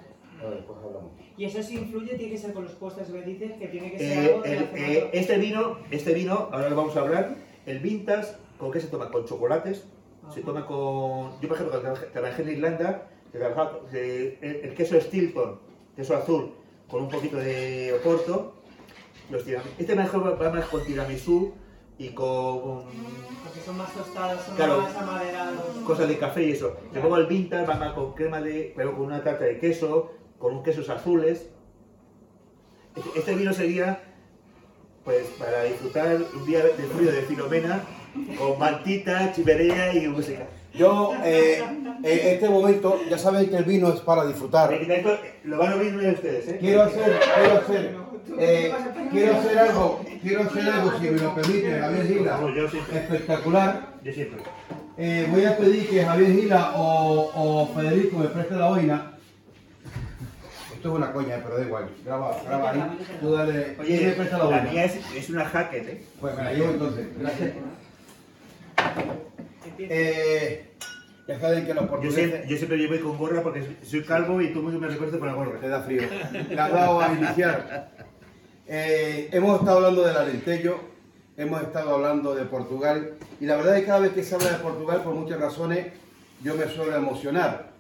[0.57, 1.13] Después hablamos.
[1.37, 3.99] Y eso sí influye, tiene que ser con los postres, me dices que tiene que
[3.99, 7.35] ser Eh, algo el- eh, este vino, este vino, ahora lo vamos a hablar,
[7.67, 8.29] el vintage,
[8.59, 9.11] ¿con qué se toma?
[9.11, 9.85] Con chocolates,
[10.33, 10.47] se Ajá.
[10.47, 11.39] toma con...
[11.43, 15.61] Yo, por ejemplo, cuando trabajé- en Irlanda, que el, el queso Stilton,
[15.95, 16.55] queso azul,
[16.89, 18.55] con un poquito de oporto,
[19.31, 21.53] los tiram- Este mejor va más con tiramisú
[22.01, 22.85] y con
[23.45, 24.81] Porque son más tostados, son Claro.
[24.81, 25.61] más amaderados.
[25.87, 26.79] cosas de café y eso.
[26.95, 28.73] Luego el vintage va más con crema de...
[28.75, 31.51] pero con una tarta de queso, con un quesos azules.
[32.97, 34.01] Este, este vino sería,
[35.05, 37.83] pues, para disfrutar un día de frío de Filomena,
[38.39, 40.47] con mantita, chimenea y música.
[40.73, 41.63] Yo, eh,
[42.03, 44.73] en este momento, ya saben que el vino es para disfrutar.
[45.45, 46.57] Lo van a oír ustedes, ¿eh?
[46.61, 47.97] Quiero hacer, quiero hacer,
[48.39, 48.73] eh,
[49.11, 53.95] quiero hacer algo, quiero hacer algo, si me lo permite, Javier Gila, yo espectacular.
[54.03, 54.43] Yo siempre.
[54.97, 59.13] Eh, voy a pedir que Javier Gila o, o Federico me preste la boina.
[60.75, 61.89] Esto es una coña, pero da igual.
[62.07, 62.99] Graba, graba ahí.
[63.21, 63.77] Tú dale.
[63.85, 64.71] ¿Quién me Oye, presta la la boina?
[64.71, 66.05] mía es, es una hacker, ¿eh?
[66.21, 67.07] Pues me la llevo entonces.
[67.19, 67.51] Gracias.
[69.79, 70.67] Eh,
[71.29, 74.41] ya saben que los Yo portugueses siempre, yo siempre llevo con gorra porque soy calvo
[74.41, 75.61] y todo el mundo me recuerda con la gorra.
[75.61, 76.03] te da frío.
[76.59, 77.91] Has dado a iniciar.
[78.73, 80.79] Eh, hemos estado hablando del Alentejo,
[81.37, 84.53] hemos estado hablando de Portugal y la verdad es que cada vez que se habla
[84.53, 85.89] de Portugal por muchas razones
[86.41, 87.71] yo me suelo emocionar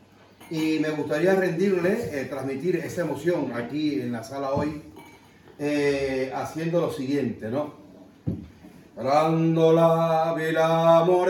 [0.50, 4.82] y me gustaría rendirle, eh, transmitir esa emoción aquí en la sala hoy
[5.60, 7.72] eh, haciendo lo siguiente, ¿no?
[8.96, 11.28] Grándola Vila Morena,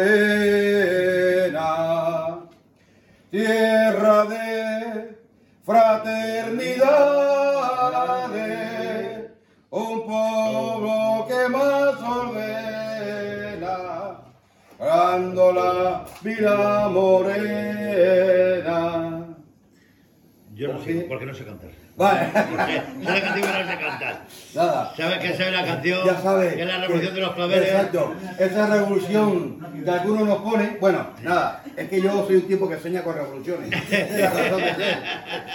[3.30, 5.18] tierra de
[5.66, 7.10] fraternidad,
[9.70, 13.76] un pueblo que más ordena,
[14.78, 18.78] Grándola Vila Morena.
[20.54, 21.70] Yo no ¿Por sé, porque no sé cantar.
[22.00, 22.28] Vale,
[23.02, 24.22] la canción que no sé cantar.
[24.54, 24.92] nada.
[24.96, 26.06] ¿Sabes que esa es la canción?
[26.06, 26.54] Ya sabes.
[26.54, 27.68] Que es la que- revolución de los claveles.
[27.68, 28.14] Exacto.
[28.38, 30.78] Esa revolución que algunos nos ponen.
[30.80, 31.62] Bueno, nada.
[31.76, 33.70] Es que yo soy un tipo que sueña con revoluciones.
[33.90, 34.98] Es la razón de ser.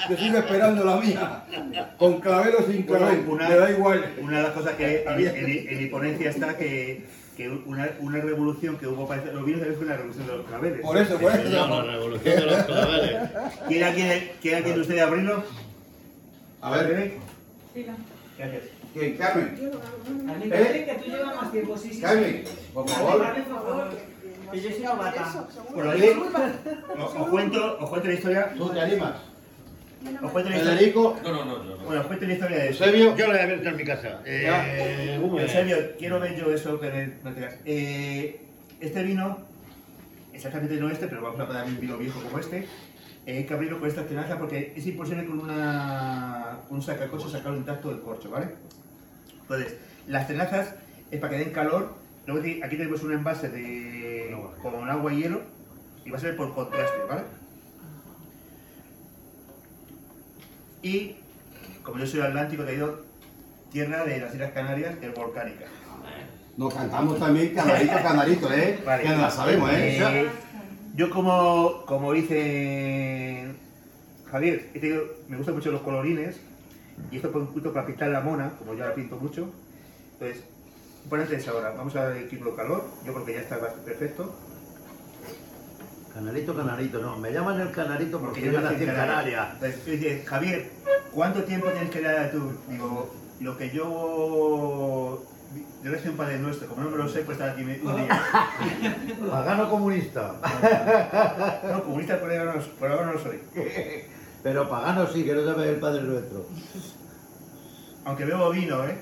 [0.09, 1.43] Yo sigo esperando la mía.
[1.97, 3.25] Con clavel o sin clavel.
[3.27, 4.05] Una- Me da igual.
[4.21, 7.05] Una de las cosas que en, mi- en en mi ponencia está que,
[7.35, 10.45] que una, una revolución que hubo para los vinos también fue la revolución de los
[10.45, 10.81] claveles.
[10.81, 11.83] Por eso, por No, eso.
[11.83, 13.17] la revolución de los claveles.
[13.67, 15.43] ¿Quiere alguien, ¿quiere alguien de ustedes abrirlo?
[16.65, 17.13] A ver,
[18.39, 18.63] Gracias.
[18.91, 19.17] ¿quién?
[19.17, 19.55] Carmen.
[20.51, 20.85] ¿Eh?
[20.87, 22.01] que tú llevas más tiempo, sí.
[22.01, 22.43] Carmen,
[22.73, 23.21] por favor.
[23.21, 23.89] Carmen, por favor.
[24.51, 25.47] Que yo soy novata.
[25.75, 26.15] Oye,
[26.97, 28.53] os, os cuento, os cuento la historia.
[28.57, 29.13] ¿Tú te animas?
[30.23, 30.77] Os cuento la historia.
[30.79, 31.17] Federico.
[31.23, 31.77] No, no, no, no.
[31.85, 32.83] Bueno, os cuento la historia de eso.
[32.83, 33.15] Eusebio.
[33.15, 34.21] Yo lo voy a ver en mi casa.
[34.25, 35.19] Eh.
[35.39, 37.49] Eusebio, quiero ver yo eso que me-.
[37.65, 38.41] Eh,
[38.79, 39.37] este vino,
[40.33, 42.67] exactamente no este, pero vamos a poner un vino viejo como este.
[43.25, 47.57] Eh, hay que abrirlo con esta tenaza porque es imposible con una, un sacacorcho sacarlo
[47.57, 48.49] intacto del corcho, ¿vale?
[49.41, 49.77] Entonces,
[50.07, 50.75] las tenazas
[51.11, 51.95] es para que den calor.
[52.27, 55.41] Luego aquí aquí tenemos un envase de, con agua y hielo
[56.03, 57.23] y va a ser por contraste, ¿vale?
[60.81, 61.15] Y
[61.81, 63.01] como yo soy atlántico, te digo
[63.71, 65.65] tierra de las Islas Canarias, que es volcánica.
[66.57, 68.79] Nos cantamos también canarito, canarito, ¿eh?
[68.85, 69.03] Vale.
[69.03, 69.97] Que no la sabemos, ¿eh?
[69.99, 70.29] Eh,
[70.95, 73.45] yo como, como dice
[74.31, 74.71] Javier,
[75.27, 76.39] me gustan mucho los colorines
[77.11, 79.49] y esto es un punto para pintar la mona, como yo la pinto mucho.
[80.13, 80.43] Entonces,
[81.09, 84.33] ponete esa ahora, vamos a ver equipo calor, yo creo que ya está bastante perfecto.
[86.13, 87.17] Canarito, canarito, no.
[87.17, 89.49] Me llaman el canarito porque yo nací en Canarias.
[89.55, 90.69] Entonces, dices, Javier,
[91.11, 92.53] ¿cuánto tiempo tienes que dar tú?
[92.69, 95.21] Digo, lo que yo...
[95.83, 98.23] Yo le un padre nuestro, como no me lo sé, pues estar aquí un día.
[99.29, 100.35] Pagano comunista.
[101.71, 103.39] No, comunista por ahora no, por ahora no lo soy.
[104.43, 106.45] Pero pagano sí, que no sabe el Padre Nuestro.
[108.05, 108.97] Aunque bebo vino, ¿eh?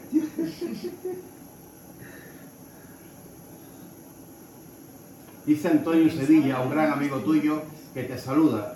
[5.45, 7.61] Dice Antonio Sevilla, un gran amigo tuyo,
[7.93, 8.75] que te saluda.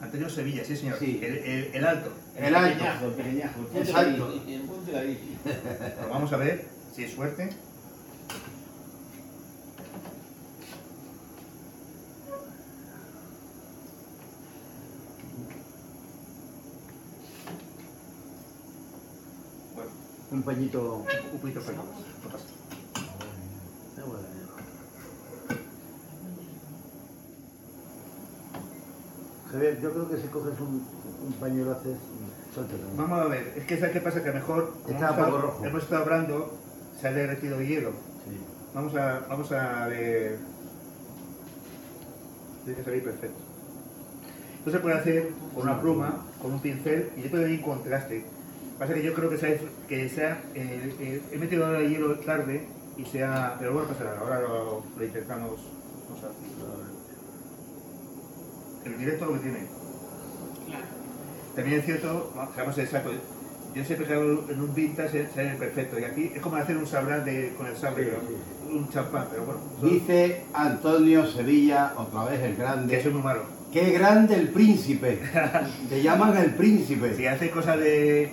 [0.00, 0.98] Antonio Sevilla, sí señor.
[0.98, 1.18] Sí.
[1.22, 2.10] El, el- el alto.
[2.36, 2.84] El alto.
[3.06, 3.60] el pequeñajo.
[3.60, 4.32] el punto Exacto.
[4.46, 5.38] el punto de ahí.
[5.42, 7.50] Pues vamos a ver si es suerte.
[19.74, 19.90] Bueno,
[20.30, 21.04] Un pañito.
[21.32, 21.82] un poquito frío.
[29.50, 30.86] Javier, yo creo que si coges un,
[31.26, 31.96] un pañuelo haces.
[32.96, 34.22] Vamos a ver, es que ¿sabes qué pasa?
[34.22, 35.64] Que a lo mejor Está hemos, poco estado, rojo.
[35.64, 36.58] hemos estado hablando,
[37.04, 37.90] se ha derretido hielo.
[37.90, 38.40] Sí.
[38.72, 40.38] Vamos a, vamos a ver.
[42.64, 43.36] Tiene que salir perfecto.
[44.60, 48.24] Esto se puede hacer con una pluma, con un pincel y esto de un contraste.
[48.78, 49.54] Pasa que yo creo que sea,
[49.86, 52.66] que sea eh, eh, he metido ahora el hielo tarde
[52.96, 55.60] y sea, pero bueno, pasa nada, ahora lo, lo intentamos.
[56.08, 56.30] Vamos a
[58.88, 59.66] el directo lo que tiene.
[61.54, 63.12] También es cierto, seamos exactos,
[63.74, 66.86] yo siempre que hago en un vintage sale perfecto y aquí es como hacer un
[66.86, 68.74] sabrán de, con el sabre, ¿no?
[68.76, 72.96] un champán, pero bueno, Dice Antonio Sevilla, otra vez el que grande.
[72.96, 73.42] eso es muy malo.
[73.72, 75.20] ¡Qué grande el príncipe!
[75.88, 77.14] Te llaman el príncipe.
[77.16, 78.32] Si hace cosas de,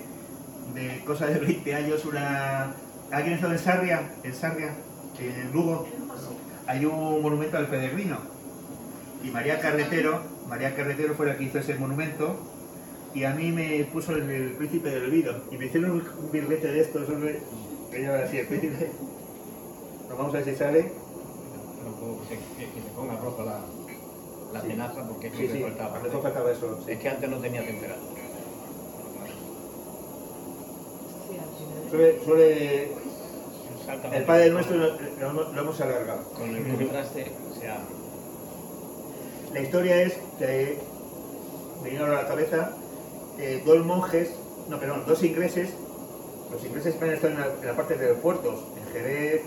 [0.76, 2.73] de cosas de 20 años, una...
[3.11, 4.11] ¿Alguien estado en Sarria?
[4.23, 4.76] En Sarria,
[5.19, 5.88] en Lugo,
[6.68, 8.18] hay un monumento al peregrino.
[9.23, 12.39] Y María Carretero, María Carretero fue la que hizo ese monumento
[13.13, 15.31] y a mí me puso el, el príncipe del vino.
[15.51, 17.41] Y me hicieron un, birrete de estos, hombre,
[17.91, 18.89] que yo así, el príncipe.
[20.09, 20.91] Nos vamos a ver si sale.
[22.29, 22.35] Que,
[22.65, 23.59] que, que se ponga roja la,
[24.53, 25.99] la tenaza porque es que sí, le faltaba.
[26.21, 26.79] faltaba eso.
[26.88, 28.07] Es que antes no tenía temperatura.
[32.25, 32.88] Suele,
[34.13, 34.88] el padre nuestro lo,
[35.19, 36.23] lo hemos- lo hemos alargado.
[36.33, 37.79] Con el contraste, o sea,
[39.53, 40.77] La historia es que
[41.83, 42.71] me vino a la cabeza
[43.39, 44.31] eh, dos monjes,
[44.69, 45.69] no, perdón, dos ingleses.
[46.51, 49.41] Los ingleses que han en la, parte de los puertos, en Jerez,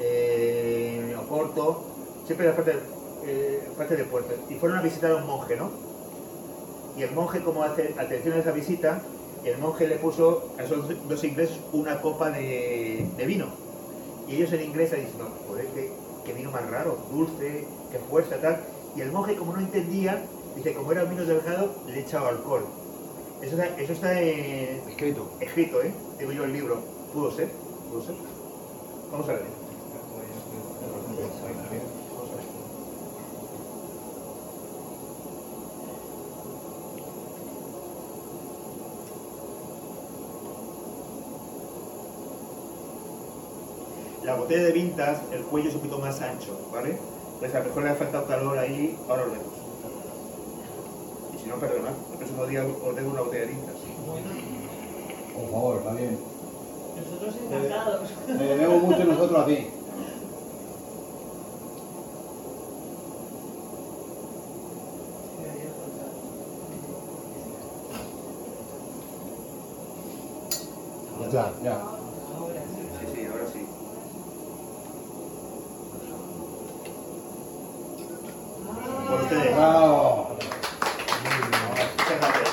[0.00, 1.84] en Oporto,
[2.26, 2.74] siempre en la parte,
[3.24, 4.34] eh, parte de puertos.
[4.50, 5.70] Y fueron a visitar a un monje, ¿no?
[6.96, 9.02] Y el monje, como hace atención a esa visita,
[9.44, 13.46] el monje le puso a esos dos ingleses una copa de, vino.
[14.28, 15.90] Y ellos en inglés dicen, no, joder, qué,
[16.24, 18.60] qué vino más raro, dulce, qué fuerza, tal.
[18.96, 20.22] Y el monje, como no entendía,
[20.54, 22.64] dice, como era un vino delgado, le echaba alcohol.
[23.44, 25.30] Eso está, eso está eh, Escrito.
[25.38, 25.92] escrito, ¿eh?
[26.18, 26.80] Digo yo el libro.
[27.12, 27.50] Pudo ser,
[27.90, 28.14] pudo ser.
[29.12, 29.42] Vamos a ver.
[31.12, 31.82] Vamos a ver.
[44.24, 46.98] La botella de vintas, el cuello es un poquito más ancho, ¿vale?
[47.38, 49.63] Pues a lo mejor le ha faltado calor ahí, ahora lo vemos.
[51.44, 53.52] Si no, perdona, el próximo día os dejo una botella.
[55.34, 56.18] Por favor, está bien.
[56.96, 58.10] Nosotros encantados.
[58.28, 59.68] Le debemos mucho nosotros a ti.
[71.30, 71.52] Ya.
[71.64, 71.72] Ya.
[71.74, 72.82] Ahora sí.
[73.00, 73.66] Sí, sí, ahora sí.
[79.08, 79.56] Por ustedes.
[79.56, 80.36] Bravo.
[81.96, 82.50] Muchas gracias.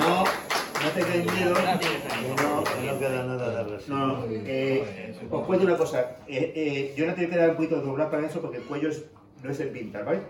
[0.00, 1.54] No, no tengáis miedo.
[1.54, 3.94] Que no, que no queda nada de resto.
[3.94, 6.16] No, eh, os cuento una cosa.
[6.36, 8.64] Eh, eh, yo no tengo que dar un poquito de doblar para eso porque el
[8.64, 9.04] cuello es-
[9.42, 10.20] no es el pintar, ¿vale?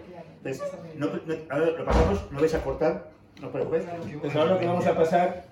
[0.44, 0.62] Entonces,
[0.96, 3.10] no, no- ahora lo pasamos, no vais a cortar,
[3.40, 3.84] no os preocupéis.
[4.12, 5.44] Entonces ahora lo que vamos a pasar,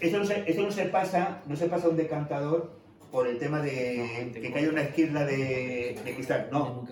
[0.00, 2.72] esto no se, esto no se pasa, no se pasa a un decantador
[3.12, 6.48] por el tema de que cae una esquirla de, de cristal.
[6.50, 6.84] No.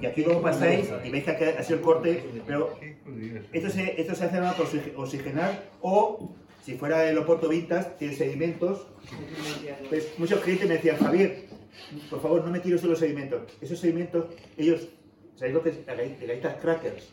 [0.00, 2.78] Y aquí luego pasáis y veis que ha sido el corte, pero
[3.52, 6.30] esto se, esto se hace nada por oxig- oxigenar o
[6.62, 8.86] si fuera el Oporto Vintas, tiene sedimentos.
[9.88, 11.46] Pues muchos clientes me decían, Javier,
[12.10, 13.42] por favor, no me tires los sedimentos.
[13.60, 14.26] Esos sedimentos,
[14.56, 14.88] ellos,
[15.36, 15.86] ¿sabéis lo que es?
[15.86, 17.12] Las gall- galletas crackers.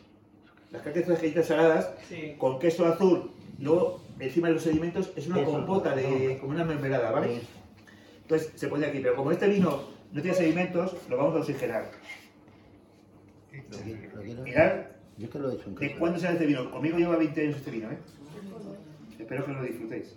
[0.70, 2.34] Las crackers son las galletas saladas Sí.
[2.38, 3.30] con queso azul.
[3.58, 7.40] Luego, encima de los sedimentos, es una compota de como una mermelada, ¿vale?
[8.22, 9.00] Entonces, se pone aquí.
[9.00, 9.82] Pero como este vino
[10.12, 11.90] no tiene sedimentos, lo vamos a oxigenar.
[14.44, 14.86] Mirad
[15.18, 16.70] Yo es que lo he hecho en de cuándo sale este vino.
[16.70, 17.98] Conmigo lleva 20 años este vino, ¿eh?
[19.18, 20.14] Espero que lo disfrutéis.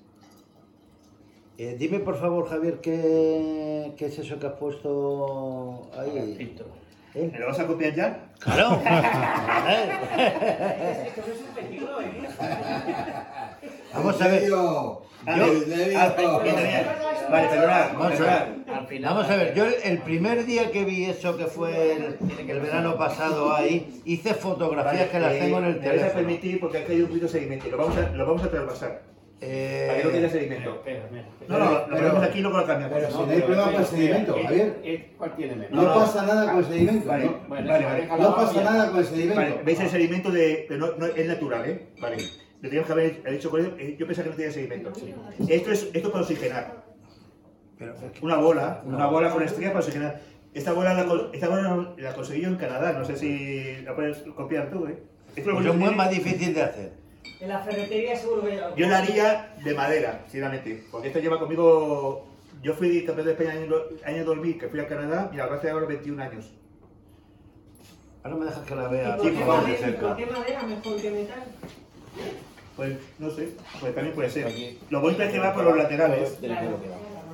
[1.57, 6.35] Eh, dime por favor, Javier, ¿qué, qué es eso que has puesto ahí?
[6.37, 6.65] Filtro.
[7.13, 7.29] ¿Eh?
[7.31, 8.31] ¿Me lo vas a copiar ya?
[8.39, 8.81] ¡Claro!
[8.83, 11.11] ¿eh?
[13.93, 14.47] Vamos a ver.
[14.49, 16.09] Yo, Ah, ah.
[17.31, 18.55] Vale, perdonad, Vamos a ver.
[18.73, 21.93] Al final, Vamos a ver, yo el, el primer día que vi eso que fue
[21.93, 22.17] el,
[22.49, 25.87] el verano pasado ahí, hice fotografías que las Vale, tengo en eh, el Me vais
[25.87, 26.13] a teléfono.
[26.27, 27.67] permitir porque ha caído un poquito de sedimento.
[27.69, 29.01] Lo vamos a, lo vamos a traspasar.
[29.45, 30.69] Eh, Para que no Espera, sedimento.
[30.75, 31.25] espera, espera.
[31.49, 32.97] No, no, lo ponemos aquí y luego lo cambiamos.
[32.97, 35.09] pero No, si no hay problema con el sedimento, Javier.
[35.17, 35.71] ¿Cuál tiene menos?
[35.71, 37.07] No, pasa nada con el sedimento.
[37.09, 39.59] Vale, vale, No pasa nada con el sedimento.
[39.65, 40.65] Veis el sedimento de.
[40.69, 41.87] Pero no, no, es natural, ¿eh?
[41.99, 42.17] Vale.
[42.61, 43.75] Lo teníamos que haber hecho con él.
[43.77, 44.91] eh, Yo pensaba que no tenía sedimento.
[45.49, 46.83] Esto es, esto es para oxigenar.
[48.21, 50.21] Una bola, una bola con estrella para oxigenar.
[50.53, 52.93] Esta bola la, esta bola la conseguí yo en Canadá.
[52.93, 54.97] No sé si la puedes copiar tú, ¿eh?
[55.35, 57.02] Esto lo pues es muy más difícil de hacer.
[57.39, 60.83] En la ferretería seguro que Yo la haría de madera, sinceramente.
[60.91, 62.27] Porque esta lleva conmigo.
[62.61, 63.73] Yo fui campeón de España en el
[64.05, 66.51] año 2000, que fui a Canadá, y ahora hace ahora 21 años.
[68.23, 70.07] Ahora me dejas que la ¿Y vea por Sí, qué madera- cerca.
[70.07, 71.43] ¿Por qué madera mejor que metal?
[72.77, 73.49] Pues no sé,
[73.81, 74.51] pues también puede ser.
[74.89, 76.37] Lo bonito es que va por los laterales.
[76.39, 76.77] Claro.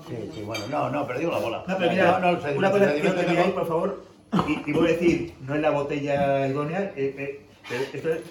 [0.07, 1.63] Sí, sí, bueno, no, no, pero digo la bola.
[1.67, 4.03] No, pero mira, No, no, una cosa que miráis, por favor,
[4.47, 7.41] y, y voy a decir, no es la botella idónea, eh, eh,
[7.93, 8.21] esto es-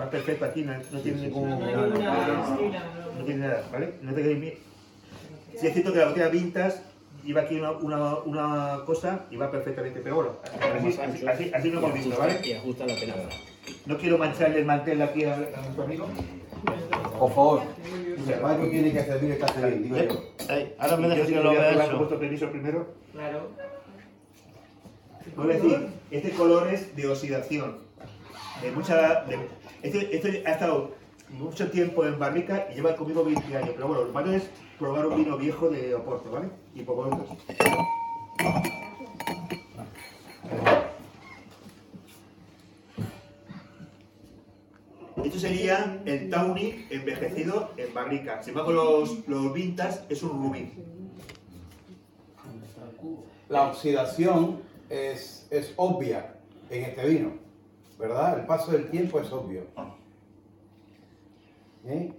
[0.00, 1.50] va perfecto aquí, no, no tiene ningún...
[1.50, 3.24] No no, no, no, no, no no.
[3.24, 3.94] tiene nada, ¿vale?
[4.02, 4.56] No te queréis miedo.
[5.58, 6.82] Sí es cierto que la botella Vintas
[7.24, 10.30] lleva aquí una, una, una cosa y va perfectamente, pero bueno,
[10.78, 12.40] así, así, así, así lo hemos visto, ¿vale?
[12.44, 13.14] Y ajusta la pena.
[13.86, 16.06] No quiero mancharle el mantel aquí a, a nuestro amigo.
[17.18, 17.62] Por favor,
[18.24, 20.24] si el Paco tiene que servir, está servir, digo yo.
[20.48, 21.96] Ay, ahora me dejas que voy lo a vea probar con eso.
[21.98, 22.94] vuestro permiso primero.
[23.12, 23.50] Claro.
[25.36, 27.78] Voy a decir, este color es de oxidación.
[28.62, 29.38] De mucha, de-
[29.82, 30.94] este, este ha estado
[31.30, 33.70] mucho tiempo en barrica y lleva conmigo 20 años.
[33.74, 34.48] Pero bueno, lo malo es
[34.78, 36.48] probar un vino viejo de Oporto, ¿vale?
[36.74, 37.38] Y por vosotros.
[45.24, 48.42] Esto sería el Tawny envejecido en barrica.
[48.42, 50.72] Sin embargo, los, los Vintas es un rubí.
[53.48, 56.34] La oxidación es, es obvia
[56.70, 57.32] en este vino,
[57.98, 58.38] ¿verdad?
[58.40, 59.62] El paso del tiempo es obvio.
[61.86, 62.12] ¿Eh?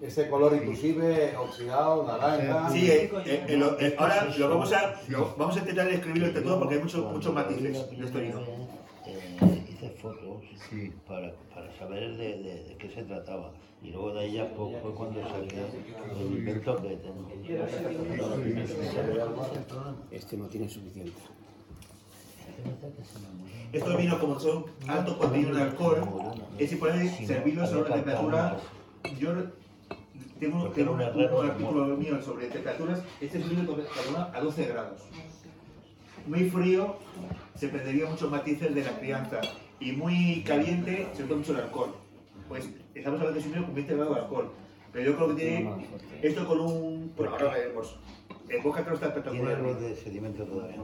[0.00, 2.70] Ese color inclusive oxidado, naranja.
[2.70, 6.28] Sí, eh, eh, eh, lo- eh, ahora lo vamos a lo- vamos a intentar escribirlo
[6.28, 8.28] entre todos porque hay muchos muchos matices de este.
[9.06, 10.42] Eh, hice fotos
[11.06, 13.52] para, para saber de, de- de qué se trataba.
[13.82, 15.56] Y luego de ahí ya fue, fue cuando saqué
[16.18, 17.28] el invento que tengo.
[20.10, 21.12] Este no tiene suficiente.
[23.72, 25.98] Estos vinos como son alto contenido de alcohol,
[26.58, 28.56] es importante servirlos a una temperatura.
[29.18, 29.30] Yo
[30.40, 33.00] tengo, tengo un, un artículo mío sobre temperaturas.
[33.20, 35.02] Este es un vino con temperatura a 12 grados.
[36.26, 36.96] Muy frío,
[37.54, 39.40] se perdería muchos matices de la crianza.
[39.78, 41.94] Y muy caliente, se nota mucho el alcohol.
[42.48, 44.50] Pues estamos hablando de un vino con 20 grados de alcohol.
[44.92, 45.86] Pero yo creo que tiene
[46.22, 47.12] esto con un.
[47.16, 47.96] Bueno, ahora veremos.
[48.48, 49.54] En boca creo que está Tiene espectacular.
[49.54, 50.76] algo de sedimento todavía.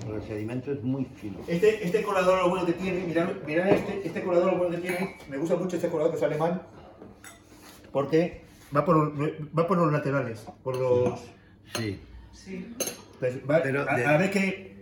[0.00, 1.38] Pero el sedimento es muy fino.
[1.46, 4.82] Este, este colador lo bueno que tiene, mirad, mirad este, este colador lo bueno que
[4.82, 6.62] tiene, me gusta mucho este colador que es alemán,
[7.92, 8.42] porque
[8.74, 9.12] va por,
[9.56, 11.20] va por los laterales, por los...
[11.76, 12.00] Sí.
[12.32, 12.74] Sí.
[13.20, 14.73] pues va- Pero a, de- a vez que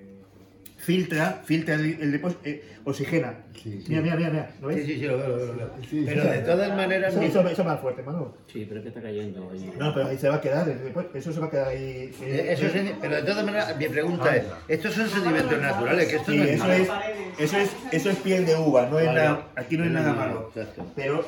[0.83, 3.35] filtra, filtra el, el depósito, eh, oxigena.
[3.65, 4.87] Mira, mira, mira, mira, ¿lo Sí, ves?
[4.87, 5.71] sí, sí, lo veo, lo veo, lo veo.
[6.05, 8.33] Pero de todas maneras, Eso, eso, eso más fuerte, Manu.
[8.53, 9.73] Sí, pero es que está cayendo ahí.
[9.79, 10.69] No, pero ahí se va a quedar,
[11.15, 11.79] eso se va a quedar ahí.
[11.79, 16.09] eh, eh, eso es- pero de todas maneras, mi pregunta es, estos son sedimentos naturales,
[16.09, 16.75] que esto Sí, no es eso malo.
[16.75, 16.91] es,
[17.39, 19.21] eso es, eso es piel de uva, no es Vale.
[19.21, 20.51] nada, aquí no es nada malo.
[20.53, 20.85] Exacto.
[20.97, 21.25] Pero,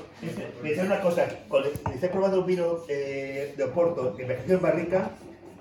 [0.61, 1.71] pensad una cosa, cuando
[2.13, 5.11] probando un vino eh, de Oporto envejecido en barrica,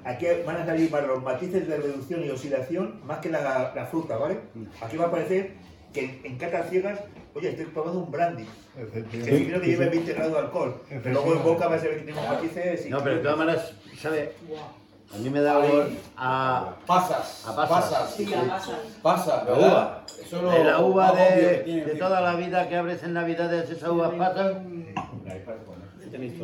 [0.06, 3.86] aquí van a salir más los matices de reducción y oxidación más que la, la
[3.86, 4.40] fruta, ¿vale?
[4.82, 5.54] Aquí va a parecer
[5.94, 7.00] que en, en catas ciegas,
[7.36, 8.46] oye, estoy probando un brandy.
[9.12, 11.80] Que si creo que lleva 20 grados de alcohol, pero luego en boca va a
[11.80, 12.90] ser que tiene unos matices y...
[12.90, 14.34] No, pero de todas maneras, ¿sabe?
[15.14, 17.46] A mí me da olor a, Pasas.
[17.48, 18.16] A pasas.
[18.16, 18.80] Sí, la pasa.
[19.04, 20.06] Pasas, La uva.
[20.20, 23.14] Eso es lo de la uva de, de que- toda la vida que abres en
[23.14, 24.54] Navidades, esas uvas pasas.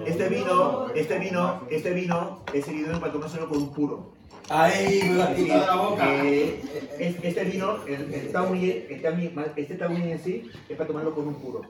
[0.08, 4.12] Este vino, este vino, este vino es seguido para tomárselo con un puro.
[4.50, 6.26] Ahí me lo has quitado de la boca.
[6.26, 6.62] Eh,
[6.98, 11.14] es- este vino, el, el Tawny, el Tawny- este Tawny en sí, es para tomarlo
[11.14, 11.62] con un puro.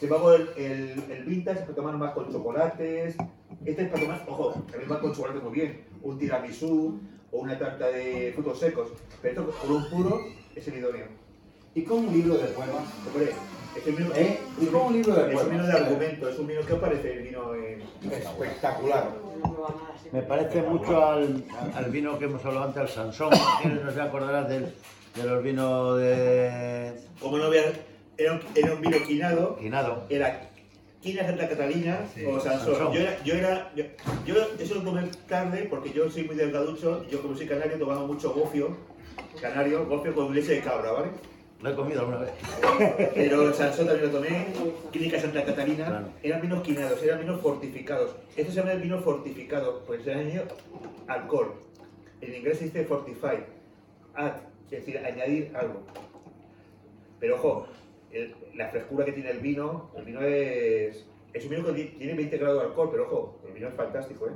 [0.00, 3.16] Sin embargo, el, el, el vintage es para tomarlo más con chocolates.
[3.66, 5.82] Este es para tomar, ojo, también va con chocolate muy bien.
[6.02, 6.98] Un tiramisú
[7.32, 8.88] o una tarta de frutos secos.
[9.20, 10.20] Pero esto con un puro
[10.54, 11.06] es el idóneo.
[11.74, 12.84] Y con un libro de poemas.
[13.06, 13.32] Hombre,
[13.78, 14.40] es un vino, ¿Eh?
[14.58, 17.22] Un libro de es un vino de argumento, es un vino que os parece el
[17.22, 17.54] vino.
[18.10, 19.10] Espectacular.
[20.12, 21.44] Me parece mucho al,
[21.74, 23.30] al vino que hemos hablado antes, al Sansón.
[23.62, 24.72] ¿Quiénes no se acordarás del,
[25.14, 27.72] de los vinos de Como no veas,
[28.16, 30.04] era un, era un vino quinado, Quinado?
[30.08, 30.50] era
[31.00, 32.74] Quina Santa Catalina Sí, o Sansón.
[32.74, 32.92] Sansón.
[32.94, 33.84] Yo era, yo era, yo,
[34.26, 38.06] yo eso lo tomé tarde porque yo soy muy delgaducho, yo como soy canario tomaba
[38.06, 38.76] mucho gofio,
[39.40, 41.08] canario, gofio con leche de cabra, ¿vale?
[41.62, 42.30] Lo he comido alguna vez.
[43.14, 44.46] Pero el Sansón también lo tomé,
[44.92, 46.08] Clínica Santa Catalina, Claro.
[46.22, 48.14] eran vinos quinados, eran vinos fortificados.
[48.36, 50.44] Esto se llama el vino fortificado, pues se añadido
[51.06, 51.54] alcohol.
[52.20, 53.38] En inglés se dice fortify,
[54.14, 54.32] add,
[54.66, 55.80] es decir, añadir algo.
[57.20, 57.66] Pero ojo,
[58.12, 61.94] el- la frescura que tiene el vino, el vino es, es un vino que ti-
[61.98, 64.32] tiene 20 grados de alcohol, pero ojo, el vino es fantástico, ¿eh?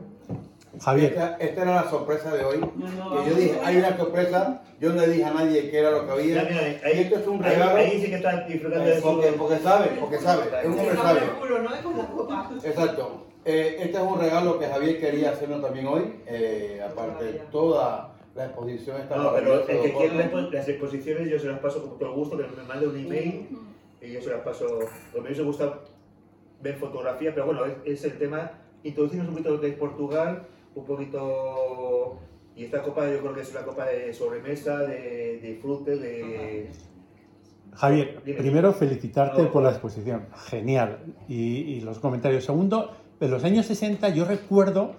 [0.79, 2.59] Javier, Esta, esta era la sorpresa de hoy.
[2.59, 5.79] No, no, Que yo dije, hay una sorpresa, yo no le dije a nadie qué
[5.79, 6.43] era lo que había.
[6.43, 7.77] Mira, mira, ahí, y esto es un ahí- regalo.
[7.77, 9.37] ahí sí que está disfrutando de eh, porque, su...
[9.37, 11.83] porque sabe, porque sabe, es un hombre
[12.15, 12.51] copa.
[12.63, 13.27] Exacto.
[13.45, 16.15] Eh, este es un regalo que Javier quería hacernos también hoy.
[16.27, 21.39] eh, aparte de toda la exposición está No, pero el que quiere las, exposiciones yo
[21.39, 23.49] se las paso con todo gusto, que me mande un email
[24.01, 24.79] y yo se las paso.
[25.15, 25.81] Lo mí me gusta
[26.61, 28.53] ver fotografía, pero bueno, es, es el tema,
[28.85, 32.19] introducirnos un poquito de Portugal, un poquito...
[32.57, 36.69] Y esta copa yo creo que es una copa de sobremesa, de, de fruta, de...
[37.73, 38.39] Javier, Dime.
[38.39, 39.51] primero felicitarte No.
[39.53, 40.99] por la exposición, genial.
[41.29, 42.45] Y, y los comentarios.
[42.45, 44.97] Segundo, en los años 60 yo recuerdo,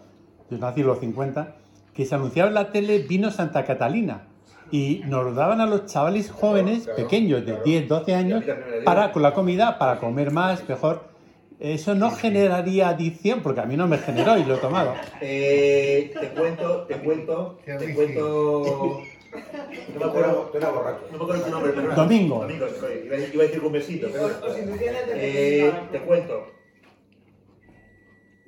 [0.50, 1.56] yo nací en los 50,
[1.94, 4.28] que se anunciaba en la tele vino Santa Catalina.
[4.72, 7.64] Y nos lo daban a los chavales jóvenes, claro, pequeños, de claro.
[7.66, 8.44] 10, 12 años,
[8.86, 11.11] para con la comida, para comer más, mejor.
[11.62, 14.96] Eso no generaría adicción, porque a mí no me generó y lo he tomado.
[15.22, 19.02] Eh, te cuento, te cuento, te cuento...
[19.94, 21.00] No me acuerdo, Tú eras borracho.
[21.10, 21.96] no me acuerdo tu nombre, perdona.
[21.96, 22.40] Domingo.
[22.42, 23.04] Domingo, soy.
[23.06, 24.36] Iba, a- iba a decir un besito, perdona.
[24.46, 26.48] O si tú tienes de Eh, te cuento.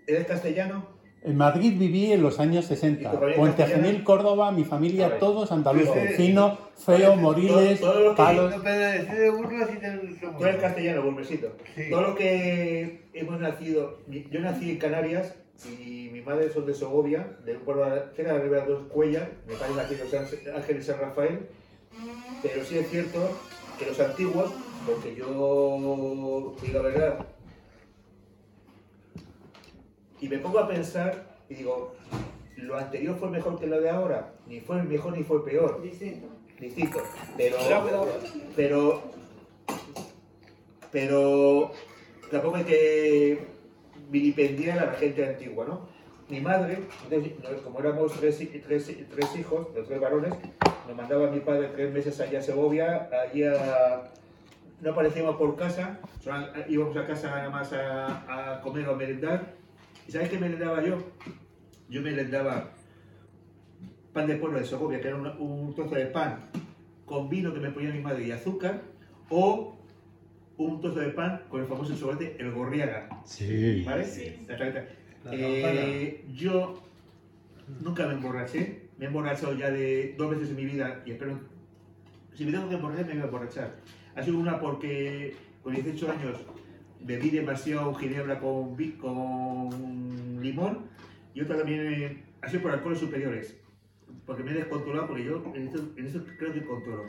[0.07, 0.85] ¿Eres castellano?
[1.25, 3.01] En Madrid viví en los años 60.
[3.01, 3.65] ¿Y tu familia Puente?
[3.65, 6.17] Genil, Córdoba, mi familia, todos andaluces.
[6.17, 6.27] Sí.
[6.27, 8.53] Fino, feo, moriles, Todo- todo palos.
[10.37, 11.53] Tú eres castellano, Bulmesito.
[11.75, 11.89] Sí.
[11.89, 15.35] Todo lo que hemos nacido, yo nací en Canarias
[15.79, 17.85] y mi madre son de Segovia, de un pueblo
[18.15, 21.39] cerca de la Ribera dos Cuellas, mi padre nació en San Ángel y San Rafael,
[22.41, 23.19] pero sí es cierto
[23.79, 24.51] que los antiguos,
[24.85, 27.19] porque yo digo la verdad,
[30.23, 31.95] y me pongo a pensar y digo,
[32.55, 36.27] lo anterior fue mejor que lo de ahora, ni fue mejor ni fue peor Distinto.
[36.57, 36.99] distinto.
[37.35, 37.57] Pero,
[38.55, 39.01] pero,
[40.93, 41.71] pero
[42.31, 43.47] tampoco hay que
[44.09, 45.89] vilipendiar a la gente antigua, ¿no?
[46.29, 46.79] Mi madre,
[47.65, 50.33] como éramos tres, tres, tres hijos, los tres varones,
[50.87, 54.09] nos mandaba mi padre tres meses allá a Segovia, allí a...
[54.79, 55.99] No aparecíamos por casa,
[56.69, 59.62] íbamos a casa nada más a, a comer o a merendar.
[60.07, 60.97] ¿Y sabes qué merendaba yo?
[61.89, 62.71] Yo merendaba
[64.13, 66.39] pan de pueblo de Segovia, que era un, un trozo de pan
[67.05, 68.81] con vino que me ponía mi madre y azúcar,
[69.30, 69.75] o
[70.57, 73.09] un trozo de pan con el famoso chocolate, el gorriaga.
[73.25, 73.84] Sí.
[73.85, 74.05] ¿Vale?
[74.47, 74.85] La tarjeta.
[75.31, 76.81] Eh, yo
[77.81, 81.39] nunca me emborraché, me he emborrachado ya de dos veces en mi vida y espero.
[82.34, 83.75] Si me tengo que emborrachar, me voy a emborrachar.
[84.15, 86.38] Ha sido una porque con 18 años
[87.05, 90.80] bebí demasiado ginebra con, con limón
[91.34, 93.57] y otra también eh, ha sido por alcoholes superiores.
[94.25, 97.03] Porque me he descontrolado, porque yo en esto, en esto creo que controlo.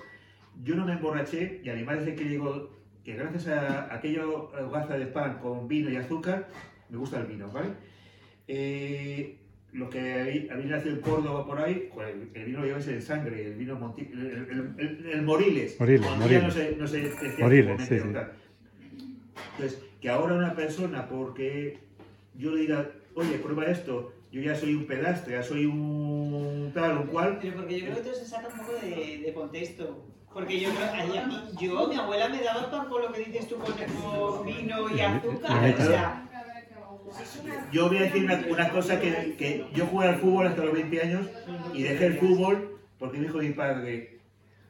[0.64, 2.70] Yo no me emborraché y además es que digo
[3.04, 6.48] que gracias a aquello gaza de pan con vino y azúcar,
[6.88, 7.68] me gusta el vino, ¿vale?
[8.48, 9.38] Eh,
[9.72, 13.46] lo que habéis nacido en Córdoba por ahí, pues el, vino lo lleváis en sangre,
[13.46, 15.78] el vino Monti- el, el- el- el Moriles.
[15.80, 16.42] Moriles, Moriles.
[16.44, 16.98] No se, no se
[17.40, 17.94] Moriles, sí.
[19.52, 21.78] Entonces, que ahora una persona, porque
[22.34, 26.98] yo le diga, oye, prueba esto, yo ya soy un pedastre, ya soy un tal,
[26.98, 30.04] un cual, Pero porque yo creo que todo se saca un poco de, de contexto.
[30.32, 30.70] Porque yo
[31.60, 35.74] yo, mi abuela me daba pan con lo que dices tú, con, vino y azúcar.
[35.78, 36.28] O sea,
[37.70, 40.74] yo voy a decir una, una cosa que, que yo jugué al fútbol hasta los
[40.74, 41.26] 20 años
[41.72, 44.18] y dejé el fútbol porque me dijo mi padre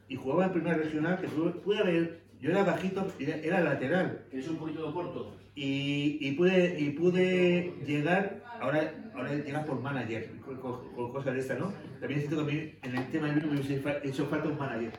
[0.07, 4.21] y jugaba en primera regional que pude haber, yo era bajito, era, era lateral.
[4.31, 5.35] Es un poquito corto.
[5.55, 11.39] y, y pude y pude llegar ahora ahora llegas por manager con, con- cosas de
[11.39, 14.25] estas no también siento que a mí en el tema del vino me hubiese hecho
[14.27, 14.91] falta un manager.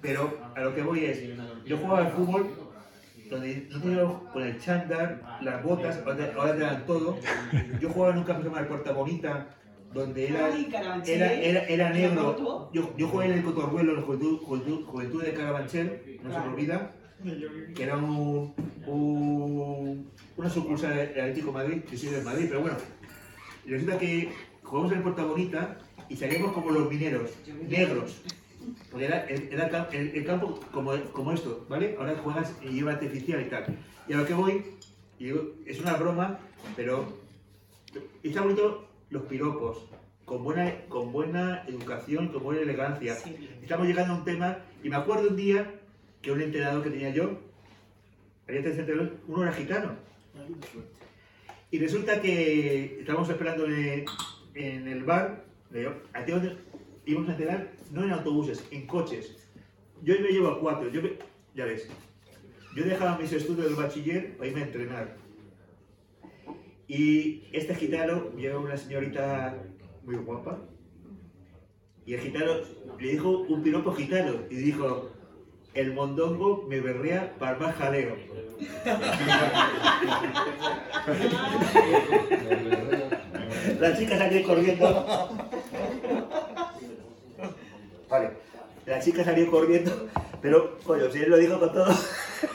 [0.00, 0.22] Pero
[0.56, 1.22] a lo que voy es
[1.66, 2.50] yo jugaba al fútbol
[3.30, 7.18] donde no tenía con el chándal las botas ahora te- ahora te dan todo.
[7.80, 9.46] Yo jugaba en un campo que se llama el Puerta Bonita
[9.94, 10.48] donde era
[11.14, 12.22] era, era, era negro.
[12.72, 16.38] Yo, yo jugué en el Cotorruelo, en la Juventud, Juventud, Juventud de Carabanchel, no se
[16.38, 16.92] me olvida,
[17.74, 18.54] que era un,
[18.86, 22.76] un- una sucursal del Atlético Madrid, que soy del Madrid, pero bueno.
[23.66, 24.32] Resulta que
[24.62, 25.78] jugamos en el Puerta Bonita
[26.08, 27.30] y salíamos como los mineros,
[27.68, 28.22] negros.
[28.90, 31.96] Porque era, era el, el- el campo como, como esto, ¿vale?
[31.98, 33.64] Ahora juegas y lleva artificial y tal.
[34.08, 34.62] Y a lo que voy,
[35.18, 36.38] y digo, es una broma,
[36.76, 37.06] pero
[38.22, 39.84] está bonito los piropos,
[40.24, 43.14] con buena, con buena educación, con buena elegancia.
[43.62, 45.70] Estamos llegando a un tema, y me acuerdo un día
[46.22, 47.38] que un entrenador que tenía yo,
[48.48, 49.90] había tres entrenadores, uno era gitano.
[51.70, 54.04] Y resulta que estábamos esperando en el,
[54.54, 56.56] en el bar, le digo, ¿a ti dónde
[57.06, 57.68] íbamos a entrenar?
[57.90, 59.36] No en autobuses, en coches.
[60.02, 61.12] Yo me llevo a cuatro, yo me-
[61.54, 61.86] ya ves.
[62.74, 65.16] Yo dejaba mis estudios del bachiller para irme a entrenar.
[66.92, 69.56] Y este gitano lleva una señorita
[70.04, 70.58] muy guapa.
[72.04, 72.52] Y el gitano
[73.00, 75.10] le dijo un piropo gitano y dijo,
[75.72, 78.14] el mondongo me berrea para más jaleo.
[83.80, 85.06] La chica salió corriendo.
[88.10, 88.51] Vale.
[88.86, 90.08] La chica salió corriendo,
[90.40, 91.86] pero, coño, si él lo dijo con todo.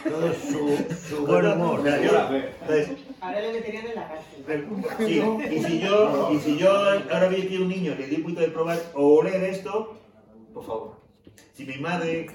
[0.04, 0.78] Todo su,
[1.08, 1.80] su buen humor.
[1.88, 2.90] Entonces,
[3.22, 4.68] Ahora le meterían en la cárcel.
[5.00, 5.22] Sí,
[5.56, 8.42] y si yo, y si yo ahora veo que un niño le di un poquito
[8.42, 9.98] de probar o oler esto,
[10.54, 10.92] por favor.
[11.54, 12.28] Si mi madre,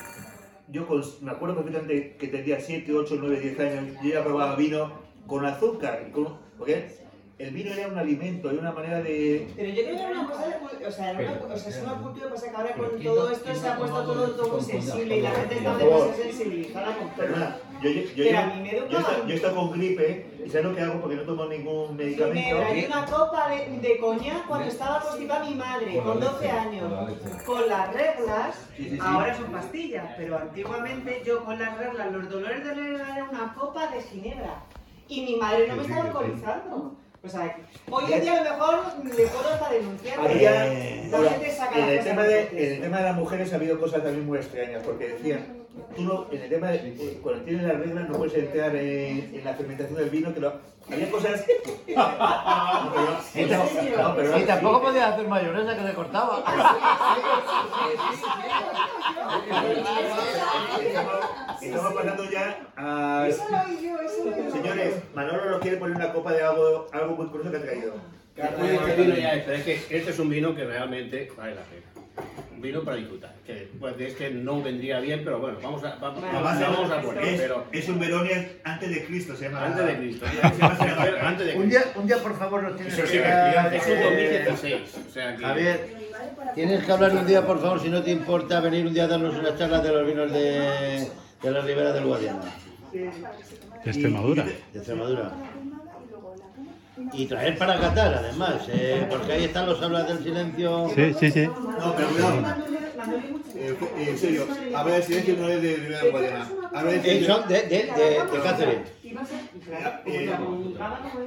[0.68, 4.56] yo con- me acuerdo perfectamente que tendría 7, 8, 9, 10 años, yo ya probaba
[4.56, 4.90] vino
[5.26, 6.96] con azúcar, y con- porque
[7.42, 9.48] el vino era un alimento, era una manera de...
[9.56, 11.82] Pero yo creo que era una cosa, de o sea, era una, o sea, es
[11.82, 14.60] una cultura que pasa que ahora con todo esto se ha puesto todo, todo muy
[14.62, 17.16] sensible y la gente está demasiado sensibilizada con todo.
[17.16, 20.64] Perdona, yo, yo, yo, Pero a mí me yo, yo, estoy- con gripe y ¿sabes
[20.66, 21.00] lo que hago?
[21.00, 22.40] Porque no tomo ningún medicamento.
[22.40, 26.92] Ginebra y una copa de, de coñac cuando estaba constipada mi madre, con 12 años.
[27.44, 28.98] Con las reglas, Sí, sí, sí.
[29.00, 33.54] ahora son pastillas, pero antiguamente yo con las reglas, los dolores de regla era una
[33.54, 34.62] copa de ginebra.
[35.08, 36.96] Y mi madre no me estaba alcoholizando.
[37.24, 37.56] O sea,
[37.88, 40.18] hoy en día a lo mejor le puedo hasta denunciar.
[40.18, 40.50] Había,
[41.20, 44.02] La saca en, el tema de en el tema de las mujeres ha habido cosas
[44.02, 45.46] también muy extrañas, porque decían,
[45.94, 49.34] tú no, en el tema de, eh, cuando tienes las reglas no puedes entrar en,
[49.36, 50.52] en la fermentación del vino, que lo,
[50.90, 51.44] había cosas...
[53.34, 56.44] Y tampoco podía hacer mayonesa que se cortaba.
[61.60, 63.26] Estamos pasando ya a...
[63.28, 64.50] Eso lo oí yo, eso lo oí yo.
[64.50, 67.94] Señores, Manolo nos quiere poner una copa de algo, algo muy curioso que ha traído.
[68.34, 71.62] Este vino ya es, pero es que este es un vino que realmente vale la
[71.62, 71.91] pena.
[72.62, 73.34] Vino para disfrutar.
[73.44, 77.02] Que pues, es que no vendría bien, pero bueno, vamos a, vamos, Además, vamos a
[77.02, 77.24] poner.
[77.24, 79.66] es, Pero es un Veronia antes de Cristo, se llama.
[79.66, 80.26] antes de Cristo.
[81.22, 83.84] Antes de Un día, un día, por favor, nos tienes Eso sí, que dar, es
[83.86, 85.06] un eh, 2016.
[85.08, 86.02] O sea que.
[86.54, 89.08] Tienes que hablar un día, por favor, si no te importa, venir un día a
[89.08, 91.08] darnos una charla de los vinos de,
[91.42, 92.40] de la Ribera del Guadiana,
[92.92, 93.10] De
[93.90, 94.44] Extremadura.
[94.44, 95.32] de Extremadura.
[97.12, 100.90] Y traer para Qatar, además, eh, porque ahí están los hablas del silencio.
[100.94, 101.46] Sí, sí, sí.
[101.46, 102.56] No, pero cuidado.
[103.54, 106.48] Eh, eh, en serio, habla de silencio no es de Rivera de Guadiana.
[106.72, 107.34] Habla de Eh, silencio.
[107.34, 107.78] son de, de, de,
[108.32, 108.78] de Cáceres.
[110.06, 110.36] Eh,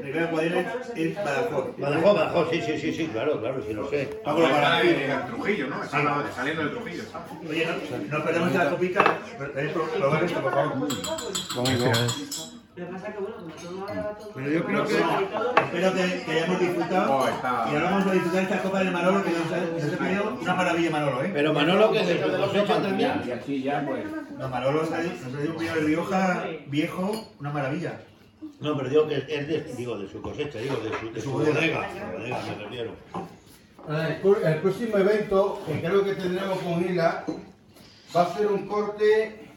[0.01, 1.77] Rivera de Guadiana es, Badajoz.
[1.77, 4.09] Badajoz, Badajoz, sí, sí, sí, sí, claro, claro, sí lo sé.
[4.25, 5.83] Vamos en el Trujillo, ¿no?
[5.83, 6.07] Está Sí.
[6.35, 7.03] saliendo del Trujillo.
[7.49, 7.65] Oye,
[8.09, 8.69] no, no perdamos la
[9.99, 10.87] probar esto, por favor.
[12.76, 14.31] Lo que pasa que, bueno, como todo ahora todo.
[14.35, 14.93] Pero yo creo que.
[14.95, 17.18] Espero que, que hayamos disfrutado.
[17.18, 19.93] Oh, está- Y ahora vamos a disfrutar esta copa de Manolo, que nos ha, nos
[19.93, 21.31] ha traído una maravilla, Manolo, ¿eh?
[21.34, 23.22] Pero Manolo, que de su cosecha también.
[23.26, 24.03] Y así ya, pues.
[24.38, 28.02] No, Manolo nos ha nos ha traído un vino de Rioja viejo, una maravilla.
[28.60, 31.31] No, pero digo que es de, digo, de su cosecha, digo, de su, de su
[31.31, 31.88] bodega.
[32.18, 32.91] Me refiero.
[33.88, 37.23] El, cu- el próximo evento, que creo que tendremos con Hila,
[38.15, 39.47] va a ser un corte,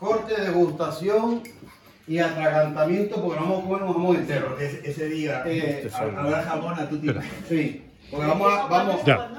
[0.00, 1.42] corte de degustación
[2.06, 4.56] y atragantamiento, porque vamos a comer un jamón entero.
[4.58, 7.20] Ese, ese día Eh, habrá jamón a tu tipo.
[7.48, 9.30] Sí, porque vamos a, vamos, Ya.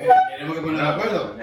[0.00, 1.36] Eh, tenemos que poner de acuerdo.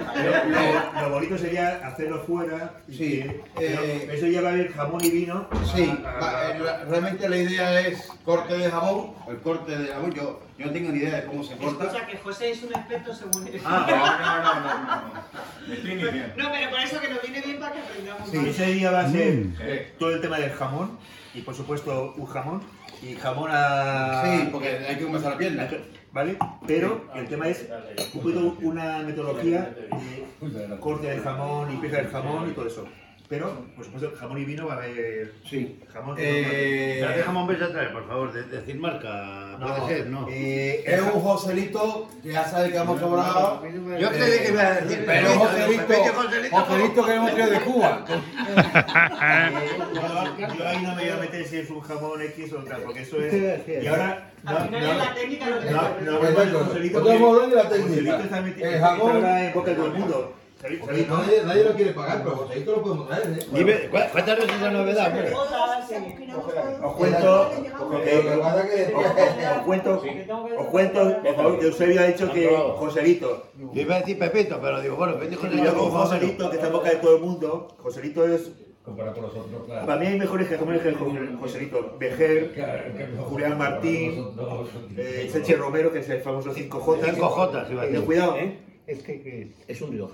[1.01, 2.73] Lo, bonito sería hacerlo fuera.
[2.87, 3.23] y Sí,
[3.57, 5.47] que- eh, eso lleva el jamón y vino.
[5.75, 10.11] Sí, a- va, eh, realmente la idea es corte de jamón, el corte de jamón,
[10.13, 11.85] yo, yo no tengo ni idea de cómo se corta.
[11.85, 13.61] Escucha, que José es un experto según él.
[13.65, 15.67] Ah, no, no, no, no, no.
[15.67, 16.43] Me estoy iniciando.
[16.43, 19.01] No, pero por eso que nos viene bien para que aprendamos Sí, ese día va
[19.01, 19.55] a ser Mm.
[19.61, 20.97] eh, todo el tema del jamón
[21.33, 22.61] y por supuesto un jamón
[23.01, 24.21] y jamón a...
[24.23, 25.67] Sí, porque hay que comerse la pierna.
[26.15, 26.37] ¿Vale?
[26.65, 27.67] Pero el tema es
[28.13, 29.75] un poquito una metodología
[30.39, 32.85] de corte del jamón y pieza del jamón y todo eso.
[33.27, 35.33] Pero, por supuesto, jamón y vino va a haber...
[35.49, 35.79] Sí.
[35.91, 38.31] Jamón Eh, ¿Qué jamón vais a traer, por favor?
[38.31, 40.27] De, decir marca, puede ser, ¿no?
[40.29, 43.63] eh, Es un Joselito que ya sabe que hemos sobrado.
[43.99, 48.05] Yo creí que iba a decir Pero Pepito, Joselito, Joselito, que hemos traído de Cuba.
[49.25, 52.57] Eh, yo, yo ahí no me voy a meter si es un jamón X o
[52.57, 53.33] tal, porque eso es...
[53.83, 54.31] Y ahora...
[54.43, 56.59] No, Al final es la técnica lo que no, te no, Exacto.
[56.59, 57.69] no, Joselito, Estamos porque hablando de la
[59.75, 60.33] Joselito
[60.79, 63.45] Joselito, nadie, nadie lo quiere pagar, pero Joselito lo podemos traer, ¿eh?
[63.51, 65.33] Dime, cu- cuéntanos esa novedad, hombre.
[66.83, 67.49] Os cuento...
[69.57, 70.01] Os cuento,
[70.57, 71.21] os cuento,
[71.61, 72.47] Eusebio ha dicho que
[72.77, 73.43] Joselito,
[73.73, 75.91] Yo iba a decir Pepito, pero digo, bueno, Pepito yo Joselito con.
[75.91, 78.51] Joselito, que está en boca de todo el mundo, Joselito es,
[78.83, 79.85] Comparado con los otros, claro.
[79.87, 82.53] para mí hay mejores que jamones que Jo- Joselito, Bejer,
[83.29, 84.27] Julián Martín,
[84.97, 87.15] eh, Sánchez Romero, que es el famoso 5J.
[87.15, 88.05] 5J, iba a decir.
[88.05, 88.59] Cuidado, ¿Eh?
[88.85, 90.13] Es que, que es un Rioja.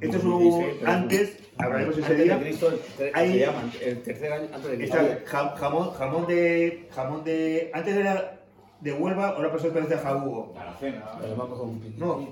[0.00, 3.62] Esto es un antes, hablaremos ese Antes de día, Cristo, el, ter- Hay- se llama,
[3.82, 4.96] el tercer año antes de Cristo.
[4.98, 8.40] está ja- jamón, jamón de, jamón de, antes era
[8.80, 10.54] de Huelva, ahora pasó otra vez a Jabugo.
[10.58, 11.04] A la cena.
[11.20, 12.28] Pero vamos con un piquito No.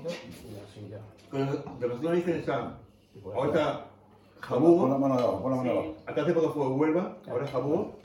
[1.29, 2.77] Con De los dos orígenes está,
[3.35, 5.95] ahora está Pon la Jabugo, mano abajo, pon la mano abajo.
[6.07, 7.99] Hasta hace poco fue Huelva, ahora es Jabugo.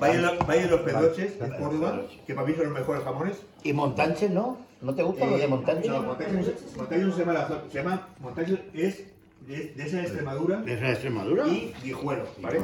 [0.00, 3.02] Valle de los- Valle de los Pedroches, de Córdoba, que para mí son los mejores
[3.04, 3.36] jamones.
[3.64, 4.58] ¿Y Montanche no?
[4.84, 5.88] ¿No te gustan los de Montanche?
[5.88, 9.04] No, Montaña no se- Montaña no se llama la zona, se llama Montaña es
[9.46, 11.48] de, de esa Extremadura ¿Es de Extremadura?
[11.48, 12.60] y Guijuelo, ¿vale?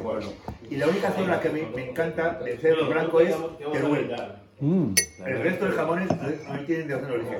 [0.71, 3.35] Y la única zona que me, me encanta del cerdo blanco es
[3.73, 4.17] Teruel.
[4.61, 4.93] Mm.
[5.25, 7.39] El resto de jamones no tienen de origen.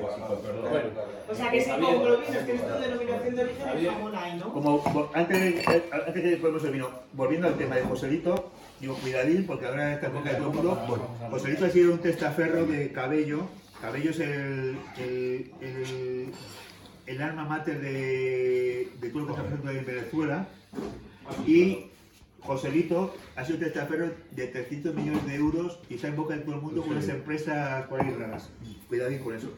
[1.29, 4.39] O sea que si como lo vino, tienes tu denominación de origen, el jamón ahí,
[4.39, 4.51] ¿no?
[4.53, 4.83] Como
[5.13, 8.49] antes de, eh, antes de que ponemos el vino, volviendo al tema de Joselito,
[8.79, 11.07] digo cuidadín porque ahora está en boca de todo el mundo.
[11.29, 13.41] Joselito ha sido un testaferro de Cabello.
[13.81, 16.25] Cabello es el, el, el,
[17.07, 20.47] el alma mater de, de todo lo que está pasando en Venezuela.
[21.47, 21.87] Y
[22.41, 26.55] Joselito ha sido testaferro de 300 millones de euros y está en boca de todo
[26.55, 28.49] el mundo con unas empresas por ahí raras.
[28.87, 29.49] Cuidadín con eso.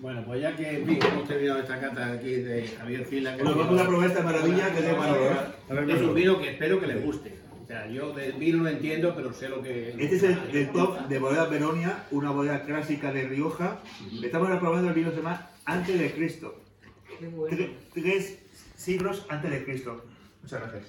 [0.00, 3.36] Bueno, pues ya que en fin, hemos terminado esta cata aquí de Javier Fila.
[3.36, 5.92] que Nos vamos a probar esta maravilla que es de Manolo.
[5.92, 7.37] Es un vino que espero que les guste.
[7.68, 9.90] O sea, yo del vino no entiendo, pero sé lo que.
[9.90, 13.80] Este es el, el top de bodega Veronia, una bodega clásica de Rioja.
[14.22, 16.62] Estamos ahora probando el vino que se llama Antes de Cristo.
[17.20, 18.38] Tre- Tres
[18.74, 20.02] siglos antes de Cristo.
[20.42, 20.84] Muchas gracias.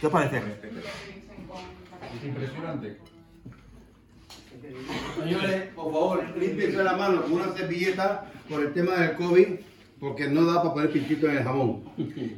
[0.00, 0.38] ¿Qué os parece?
[0.38, 2.96] Es impresionante.
[5.22, 9.46] Señores, por favor, límpiense la mano con una cepilleta por el tema del COVID,
[10.00, 11.82] porque no da para poner pinchito en el jamón.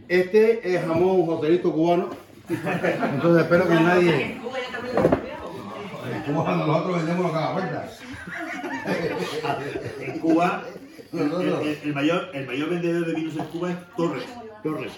[0.09, 2.11] Este es jamón Joselito cubano,
[2.49, 4.25] entonces espero que nadie...
[4.33, 5.49] En Cuba ya también lo he cambiado.
[6.15, 7.89] En Cuba nosotros vendemos lo que haga falta.
[10.01, 10.63] En Cuba,
[11.13, 14.25] el, el- el mayor, el mayor vendedor de vinos en Cuba es Torres.
[14.63, 14.93] Torres.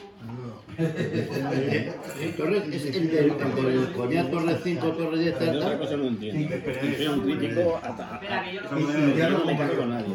[2.36, 5.78] Torres es el del, el del coñac Torres 5, Torres 10, Yo otra tal.
[5.78, 6.54] cosa no entiendo.
[6.54, 8.14] espera, Soy un crítico hasta.
[8.14, 8.54] Espera, que
[9.18, 10.14] yo no me caso con nadie.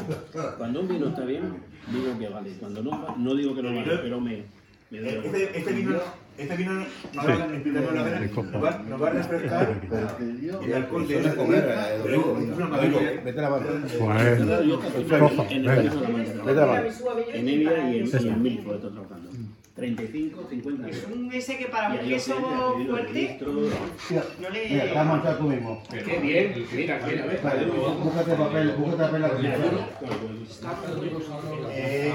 [0.58, 1.44] Cuando un vino está bien,
[1.92, 2.52] digo que vale.
[2.60, 4.44] Cuando no, no digo que no vale, pero me.
[4.90, 6.00] me doy la Este, este vino,
[6.38, 6.86] este vino
[7.18, 7.46] ahora la
[8.04, 9.82] vena, nos va, nos va a refrescar
[10.66, 13.22] el alcohol de Suele comer, eh.
[13.24, 13.50] Vete la
[14.64, 16.44] yo estoy cojo, en el venga.
[16.44, 16.88] Vete la mano.
[17.34, 19.25] En Evia y en, y en Milford estoy trabajando.
[19.76, 21.04] 35, 50 euros.
[21.14, 22.34] Un ese que para un queso
[22.88, 23.52] fuerte no
[24.10, 25.04] Mira, te has le...
[25.04, 25.84] manchado tú mismo.
[25.90, 27.44] Qué bien, mira, mira, ves.
[27.44, 29.30] Vale, Búscate papel, búscate papel a
[31.74, 32.14] Eh,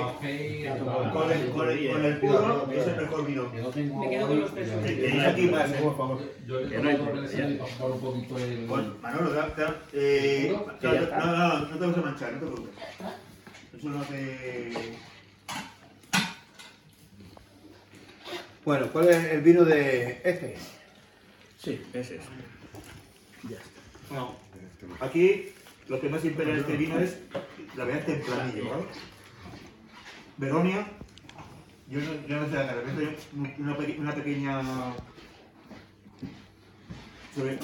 [1.13, 3.43] con el, con el, con el puro es el mejor vino.
[3.53, 4.83] Me quedo con los tres.
[4.83, 6.19] Tenéis aquí más, eh, por favor.
[6.19, 8.67] Un poquito el.
[9.03, 9.33] Manolo,
[9.93, 12.75] eh, no, no, no, te vas a manchar, no te preocupes.
[13.77, 15.10] Eso no te...
[18.71, 20.57] Bueno, ¿cuál es el vino de este?
[21.59, 22.23] Sí, ese es.
[24.13, 24.37] No.
[25.01, 25.49] Aquí
[25.89, 27.19] lo que más impera este vino es
[27.77, 28.85] la verdad tempranillo, ¿vale?
[30.37, 30.87] Veronia,
[31.89, 32.83] yo no, yo no sé la cara,
[33.59, 34.63] una, una pequeña.
[37.35, 37.59] ¿Sabéis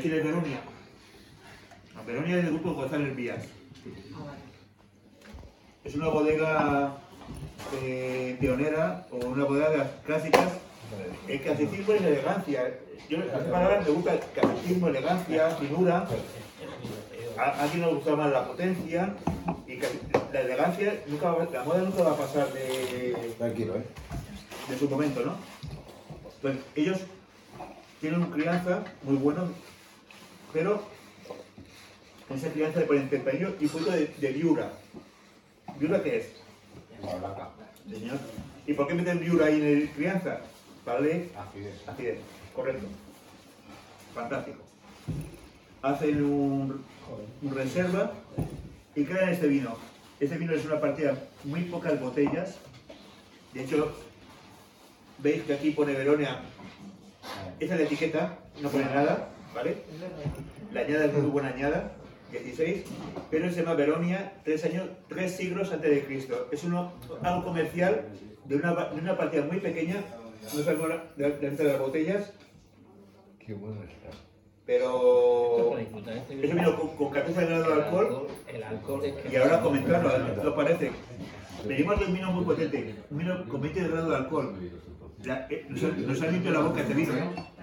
[0.00, 0.60] quién es Veronia?
[1.94, 3.44] La Veronia es del grupo González Vías.
[5.84, 7.02] Es una bodega
[7.82, 10.52] eh, pionera o una bodega de las clásicas.
[11.28, 12.74] El clasicismo y la elegancia.
[13.08, 16.06] Yo, las palabras me gusta el clasicismo, elegancia, finura.
[17.38, 19.14] A alguien le gusta más la potencia
[19.66, 19.78] y
[20.32, 23.82] la elegancia, nunca va- la moda nunca va a pasar de, Tranquilo, ¿eh?
[24.70, 25.34] de su momento, ¿no?
[26.36, 26.98] Entonces, ellos
[28.00, 29.42] tienen una crianza muy buena,
[30.52, 30.82] pero
[32.34, 34.70] esa crianza le ponen tempranillo y un poquito de, de viura.
[35.78, 36.26] ¿Viura qué es?
[37.90, 38.18] Señor.
[38.66, 40.40] ¿Y por qué meten viura ahí en la crianza?
[40.84, 41.88] Para darle Acidez.
[41.88, 42.18] acidez.
[42.54, 42.86] Correcto.
[44.14, 44.58] Fantástico.
[45.82, 46.84] Hacen un,
[47.42, 48.12] un reserva
[48.94, 49.76] y crean este vino.
[50.18, 51.14] Este vino es una partida
[51.44, 52.56] muy pocas botellas.
[53.52, 53.94] De hecho,
[55.18, 56.40] veis que aquí pone Veronia.
[57.60, 59.78] Esa es la etiqueta, no pone nada, ¿vale?
[60.72, 61.92] La añada es muy buena añada,
[62.44, 62.84] 16,
[63.30, 66.48] pero se llama Veronia, tres años, tres siglos antes de Cristo.
[66.52, 66.92] Es uno,
[67.22, 68.06] algo comercial
[68.44, 69.96] de una, de una partida muy pequeña,
[70.54, 72.32] no sabemos de, de, de las botellas,
[73.44, 74.16] Qué bueno está.
[74.64, 80.42] pero este eso vino con, con 14 grados de alcohol El alcohol y ahora comentarlo,
[80.44, 80.90] ¿lo parece?
[81.64, 84.54] Venimos de un vino muy potente, un vino con 20 grados de alcohol.
[85.24, 87.56] La- eh, nos, ha, nos ha limpiado la boca este vino, ¿no?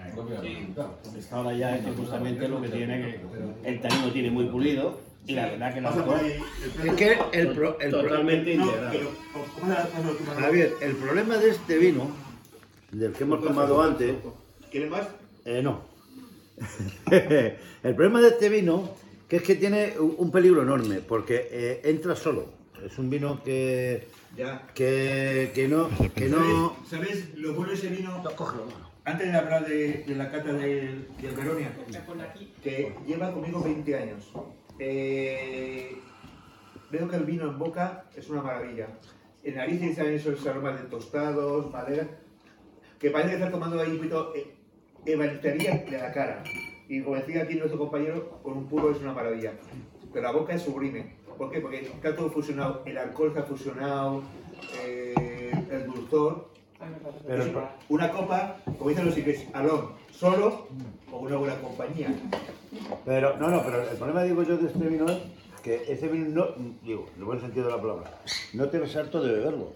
[1.18, 3.18] Esta hora ya es justamente lo que tiene
[3.62, 6.42] que el tanino tiene muy pulido y la verdad que ahí
[6.82, 8.92] el Es que el, pro- el totalmente No, integrado.
[8.92, 9.10] pero,
[9.54, 12.10] ¿cómo la- la- la- Javier, el problema de este vino,
[12.92, 14.14] del que hemos tomado antes,
[14.70, 15.08] ¿Quieres más?
[15.46, 15.80] eh, no.
[17.10, 18.90] el problema de este vino,
[19.28, 22.52] que es que tiene un un peligro enorme, porque eh, entra solo.
[22.84, 24.66] Es un vino que, Ya.
[24.74, 26.76] que, que no, que no.
[26.88, 28.22] ¿Sabes, ¿Sabes lo bueno de ese vino?
[29.04, 31.72] Antes de hablar de, de la cata del del Veronia,
[32.62, 34.32] que lleva conmigo 20 años.
[34.78, 35.96] Eh,
[36.90, 38.88] veo que el vino en boca es una maravilla.
[39.42, 42.08] En narices salen esos aromas de tostados, madera,
[42.98, 44.54] que parece que estás tomando ahí un poquito eh,
[45.04, 46.42] ebanistería de la cara.
[46.88, 49.52] Y como decía aquí nuestro compañero, con un puro es una maravilla.
[50.12, 51.16] Pero la boca es sublime.
[51.36, 51.60] ¿Por qué?
[51.60, 52.82] Porque está todo fusionado.
[52.84, 54.22] El alcohol está fusionado,
[54.82, 56.48] eh, el dulzor.
[57.26, 60.68] Pero una copa, como dicen los ingleses, alón, solo
[61.10, 62.14] o una buena compañía.
[63.04, 65.20] Pero, no, no, pero el problema, digo yo, de este vino es
[65.62, 66.46] que ese vino, no,
[66.82, 68.10] digo, en el buen sentido de la palabra,
[68.52, 69.72] no te ves harto de beberlo.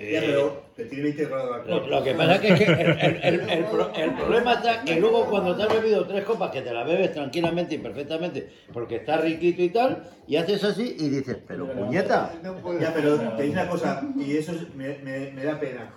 [0.00, 1.90] Ya, pero te tiene 20 grados de Lo, alcohol.
[1.90, 4.82] lo que pasa es que, es que el, el- el- el pro- el problema está
[4.84, 8.50] que luego cuando te has bebido tres copas que te las bebes tranquilamente y perfectamente
[8.72, 12.32] porque está riquito y tal, y haces así y dices, pero puñeta.
[12.80, 15.92] Ya, pero te digo una cosa, y eso es- me, me- me da pena.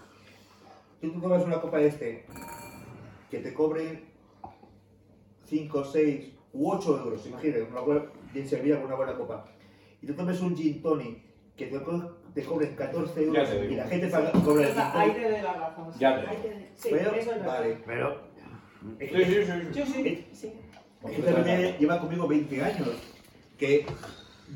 [0.99, 2.25] Tú tomas una copa de este,
[3.29, 4.03] que te cobre
[5.45, 8.03] 5, 6 u 8 euros, imagínate, una buena,
[8.33, 9.45] bien servida con una buena copa.
[10.01, 11.19] Y tú tomes un gin tonic,
[11.55, 14.75] que te, co- te cobren 14 euros, y la gente paga, cobra el O gin
[14.75, 15.23] sea, ahí tonic.
[15.23, 15.93] te doy la razón.
[15.99, 17.77] Ya te Sí, Pero, eso es vale.
[17.85, 18.33] Pero,
[18.99, 19.83] Es Sí, que- sí, sí.
[19.85, 20.53] Sí, sí, sí.
[21.09, 22.89] Es que también lleva conmigo 20 años.
[23.57, 23.85] Que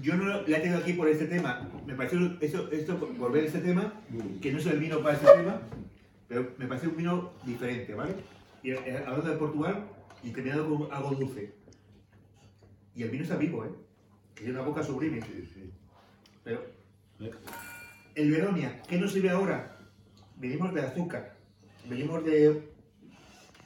[0.01, 1.69] yo no la he tenido aquí por este tema.
[1.85, 3.93] Me pareció esto, esto por volver a este tema,
[4.41, 5.61] que no es el vino para este tema,
[6.27, 8.15] pero me parece un vino diferente, ¿vale?
[8.63, 9.85] Y eh, hablando de Portugal
[10.23, 11.53] y terminando con algo dulce.
[12.95, 13.69] Y el vino está vivo, ¿eh?
[14.35, 15.21] Que tiene una boca sublime.
[16.43, 16.65] Pero
[18.15, 19.77] el Veronia, ¿qué nos sirve ahora?
[20.37, 21.35] Venimos de azúcar.
[21.89, 22.69] Venimos de.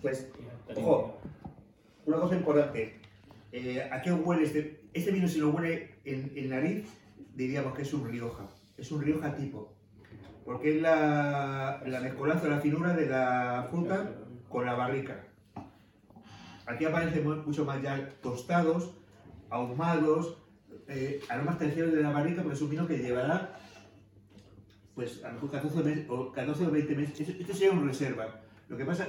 [0.01, 0.29] Pues,
[0.75, 1.19] ojo,
[2.05, 2.99] una cosa importante.
[3.51, 4.81] Eh, ¿A qué huele este?
[4.93, 6.87] Este vino, si lo huele en, en nariz,
[7.35, 8.45] diríamos que es un Rioja.
[8.77, 9.73] Es un Rioja tipo.
[10.45, 14.11] Porque es la, la mezcolanza, la finura de la fruta
[14.49, 15.23] con la barrica.
[16.65, 18.93] Aquí aparecen mu- mucho más ya tostados,
[19.49, 20.40] ahumados,
[20.91, 23.57] eh, aromas terciarios de la barrica, pero es un vino que llevará
[24.93, 27.19] pues a lo mejor 14, meses, o 14 o 20 meses.
[27.21, 28.41] Esto, esto sería un reserva.
[28.67, 29.07] Lo que pasa,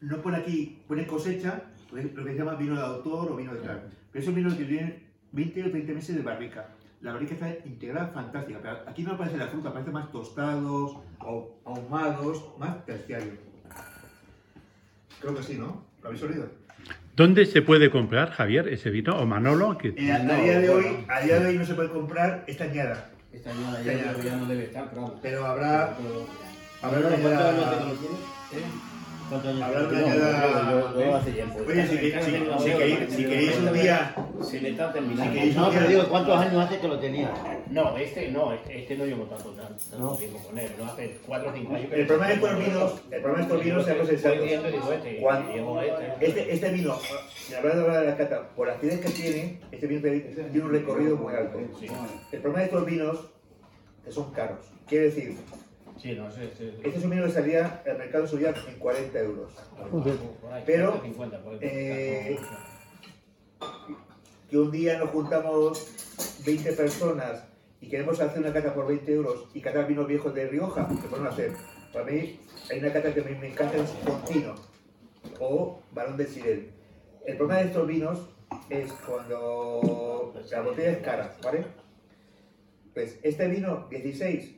[0.00, 3.54] no pone aquí, pone cosecha, pues, lo que se llama vino de autor o vino
[3.54, 3.90] de tal.
[4.12, 5.02] Pero es un vino que tiene
[5.32, 6.68] 20 o 30 meses de barrica.
[7.00, 8.60] La barrica está integrada, fantástica.
[8.60, 13.38] Pero aquí no aparece la fruta, aparece más tostados, o ahumados, más terciarios.
[15.20, 15.84] Creo que sí, ¿no?
[16.02, 16.57] ¿Lo habéis oído?
[17.18, 19.16] ¿Dónde se puede comprar, Javier, ese vino?
[19.18, 19.76] ¿O Manolo?
[19.76, 19.88] Que...
[19.88, 22.62] Eh, a, a día de hoy, a día de hoy no se puede comprar esta
[22.62, 23.10] añada.
[23.32, 25.18] Esta añada ya, no debe estar, claro.
[25.20, 25.96] Pero habrá.
[25.98, 26.26] Pero-
[26.80, 27.54] habrá ¿No una lo encuentras,
[29.28, 31.58] ¿Cuántos años una Yo, yo hace tiempo.
[31.66, 34.14] Oye, si, que- si- si queréis, un día.
[34.42, 35.40] Se le está terminando.
[35.60, 37.32] No, pero digo, ¿cuántos años hace que lo tenía?
[37.70, 41.50] No, este no, este, este no llevo tanto, tanto, tiempo con él, no hace 4
[41.50, 41.92] o 5 años.
[41.92, 46.26] El problema de estos vinos, el problema de estos vinos es y digo, este, este.
[46.26, 46.96] Este, este vino,
[47.46, 50.70] si hablando de la cata, por la acidez que tiene, este vino tiene tiene un
[50.72, 51.58] recorrido muy alto.
[52.32, 53.18] El problema de estos vinos,
[54.04, 54.60] que son caros.
[54.86, 55.36] Quiere decir,
[56.00, 56.48] Sí, no sé.
[56.56, 56.80] Sí, sí.
[56.84, 59.52] este es un vino que salía, el mercado subía en 40 euros.
[60.64, 61.58] Pero, 40, 50, por ahí.
[61.62, 62.38] eh,
[64.48, 65.88] que un día nos juntamos
[66.46, 67.44] 20 personas
[67.80, 71.08] y queremos hacer una cata por 20 euros y catar vinos viejos de Rioja, ¿qué
[71.08, 71.52] podemos hacer?
[71.92, 74.54] Para mí hay una cata que me, me encanta, es Contino
[75.40, 76.70] o Barón de Sirel.
[77.26, 78.30] El problema de estos vinos
[78.70, 81.66] es cuando la botella es cara, ¿vale?
[82.94, 84.54] Pues este vino 16,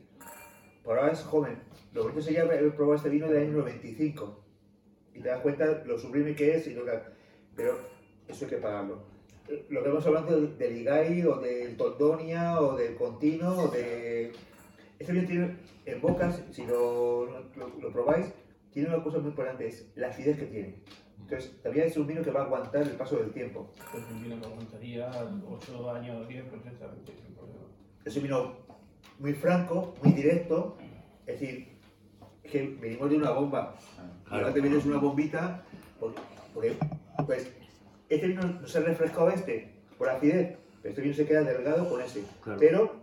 [0.83, 1.59] por ahora es joven.
[1.93, 4.43] Lo bonito sería probado este vino del año 95
[5.13, 6.91] y te das cuenta lo sublime que es y lo que...
[7.55, 7.77] Pero
[8.27, 9.03] eso hay que pagarlo.
[9.69, 14.31] Lo que hemos hablado del, Igai o del Tondonia o del Contino o de...
[14.97, 18.27] Este vino tiene en bocas, si lo, lo, lo probáis,
[18.71, 20.75] tiene una cosa muy importante, es la acidez que tiene.
[21.19, 23.71] Entonces, también es un vino que va a aguantar el paso del tiempo.
[23.91, 25.11] Pues un vino que aguantaría
[25.47, 27.13] 8 años, 10 perfectamente.
[28.03, 28.60] Es un vino
[29.21, 30.77] muy franco, muy directo,
[31.27, 31.67] es decir,
[32.43, 33.75] que venimos de una bomba.
[34.27, 35.63] Ahora te vienes una bombita,
[35.99, 36.19] porque,
[36.53, 36.75] porque,
[37.25, 37.51] pues,
[38.09, 41.87] este vino no se ha refrescado este por acidez, pero este vino se queda delgado
[41.87, 42.23] con ese.
[42.43, 42.59] Claro.
[42.59, 42.95] Pero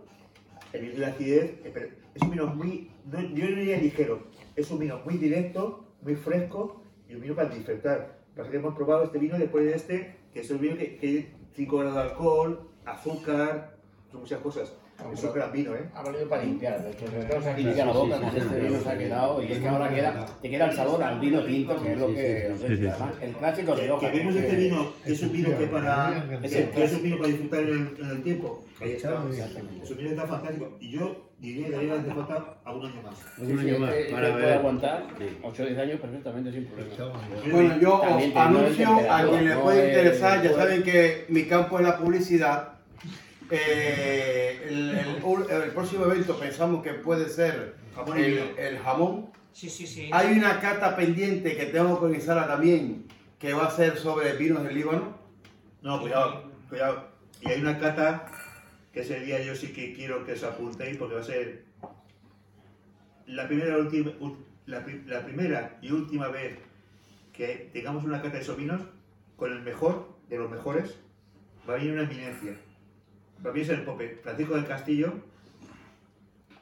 [0.73, 4.27] el vino de acidez eh, es un vino muy, no, yo no diría ligero,
[4.57, 8.19] es un vino muy directo, muy fresco y un vino para disfrutar.
[8.35, 11.31] Pasa que hemos probado este vino después de este, que es un vino que, que
[11.55, 13.77] 5 grados de alcohol, azúcar,
[14.11, 14.73] son muchas cosas.
[15.13, 15.85] Es un gran vino, ¿eh?
[15.95, 18.59] Ha valido para limpiar, de hecho, sobre todo se ha limpiado la boca, pues este
[18.59, 21.43] vino se ha quedado, y es que ahora queda, te queda el sabor al vino
[21.43, 22.87] tinto, que es lo que, Sí, sí.
[22.87, 24.11] además, el clásico de Que, Rioja.
[24.11, 26.93] que vemos este vino, que es un vino que para Es que, el que es
[26.93, 28.63] un vino para disfrutar en el, en el tiempo.
[28.81, 29.09] Ahí está.
[29.83, 30.77] Es un vino está fantástico.
[30.79, 33.15] Y yo diría que debería hacer falta a un año más.
[33.35, 34.53] Sí, Un sí, año más, este- para este ver.
[34.53, 35.03] aguantar
[35.43, 37.21] 8 o 10 años perfectamente sin problema.
[37.51, 41.43] Bueno, yo os anuncio a quien le no puede es- interesar, ya saben que mi
[41.45, 42.78] campo es la publicidad.
[43.51, 47.75] Eh, el, el ul- el próximo evento pensamos que puede ser
[48.57, 49.31] el, jamón.
[49.53, 50.09] Sí, sí, sí.
[50.13, 53.05] Hay una cata pendiente que tengo que organizarla también,
[53.39, 55.17] que va a ser sobre vinos del Líbano.
[55.81, 57.07] No, cuidado, cuidado.
[57.41, 58.27] Y hay una cata
[58.93, 61.63] que ese día yo sí que quiero que os apuntéis porque va a ser
[63.25, 64.11] la primera, y última,
[64.65, 66.57] la primera y última vez
[67.33, 68.81] que tengamos una cata de esos vinos
[69.35, 70.95] con el mejor de los mejores.
[71.67, 72.53] Va a venir una eminencia.
[73.45, 75.13] Va a venir el Pope Francisco del Castillo.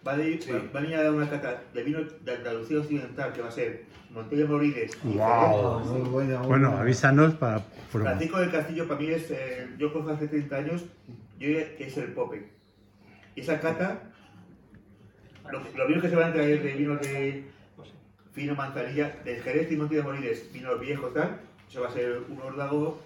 [0.08, 0.52] Va a, ir- Sí.
[0.52, 3.48] va- va a venir a dar una cata de vino de Andalucía Occidental que va
[3.50, 4.98] a ser Montella Moriles.
[5.04, 6.20] y Wow.
[6.22, 6.40] Jerez.
[6.48, 7.60] Bueno, avísanos para.
[7.92, 10.86] Francisco del Castillo para mí es, eh, yo conozco hace 30 años,
[11.40, 12.48] yo diría que es el Pope.
[13.36, 14.04] Y esa cata,
[15.52, 17.44] lo, vinos que se van a traer de vinos de
[18.34, 21.40] fino manzanilla, de Jerez y Monte de Moriles, vinos viejos tal,
[21.70, 23.02] eso va a ser un órdago.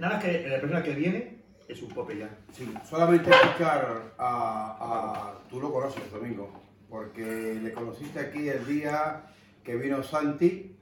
[0.00, 1.37] Nada más que la persona que viene
[1.68, 2.30] es un Pope ya.
[2.56, 6.50] Sí, solamente escuchar a, a- Tú lo conoces, Domingo,
[6.90, 9.22] porque le conociste aquí el día
[9.64, 10.74] que vino Santi,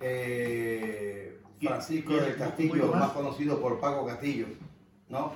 [0.00, 3.00] eh, Francisco del Castillo, más.
[3.00, 4.46] más conocido por Paco Castillo,
[5.08, 5.32] ¿no?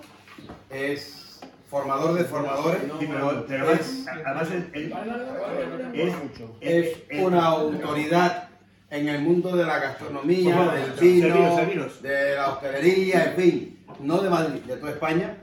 [0.70, 4.64] Es formador de formadores, Sí, pero, pero es, además es,
[6.60, 8.48] es- es- una autoridad
[8.90, 11.56] en el mundo de la gastronomía, del vino,
[12.02, 15.36] de la hostelería, en fin, no de Madrid, de toda España.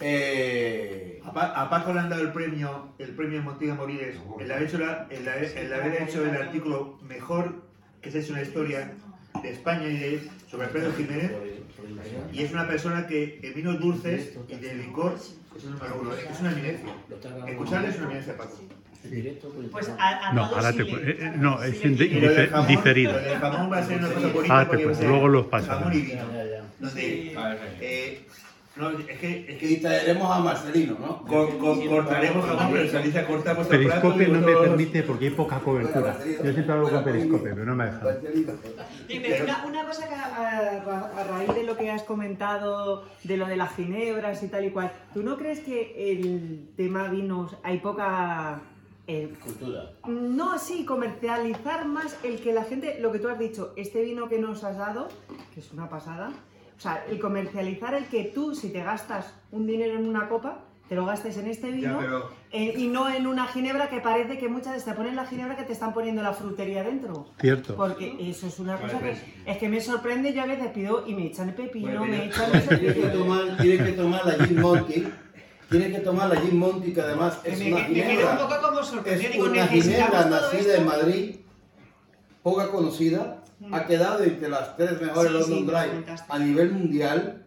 [0.00, 4.50] Eh, A, Pa- a Paco le han dado el premio, el premio Montilla Moriles, el
[4.50, 7.62] haber, hecho la- el, haber- el haber hecho el artículo mejor
[8.00, 8.92] que se ha hecho en la historia
[9.42, 11.32] de España y de, sobre Alfredo Jiménez.
[12.32, 16.88] Y es una persona que en vinos dulces y de licor es una eminencia.
[17.46, 18.58] Escucharle es una eminencia, Paco.
[19.72, 21.88] Pues a, a No, todos ahora sí te eh, eh, no, es sí
[22.68, 23.18] diferido.
[23.18, 25.66] Del jamón va a ser una cosa bonita Ah, te luego los paso.
[25.66, 26.22] jamón y vino.
[27.80, 28.26] Eh,
[28.74, 29.66] no, es que, es que
[30.32, 31.22] a Marcelino, ¿no?
[31.24, 32.84] con- con- cortaremos jamón, pero
[33.54, 36.16] vuestro plato Periscope no me permite porque hay poca cobertura.
[36.24, 38.16] Yo siempre hablo con Periscope, pero no me deja.
[39.06, 40.24] Dime, una, una cosa que a,
[40.86, 44.64] a- a raíz de lo que has comentado, de lo de las ginebras y tal
[44.64, 48.58] y cual, ¿tú no crees que el tema vinos hay poca...
[49.06, 49.90] eh, Cultura.
[50.08, 54.30] no así, comercializar más el que la gente, lo que tú has dicho, este vino
[54.30, 55.08] que nos has dado,
[55.52, 56.30] que es una pasada,
[56.82, 60.96] sea, el comercializar el que tú, si te gastas un dinero en una copa, te
[60.96, 64.36] lo gastes en este Ya, vino pero eh, y no en una ginebra que parece
[64.36, 67.28] que muchas veces te ponen la ginebra que te están poniendo la frutería dentro.
[67.40, 67.76] Cierto.
[67.76, 71.06] Porque eso es una cosa Vale, que es que me sorprende, yo a veces pido
[71.06, 74.26] y me echan el pepino, Bueno, me echan sé Tienes que tomar, tienes que tomar
[74.26, 75.08] la Gin Monty.
[75.70, 78.38] Tienes que tomar la Gin Monty, que además es me, una me quedé un ginebra.
[78.48, 79.28] poco como sorprendida.
[79.30, 80.74] Es una ginebra nacida esto.
[80.74, 81.36] en Madrid,
[82.42, 85.64] poca conocida, ha quedado entre las tres mejores Sí, London sí,
[86.04, 87.44] Dry a nivel mundial.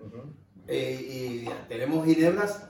[0.67, 2.67] eh, y tenemos ginebras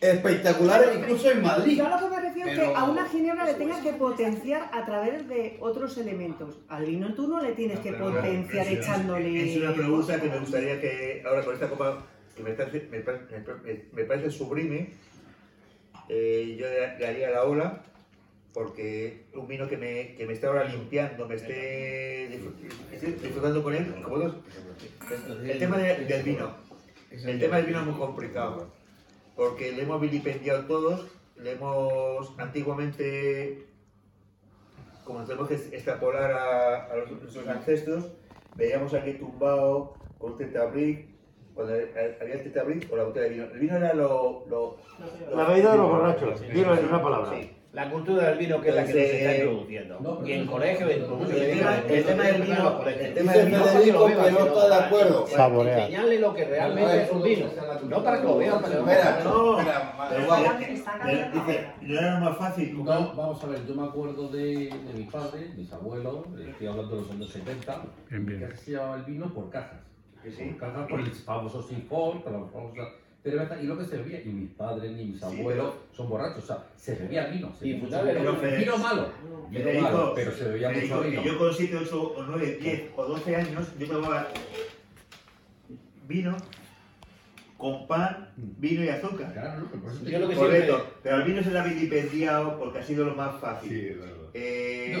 [0.00, 1.76] espectaculares, incluso en Madrid.
[1.78, 4.70] Yo a lo que me refiero es que a una ginebra le tengas que potenciar
[4.72, 6.58] a través de otros elementos.
[6.68, 9.50] Al vino tú no le tienes que potenciar es- echándole...
[9.52, 12.04] Es una pregunta que me gustaría que ahora con esta copa,
[12.36, 14.90] que me parece, me me- me parece sublime,
[16.08, 17.82] eh, yo le haría la ola,
[18.60, 22.54] porque un vino que me, que me esté ahora limpiando, me esté disfr-
[22.90, 24.34] esté disfrutando con él, como dos.
[25.44, 26.54] El tema de- del vino.
[27.10, 28.72] El tema del vino es muy complicado,
[29.36, 31.06] porque le hemos vilipendiado todos,
[31.36, 33.66] le hemos antiguamente,
[35.04, 38.06] como tenemos que extrapolar a, a los- nuestros ancestros,
[38.54, 41.08] veíamos aquí tumbado con un tetabric,
[41.52, 43.44] cuando había el tetabric o la botella de vino.
[43.52, 44.46] El vino era lo...
[44.48, 44.78] lo
[45.34, 46.40] La bebida de los borrachos.
[46.40, 47.30] Dilo en una palabra.
[47.38, 47.52] Sí.
[47.76, 50.00] La cultura del vino que es la que nos está introduciendo.
[50.00, 51.06] no, y en colegio, El el
[52.06, 53.64] tema del vino- los el tema del vino-
[54.06, 55.26] beba, que no sino está de para- acuerdo.
[55.26, 55.78] Saborear.
[55.80, 57.46] Enseñarle lo que realmente es un vino.
[57.86, 59.24] No para que lo vean, para que lo Espera, vean.
[59.24, 62.82] No, eh, dice, no era más fácil.
[62.82, 62.84] No,
[63.14, 67.02] vamos a ver, yo me acuerdo de, de mi padre, mis abuelos, estoy hablando de
[67.02, 68.48] los años 70, Bien, bien.
[68.48, 69.80] que se llevaba el vino por cajas.
[70.22, 72.82] Por cajas, por el famoso sifón, por la famosa
[73.30, 76.44] cerveza, y lo que se bebía, y mis padres ni mis Sí, abuelos son borrachos,
[76.44, 77.52] o sea, se bebía vino.
[77.58, 78.22] Se Y bebía mucho vino.
[78.32, 79.08] lo- vino malo,
[79.50, 81.22] vino Federico, malo, pero se bebía Federico, mucho vino.
[81.24, 84.28] Yo con 7, 8 o 9, 10 o 12 años, yo tomaba
[86.06, 86.36] vino
[87.58, 89.32] con pan, vino y azúcar.
[89.32, 91.50] Claro, no, pero por eso te Yo lo que Correcto, siempre- pero el vino se
[91.50, 93.96] le ha vilipendiado porque ha sido lo más fácil.
[93.98, 94.92] No, lo que Eh,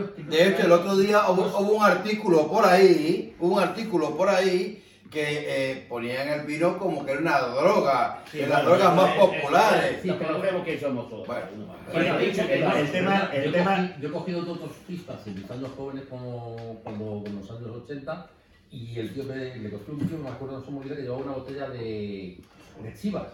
[0.00, 3.60] es que- De hecho, el otro día hubo, hubo un artículo por ahí, hubo un
[3.62, 8.46] artículo por ahí que eh, ponían el vino como que era una droga, Sí, de
[8.46, 9.98] las drogas más Eh, eh, populares.
[10.02, 11.26] Sí, pero vemos que somos todos.
[11.26, 11.46] Bueno,
[11.92, 12.76] Bueno, el, dicho que el- no.
[12.76, 17.22] el tema, el yo, tema, yo he cogido dos pistas mis años jóvenes como cuando
[17.26, 18.30] en los años 80
[18.70, 21.22] y el tío me, le cogí un tío, me acuerdo se me olvida, que llevaba
[21.22, 22.38] una botella de,
[22.82, 23.28] de chivas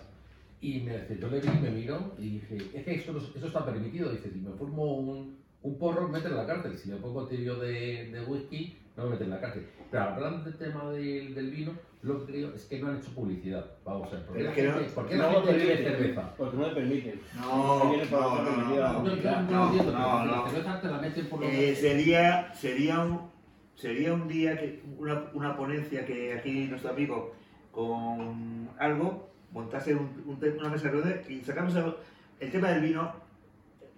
[0.60, 3.64] y me dice, yo le vi, me miró y dije, es que eso, eso está
[3.64, 7.26] permitido, dice, si me formo un, un porro, meten en la cárcel, si me pongo
[7.26, 9.66] tibio de, de whisky, no me meten en la cárcel.
[9.90, 11.72] Pero hablando del tema del, del vino,
[12.02, 14.52] lo que creo es que no han hecho publicidad, vamos a ver, ¿por qué la
[14.52, 16.34] que no- gente, ¿por qué No la gente bebe cerveza?
[16.36, 17.20] Porque no le permiten.
[17.40, 19.02] no, No no, no,
[19.50, 23.30] no, No, la cerveza te la meten por Eh, sería, sería, un,
[23.74, 27.34] sería un día, que una, una ponencia que aquí nuestro amigo
[27.72, 31.94] con algo montase un- un una mesa redonda y sacamos el,
[32.40, 33.12] el tema del vino,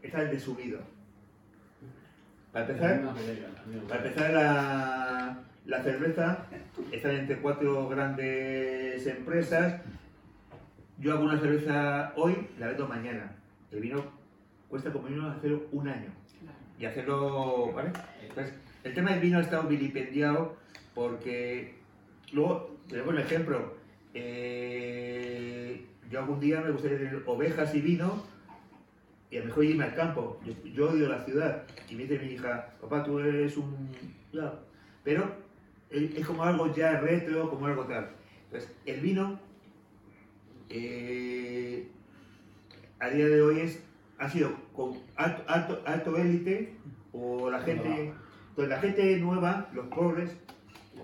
[0.03, 0.81] está el de subido.
[2.57, 3.03] Para empezar,
[3.87, 6.47] para empezar la, la cerveza
[6.91, 9.83] está entre cuatro grandes empresas.
[10.99, 13.37] Yo hago una cerveza hoy, la vendo mañana.
[13.71, 14.03] El vino
[14.71, 16.09] cuesta como mínimo hacerlo un año.
[16.79, 17.91] Y hacerlo, ¿vale?
[18.27, 18.55] Entonces,
[18.85, 20.57] el tema del vino ha estado vilipendiado
[20.95, 21.75] porque
[22.33, 23.75] luego, tenemos un ejemplo,
[24.15, 28.25] eh, yo algún día me gustaría tener ovejas y vino
[29.37, 30.41] y a lo mejor irme al campo.
[30.47, 31.63] Yo, yo odio la ciudad.
[31.91, 33.91] Y me dice mi hija, papá, tú eres un...
[34.33, 34.55] ya".
[35.05, 35.31] Pero
[35.91, 38.09] es como algo ya retro, como algo tal.
[38.47, 39.39] Entonces, el vino
[40.71, 41.87] eh,
[42.99, 43.83] a día de hoy es,
[44.19, 46.75] ha sido con alto, alto, alto élite
[47.13, 48.15] o la gente,
[48.55, 50.31] pues la gente nueva, los pobres,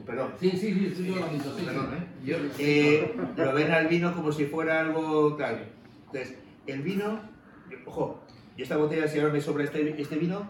[0.06, 1.90] perdón, Sí, sí, sí, sí, yo lo visto, sí, Perdón.
[1.94, 2.50] ¿eh?
[2.58, 5.66] eh, lo ven al vino como si fuera algo tal.
[6.06, 7.20] Entonces, el vino,
[7.86, 8.20] ojo,
[8.56, 10.48] y esta botella, si ahora me sobra este, este vino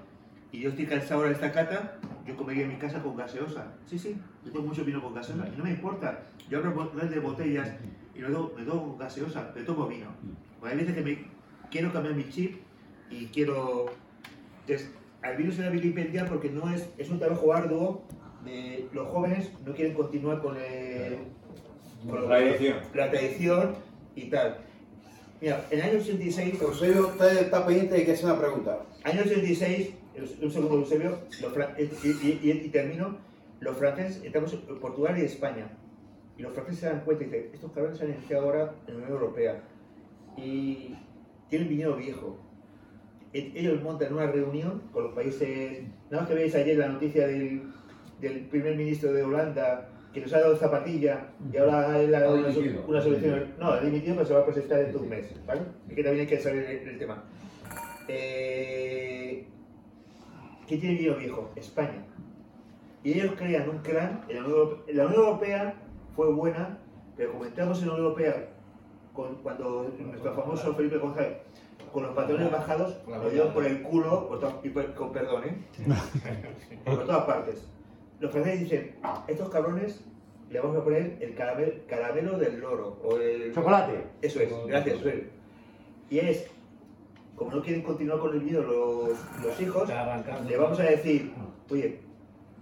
[0.51, 3.73] y yo estoy cansado ahora de esta cata, yo comería en mi casa con gaseosa.
[3.87, 6.23] Sí, sí, yo tengo mucho vino con gaseosa y no me importa.
[6.51, 7.73] Yo abro de botellas
[8.15, 10.07] y doy, me doy con gaseosa, me tomo vino.
[10.61, 11.25] Porque hay veces que me
[11.71, 12.61] quiero cambiar mi chip
[13.11, 13.87] y quiero.
[14.67, 14.93] Entonces,
[15.23, 18.05] al vino se le vilipendia porque no es, es un trabajo arduo.
[18.45, 21.19] De, los jóvenes no quieren continuar con, el,
[22.09, 22.79] con lo- Tradición.
[22.93, 23.75] la tradición
[24.17, 24.59] y tal.
[25.43, 28.79] Mira, en el año 86, Eusebio, usted está pendiente de que hace una pregunta.
[29.03, 29.91] año 86,
[30.41, 31.19] un segundo Eusebio,
[32.15, 33.19] y- y- y termino,
[33.59, 35.67] los franceses, estamos en Portugal y España,
[36.39, 38.95] y los franceses se dan cuenta y dicen, estos cabrones se han iniciado ahora en
[38.95, 39.63] la Unión Europea,
[40.37, 40.95] y
[41.51, 42.39] tienen dinero viejo.
[43.33, 47.27] E- Ellos montan una reunión con los países, nada más que veis ayer la noticia
[47.27, 47.63] del,
[48.21, 52.35] del primer ministro de Holanda que nos ha dado zapatilla y ahora él ha dado
[52.37, 52.49] Ha una,
[52.87, 53.55] una solución.
[53.59, 55.63] No, ha dimitido, pero se va a presentar dentro de un mes, ¿vale?
[55.89, 57.25] Y que también hay que saber el, el tema.
[58.09, 59.47] Eh,
[60.67, 61.51] ¿Qué tiene vino viejo?
[61.57, 62.05] España.
[63.05, 64.25] Y ellos crean un clan.
[64.29, 65.75] En la, Unión Europea, la Unión Europea
[66.15, 66.79] fue buena,
[67.17, 68.49] pero como entramos en la Unión Europea
[69.13, 71.39] con- cuando nuestro famoso Felipe González,
[71.93, 75.57] con los patrones bajados, lo dio por el culo, por y por- con perdón, ¿eh?
[76.85, 77.67] por todas partes.
[78.23, 78.95] Los franceses dicen,
[79.27, 80.01] estos cabrones
[80.49, 82.97] le vamos a poner el caramelo, caramelo del loro.
[83.03, 83.53] O el...
[83.53, 84.05] Chocolate.
[84.23, 84.99] Eso es, gracias.
[86.09, 86.47] Y es,
[87.35, 89.89] como no quieren continuar con el vídeo los, los hijos,
[90.47, 91.33] le vamos a decir,
[91.69, 91.99] oye,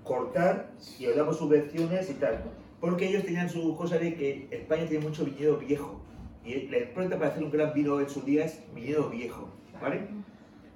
[0.02, 2.42] cortar y os damos subvenciones y tal.
[2.80, 6.00] Porque ellos tenían su cosa de que España tiene mucho viñedo viejo.
[6.42, 10.08] Y la impronta para hacer un gran vino en su día es viñedo viejo, ¿vale?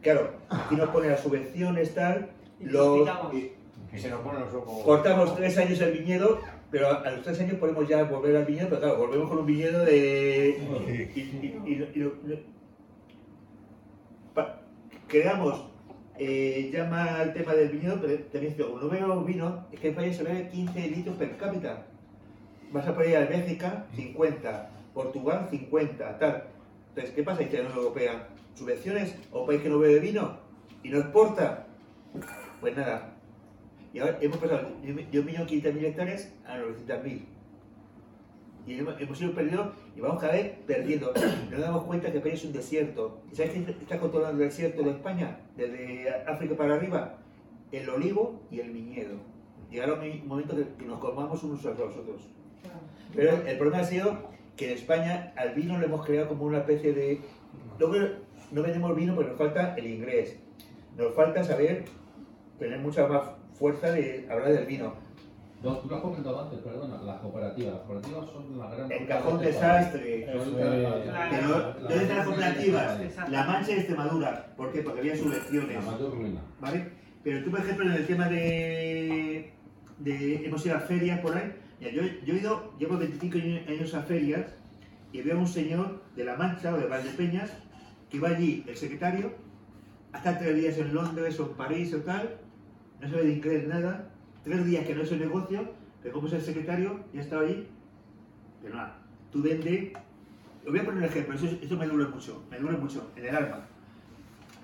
[0.03, 3.09] Claro, aquí nos ponen las subvenciones, tal, los,
[3.95, 4.85] Que se nos ponen los ojos.
[4.85, 6.41] cortamos tres años el viñedo,
[6.71, 9.47] pero a, los tres años podemos ya volver al viñedo, pero claro, volvemos con un
[9.47, 10.59] viñedo de...
[10.59, 12.45] Y, y- y- y- y-
[15.07, 15.65] creamos,
[16.19, 20.13] eh, llama al tema del viñedo, pero también cuando bebemos vino, es que en España
[20.13, 21.87] se bebe 15 litros per cápita.
[22.73, 26.45] Vas a poner a Bélgica 50, Portugal 50, tal.
[26.89, 27.41] Entonces, ¿qué pasa?
[27.41, 30.37] Dice la Unión Europea, ¿subvenciones un país que no bebe vino
[30.83, 31.67] y no exporta?
[32.61, 33.14] Pues nada,
[33.95, 37.21] y ahora hemos pasado de un de un millón quinientas mil hectáreas a 900.000.
[38.67, 41.13] Y hemos, hemos ido perdiendo y vamos cada vez perdiendo.
[41.51, 43.23] Nos damos cuenta que España es un desierto.
[43.31, 45.39] ¿Y ¿Sabes quién está controlando el desierto de España?
[45.57, 47.19] Desde África para arriba.
[47.71, 49.17] El olivo y el viñedo.
[49.71, 52.23] Llegará un momento que, nos colmamos unos a los otros.
[53.15, 56.59] Pero el problema ha sido que en España al vino lo hemos creado como una
[56.59, 57.21] especie de...
[57.79, 57.95] Luego
[58.51, 60.37] no vendemos vino porque nos falta el inglés.
[60.97, 61.85] Nos falta saber
[62.59, 64.95] tener mucha más fuerza de hablar del vino.
[65.63, 67.73] No, tú lo has comentado antes, perdona, las cooperativas.
[67.73, 68.93] Las cooperativas son la gran.
[68.93, 70.27] El cajón de este desastre.
[70.29, 73.31] Pero, ¿dónde están las cooperativas?
[73.31, 74.55] La Mancha y Extremadura.
[74.57, 74.83] ¿Por qué?
[74.83, 75.85] Porque había subvenciones.
[75.85, 76.41] La mayor ruina.
[76.61, 76.91] ¿Vale?
[77.23, 79.53] Pero tú, por ejemplo, en el tema de.
[79.99, 81.55] de hemos ido a ferias por ahí.
[81.81, 84.53] Mira, yo, yo he ido, llevo 25 años a ferias
[85.13, 87.51] y veo a un señor de La Mancha o de Valdepeñas
[88.11, 89.33] que va allí, el secretario,
[90.13, 92.37] hasta tres días en Londres o en París o tal,
[93.05, 94.09] no sabe de inglés nada,
[94.43, 95.73] tres días que no es un negocio,
[96.13, 97.69] como es el secretario, ya estaba ahí,
[98.63, 98.99] pero nada,
[99.31, 99.93] tú vende,
[100.65, 103.27] os voy a poner un ejemplo, eso, eso me duele mucho, me duele mucho, en
[103.27, 103.67] el alma.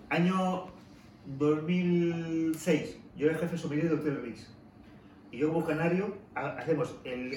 [0.08, 0.66] Año
[1.38, 4.34] 2006, yo era jefe sommelier de Hotel.
[5.32, 7.32] Y yo como canario, ha- hacemos el...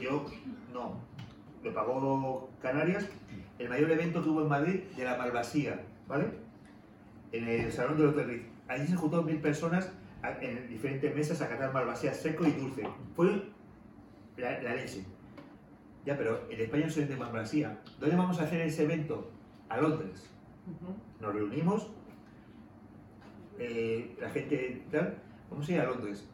[0.00, 0.26] Yo,
[0.72, 1.00] no,
[1.62, 3.08] lo pagó Canarias,
[3.58, 6.26] el mayor evento que hubo en Madrid de la Malvasía, ¿vale?
[7.32, 8.46] En el salón del Hotel Ritz.
[8.68, 9.90] Allí se juntaron mil personas
[10.40, 12.82] en diferentes mesas a catar Malvasía seco y dulce.
[13.14, 13.42] Fue
[14.36, 15.04] la, la leche.
[16.04, 17.80] Ya, pero en España no se vende Malvasía.
[18.00, 19.30] ¿Dónde vamos a hacer ese evento?
[19.68, 20.28] A Londres.
[21.20, 21.90] Nos reunimos,
[23.58, 25.18] eh, la gente tal,
[25.50, 26.28] vamos a ir a Londres.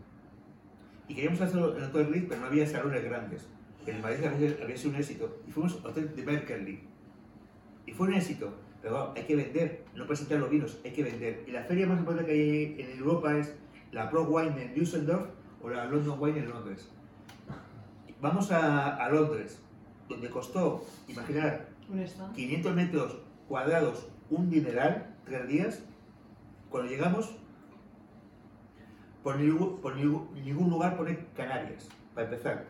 [1.07, 3.49] Y queríamos hacerlo en Hotel Ritz, pero no había salones grandes.
[3.87, 5.39] En el Madrid había, había sido un éxito.
[5.47, 6.81] Y fuimos al Hotel de Berkeley.
[7.87, 8.53] Y fue un éxito.
[8.83, 11.45] Pero claro, hay que vender, no presentar los vinos, hay que vender.
[11.47, 13.55] Y la feria más importante que hay en Europa es
[13.93, 15.29] la Pro Wine en Düsseldorf
[15.63, 16.89] o la London Wine en Londres.
[18.21, 19.61] Vamos a, a Londres,
[20.09, 22.35] donde costó, imaginar, Un stand.
[22.35, 25.83] 500 metros cuadrados, un dineral, tres días.
[26.71, 27.35] Cuando llegamos,
[29.23, 32.67] por ningún, por ningún- lugar pone Canarias, para empezar.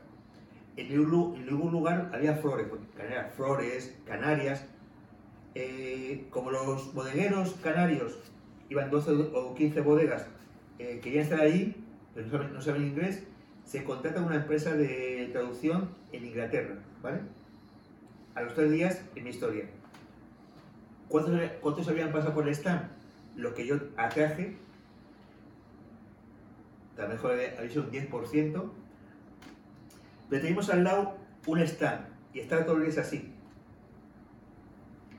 [0.77, 4.65] En ningún, lu- en ningún lugar había flores, Canarias, flores, Canarias.
[5.55, 8.17] Eh, como los bodegueros canarios
[8.69, 10.27] iban 12 o 15 bodegas,
[10.79, 11.75] eh, querían estar allí,
[12.15, 13.25] pero no saben, inglés,
[13.65, 17.21] se contrata una empresa de traducción en Inglaterra, ¿vale?
[18.35, 19.67] A los tres días, en mi historia.
[21.09, 22.89] ¿Cuántos, cuántos habían pasado por el stand?
[23.37, 24.57] Lo que yo atraje,
[26.97, 28.71] a lo mejor había sido un 10%,
[30.31, 33.35] pero teníamos al lado un stand, y estaba todo el día así.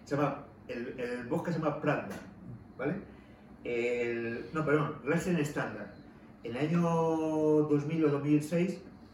[0.05, 2.15] Se llama, el, el bosque se llama Pranda,
[2.77, 2.95] ¿vale?
[3.63, 5.87] El, no, perdón, Racing Standard.
[6.43, 8.69] En el año 2000 o 2006,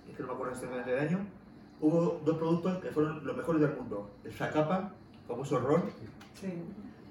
[0.10, 1.20] es que no me acuerdo exactamente del año,
[1.82, 4.10] hubo dos productos que fueron los mejores del mundo.
[4.24, 4.92] El Zacapa,
[5.28, 5.84] famoso ron,
[6.40, 6.54] Sí.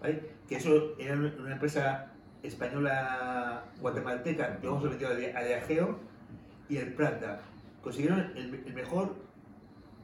[0.01, 0.31] ¿vale?
[0.49, 2.13] que eso era una empresa
[2.43, 5.99] española guatemalteca que vamos a meter a Dia- a Diageo,
[6.69, 7.41] y el Pranda.
[7.83, 9.15] Consiguieron el, el mejor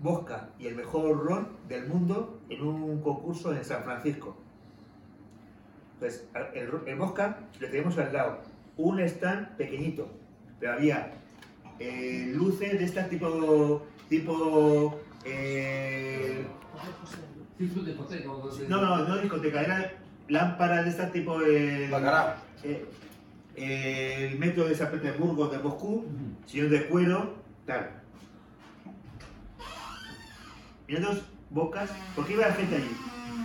[0.01, 4.37] vodka y el mejor ron del mundo en un concurso en San Francisco.
[6.01, 8.41] Entonces, al- el, el vodka lo teníamos al lado,
[8.79, 10.09] un stand pequeñito,
[10.59, 11.13] pero había
[11.79, 16.47] eh, luces de estas tipo, tipo, eh,
[18.71, 19.87] no, no, no discoteca, eran
[20.29, 21.89] lámparas de estas tipo, eh,
[23.57, 26.07] el metro de San Petersburgo, de Moscú,
[26.47, 27.35] sillón de cuero,
[27.67, 27.91] tal.
[30.89, 32.97] Y otros bocas, ¿por qué iba la gente allí?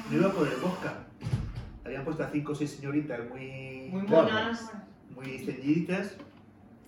[0.10, 1.02] No iba por el bosca.
[1.86, 4.72] Habían puesto a cinco o seis señoritas muy, Muy monas.
[5.16, 6.18] muy ceñiditas.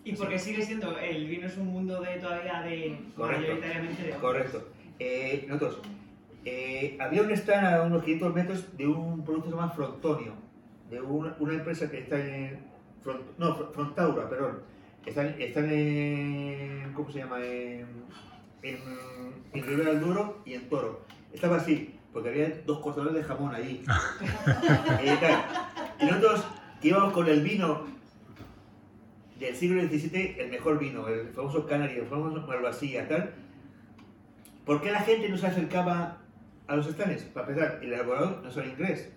[0.03, 3.41] Y porque sigue siendo, el vino es un mundo de todavía de Correcto.
[3.43, 4.67] mayoritariamente de Correcto.
[4.99, 5.81] Eh, nosotros,
[6.45, 10.33] eh, había un stand a unos 500 metros de un producto que se llama Frontonio,
[10.89, 12.65] de una, una empresa que está en.
[13.03, 14.59] Front- no, Fr- Frontaura, perdón.
[15.05, 16.91] Están, están en.
[16.93, 17.39] ¿Cómo se llama?
[17.43, 17.85] En,
[18.63, 18.77] en,
[19.53, 21.01] en Ribera del Duero y en Toro.
[21.33, 23.83] Estaba así, porque había dos cortadores de jamón allí.
[25.01, 25.43] Eh, tal.
[25.99, 26.45] y nosotros
[26.81, 27.85] que íbamos con el vino
[29.39, 33.33] del siglo XVII, el mejor vino, el famoso Canary, el famoso Malvasía, tal.
[34.65, 36.17] ¿Por qué la gente no se acercaba
[36.67, 37.23] a los stands?
[37.23, 39.09] Para empezar, el elaborador no sabe inglés.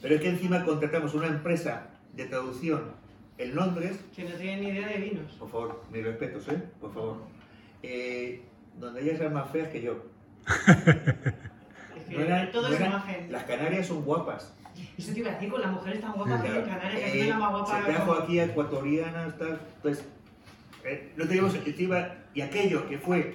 [0.00, 2.82] Pero es que encima contratamos una empresa de traducción
[3.38, 5.32] en Londres, Que no tienen ni idea de vinos.
[5.34, 6.62] por favor, mis respetos, ¿eh?
[6.80, 7.18] Por favor.
[7.82, 8.42] Eh,
[8.78, 10.02] donde ellas eran más feas que yo.
[10.46, 13.32] Es que No eran- todo no es eran- imagen.
[13.32, 14.52] Las canarias son guapas.
[14.98, 17.18] Eso te iba a decir con las mujeres tan guapas que hay en Canarias, que
[17.18, 17.78] Eh, es la más guapa.
[17.78, 19.60] se trajo aquí a ecuatorianas, tal.
[19.76, 20.08] Entonces,
[20.84, 22.08] eh, no teníamos encima.
[22.34, 23.34] Y aquello que fue.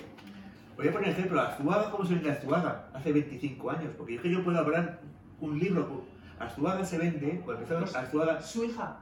[0.78, 2.88] Voy a poner ejemplo, Azuaga, ¿cómo se vende Azuaga?
[2.94, 3.92] Hace 25 años.
[3.98, 5.00] Porque es que yo puedo hablar
[5.40, 5.88] un libro.
[5.88, 8.42] pues, Azuaga se vende, cuando empezamos Azuaga.
[8.42, 8.98] Su hija,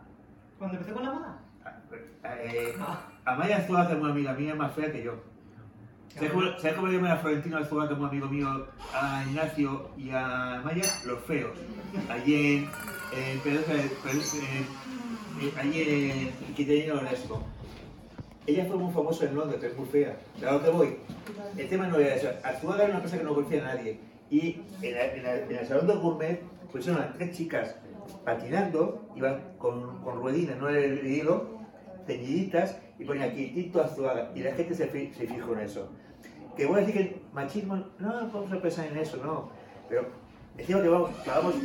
[0.57, 1.39] cuando empezó con la moda.
[2.23, 2.73] Eh,
[3.25, 5.23] Amaya Azuaga, es una amiga mía, más fea que yo.
[6.13, 9.89] ¿Sabes cómo, ¿sabes cómo le llaman a Florentino Azuaga, que un amigo mío, a Ignacio
[9.97, 10.83] y a Amaya?
[11.05, 11.51] Los feos.
[11.57, 12.67] De-
[13.43, 15.81] Pedosa- en- en- allí
[16.47, 17.41] en Quintanilla Onesco.
[18.47, 20.17] Ella fue muy famosa en Londres, pero es muy fea.
[20.39, 20.97] Pero lo que voy,
[21.57, 22.29] el tema no era eso.
[22.43, 23.99] Azuaga era una cosa que no conocía a nadie.
[24.31, 26.41] Y en, la- en la- en el salón del gourmet
[26.71, 27.75] pusieron a tres chicas
[28.25, 31.47] patinando, iban con, con ruedinas, no era el hilo,
[32.05, 34.31] teñiditas, y ponían aquí Tito Azuaga.
[34.35, 35.89] Y la gente se, fi- se fijó en eso.
[36.55, 39.49] Que voy a decir que el machismo, no vamos a pensar en eso, no.
[39.87, 40.07] Pero
[40.57, 41.55] decimos que vamos, pagamos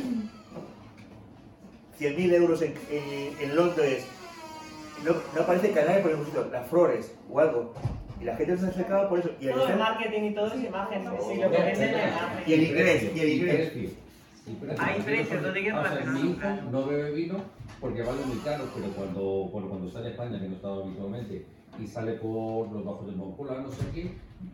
[1.99, 4.07] 100.000 euros en, en- en Londres.
[5.03, 7.73] No, no aparece Canarias por ningún sitio, las flores o algo.
[8.21, 9.29] Y la gente se acercaba por eso.
[9.41, 11.01] Y Todo el marketing y todo es imagen.
[11.03, 12.43] Sí, lo que venden es imagen.
[12.47, 13.73] Y el inglés, y el inglés.
[14.79, 15.73] Hay precios, no te mi no
[16.29, 17.41] hijo no bebe vino
[17.79, 19.21] porque vale muy caro, pero cuando,
[19.51, 21.45] bueno, cuando está en España, que no estaba habitualmente,
[21.79, 24.11] y sale por los bajos de Moncloa, no sé qué,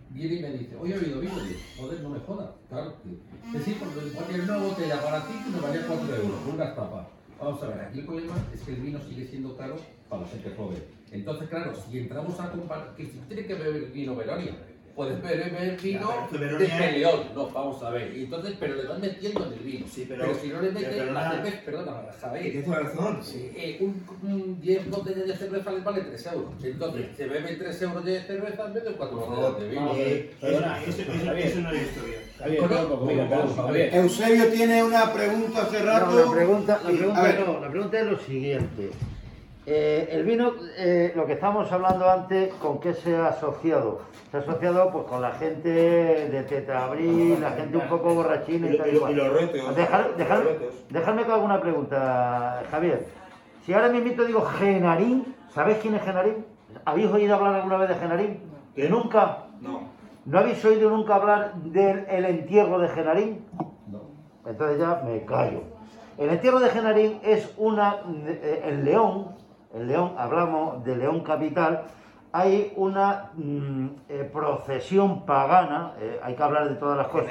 [0.09, 1.31] viene y me dice, oye, vino, y yo,
[1.77, 2.95] joder, no me jodas, claro.
[3.03, 6.75] que- Es decir, porque una botella para ti que me valía 4 euros, con unas
[6.75, 7.07] tapas.
[7.39, 9.75] Vamos a ver, aquí el problema es que el vino sigue siendo caro
[10.09, 10.83] para la gente joven.
[11.11, 14.55] Entonces, claro, si entramos a comparar, que si tiene que beber vino Veronia,
[15.01, 18.15] puedes beber vino Ya, pero de peleón, no, vamos a ver.
[18.15, 19.85] Y entonces, pero le van metiendo en el vino.
[19.89, 21.91] Sí, pero, pero- si no le metes pero la cerveza, perdona,
[22.21, 22.51] Javier.
[22.51, 23.19] Tienes razón.
[23.55, 26.51] Eh, un, un 10 botellas de cerveza les vale 3 euros.
[26.63, 29.91] Entonces, se beben 3 euros de cerveza en vez de 4 botellas de vino.
[29.95, 32.17] Eh, Perdona, eso, eso- eso- eso no es historia.
[33.55, 33.95] Javier.
[33.95, 36.11] Eusebio tiene una pregunta hace rato.
[36.11, 38.89] No, la pregunta, la Sí, pregunta no, la pregunta es lo siguiente.
[39.67, 43.99] Eh, el vino, eh, lo que estábamos hablando antes, ¿con qué se ha asociado?
[44.31, 48.73] Se ha asociado pues, con la gente de Tetrabril, la gente un poco borrachina Y,
[48.73, 49.75] y tal y lo- y los retos.
[49.75, 50.73] Dejar- los dejar- retos.
[50.89, 53.05] Dejadme con alguna pregunta, Javier.
[53.65, 56.43] Si ahora mismo digo Genarín, ¿sabéis quién es Genarín?
[56.83, 58.39] ¿Habéis oído hablar alguna vez de Genarín?
[58.75, 58.89] ¿Qué?
[58.89, 59.45] ¿Nunca?
[59.61, 59.81] No.
[60.25, 63.45] ¿No habéis oído nunca hablar del el entierro de Genarín?
[63.87, 64.01] No.
[64.49, 65.61] Entonces ya me callo.
[66.17, 67.97] El entierro de Genarín es una.
[68.27, 69.35] eh, En León,
[69.73, 71.83] en León, hablamos de León Capital,
[72.33, 77.27] hay una mm, eh, procesión pagana, eh, hay que hablar de todas las cosas.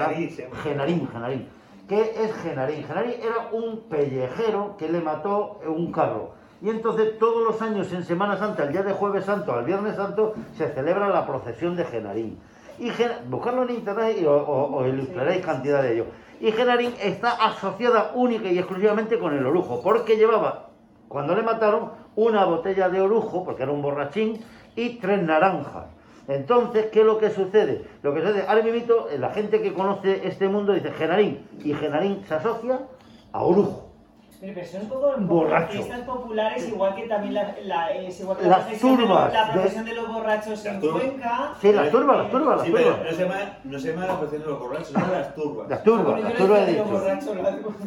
[0.62, 1.08] Genarín.
[1.08, 1.48] Genarín.
[1.88, 2.84] ¿Qué es Genarín?
[2.84, 6.30] Genarín era un pellejero que le mató un carro.
[6.62, 9.96] Y entonces todos los años en Semana Santa, el día de Jueves Santo al Viernes
[9.96, 12.38] Santo, se celebra la procesión de Genarín.
[12.78, 16.06] Y Gen- buscarlo en internet y o, o- o ilustraréis cantidad de ello.
[16.40, 20.69] Y Genarín está asociada única y exclusivamente con el orujo, porque llevaba,
[21.10, 24.44] cuando le mataron, una botella de orujo, porque era un borrachín,
[24.76, 25.86] y tres naranjas.
[26.28, 27.84] Entonces, ¿qué es lo que sucede?
[28.04, 32.22] Lo que sucede, ahora mismo, la gente que conoce este mundo dice Genarín, y Genarín
[32.28, 32.82] se asocia
[33.32, 33.89] a orujo.
[34.40, 35.72] Pero, pero son un poco Borracho.
[35.72, 39.08] fiestas populares, igual que también la, la, es igual que Las la procesión de los-
[39.10, 41.02] turbas la de- procesión de los borrachos en turbas.
[41.02, 41.54] Cuenca.
[41.60, 43.04] Sí, las turbas, las turbas, las Sí, pero turbas.
[43.04, 45.68] no se llama, no se llama la procesión de los borrachos, se llama las turbas.
[45.68, 46.84] Las turbas, las turbas he dicho.
[46.84, 47.36] borrachos,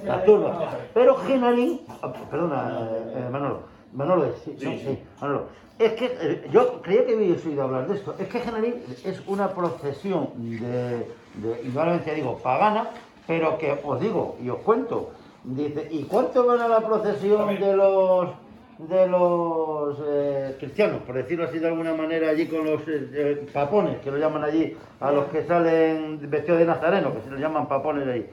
[0.05, 0.57] las- turbas.
[0.93, 3.59] Pero Genarín, ah, perdona, eh, eh, Manolo,
[3.93, 4.80] Manolo, es, sí, Sí, no, sí.
[4.85, 5.45] sí, Manolo.
[5.80, 8.13] Es que eh, yo creía que habíais oído hablar de esto.
[8.19, 12.89] Es que Genarín es una procesión de, de igualmente digo, pagana,
[13.25, 15.09] pero que os digo y os cuento.
[15.44, 18.30] Dice, ¿y cuánto van a la procesión de los
[18.78, 23.48] de los eh, cristianos, por decirlo así de alguna manera, allí con los eh, eh,
[23.53, 27.40] papones, que lo llaman allí, a los que salen vestidos de nazareno, que se les
[27.40, 28.30] llaman papones ahí?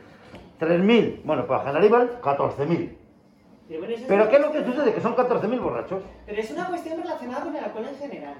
[0.58, 1.22] 3.000.
[1.24, 2.96] Bueno, pues a Genarín van 14.000.
[3.68, 4.92] Pero, bueno, ¿Pero qué es lo que sucede?
[4.92, 6.02] Que son 14.000 borrachos.
[6.26, 8.34] Pero es una cuestión relacionada con el alcohol en general.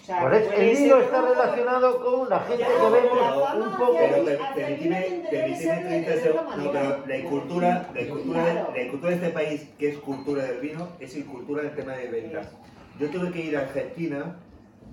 [0.00, 2.90] O sea, Por eso, el vino que está uno- relacionado con la gente Ya, que
[2.90, 3.96] vemos la fama un poco...
[3.98, 4.24] Pero
[4.54, 6.56] permíteme, debe de permíteme ser de- 30 de otra segundos.
[6.56, 8.72] No, pero la cultura, la cultura, Claro.
[8.76, 11.92] la cultura de este país, que es cultura del vino, es el cultura del tema
[11.92, 12.48] de ventas.
[12.98, 14.36] Yo tuve que ir a Argentina,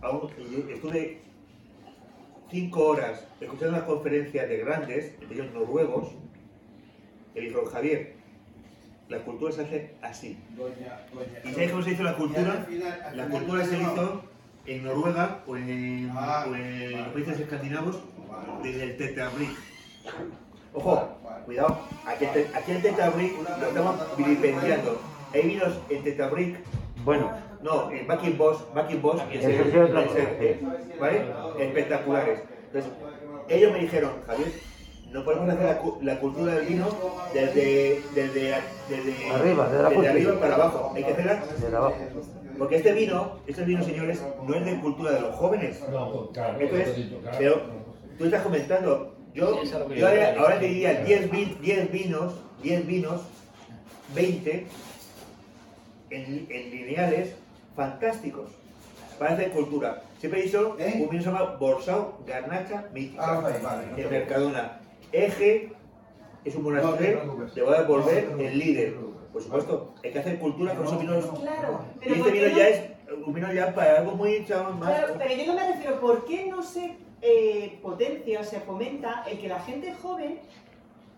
[0.01, 1.21] a un- y estuve
[2.51, 6.09] cinco horas escuchando unas conferencias de grandes, de ellos noruegos,
[7.35, 8.13] y dijo Javier,
[9.07, 10.37] la cultura se hace así.
[11.45, 12.65] ¿Y sabes cómo se hizo la cultura?
[13.13, 14.23] La cultura se hizo
[14.69, 17.99] en Noruega o en, Ah, o en los países escandinavos
[18.63, 19.49] desde el Tetrabric.
[20.73, 21.09] Ojo,
[21.45, 25.01] cuidado, aquí el, te- aquí el Tetrabric lo estamos vilipendiando.
[25.33, 26.57] Hay vinos en Tetrabric,
[27.05, 27.31] Bueno,
[27.63, 30.07] no, en Back in Boss, Back in Boss, que es el- el-
[30.41, 30.59] eh,
[30.99, 31.25] ¿vale?
[31.59, 32.39] Espectaculares.
[32.67, 32.91] Entonces,
[33.47, 34.51] ellos me dijeron, Javier,
[35.11, 36.87] no podemos hacer la, cu- la cultura del vino
[37.33, 38.53] desde, desde,
[38.89, 40.91] desde, Arriba, desde la desde arriba para abajo.
[40.95, 41.95] Hay que hacerla de abajo.
[42.59, 45.81] Porque este vino, este vino, señores, no es de cultura de los jóvenes.
[45.91, 47.07] No, claro, Entonces,
[47.37, 47.61] pero
[48.17, 49.47] tú estás comentando, yo,
[50.39, 53.21] ahora, te diría 10, vi- 10 vinos, 10 vinos,
[54.13, 54.65] 20
[56.09, 57.35] en, en lineales
[57.75, 58.49] fantásticos
[59.17, 60.01] para hacer cultura.
[60.19, 60.99] Siempre he dicho ¿Eh?
[61.01, 64.09] un vino se llama Borsao Garnacha Mítica Ah, vale, vale, no te en.
[64.11, 64.79] Mercadona.
[65.11, 65.71] Eje
[66.45, 67.53] es un No te monasterio, preocupes.
[67.53, 68.95] te voy a volver No te el líder.
[69.31, 71.25] Por supuesto, hay que hacer cultura con esos vinos.
[71.39, 72.81] Claro, Y pero este ¿por qué vino no- ya es
[73.25, 74.89] un vino ya para algo muy chaval, más.
[74.89, 79.23] Claro, pero yo no me refiero, ¿por qué no se eh, potencia o se fomenta
[79.29, 80.39] el que la gente joven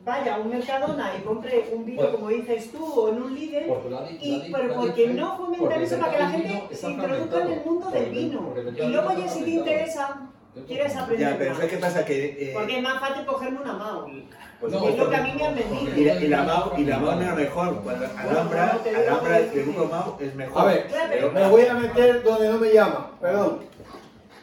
[0.04, 3.36] vaya a un Mercadona y compre un vino, Pues- como dices tú, o en un
[3.36, 3.68] líder?
[3.68, 6.76] Porque Y pero la ¿por qué di- no fomentar porque eso para que la gente
[6.76, 8.42] se introduzca en el mundo del Porque- vino?
[8.54, 10.22] porque Y luego ya si te interesa,
[10.68, 11.58] quieres aprender Ya, pero más.
[11.60, 12.06] ¿sabes qué pasa?
[12.06, 12.26] Que.
[12.26, 14.06] eh, Porque es más fácil cogerme una MAO.
[14.60, 15.98] por No, es lo que a mí me han vendido.
[15.98, 17.82] Y la, y la MAU, y la MAU no era mejor.
[17.84, 20.62] Cuando Alhambra, Alhambra, que el grupo MAU es mejor.
[20.62, 23.60] A ver, pero- Me voy a meter donde no me llaman, perdón.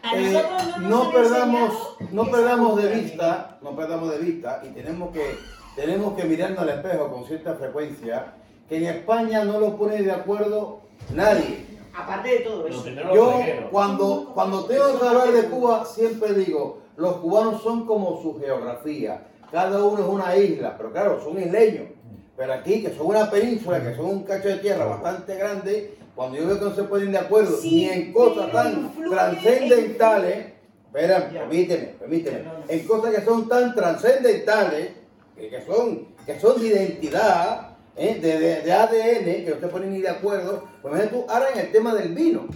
[0.03, 5.13] A Eh, nosotros no perdamos, no perdamos de vista, no perdamos de vista y tenemos
[5.13, 5.37] que,
[5.77, 8.33] tenemos que mirarnos al espejo con cierta frecuencia
[8.69, 10.81] que en España no lo pone de acuerdo
[11.13, 11.67] nadie.
[11.95, 12.85] Aparte de todo eso.
[13.15, 13.41] Yo
[13.71, 19.27] cuando, cuando tengo que hablar de Cuba siempre digo, los cubanos son como su geografía,
[19.51, 21.89] cada uno es una isla, pero claro, son isleños.
[22.37, 26.37] Pero aquí, que son una península, que son un cacho de tierra bastante grande, cuando
[26.37, 30.53] yo veo que no se ponen de acuerdo Sí, ni en cosas tan trascendentales,
[30.87, 34.91] espera, permíteme, permíteme, en cosas que son tan trascendentales,
[35.37, 37.68] que, que son, que son de identidad,
[37.99, 38.19] ¿eh?
[38.21, 41.47] de, de- de ADN, que no se ponen ni de acuerdo, pues imagínate tú ahora
[41.55, 42.47] en el tema del vino,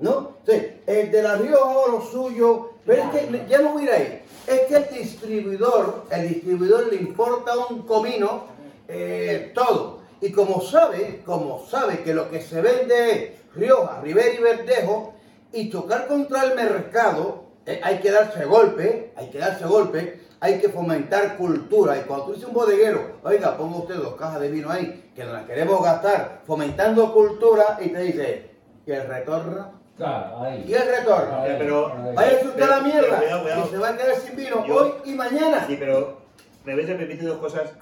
[0.00, 0.36] ¿no?
[0.40, 3.84] Entonces, el de la Rioja o lo suyo, pero es que ya no voy a
[3.84, 8.44] ir ahí, es que el distribuidor, el distribuidor le importa un comino
[8.88, 9.98] eh, todo.
[10.20, 15.14] Y como sabe, como sabe que lo que se vende es Rioja, Rivera y Verdejo,
[15.52, 20.60] y chocar contra el mercado, eh, hay que darse golpe, hay que darse golpe, hay
[20.60, 21.98] que fomentar cultura.
[21.98, 25.24] Y cuando tú dices un bodeguero, oiga, ponga usted dos cajas de vino ahí, que
[25.24, 28.50] nos las queremos gastar, fomentando cultura, y te dice,
[28.86, 29.72] ¿y el retorno?
[29.96, 30.64] Claro, ahí.
[30.68, 31.42] ¿Y el retorno?
[31.44, 31.92] Pero-.
[32.14, 33.64] Vaya usted a la Pero- mierda, pero cuidado, cuidado.
[33.66, 35.64] y se va a quedar sin vino Yo- hoy y mañana.
[35.66, 36.18] Sí, pero
[36.64, 37.72] me ves permitir dos cosas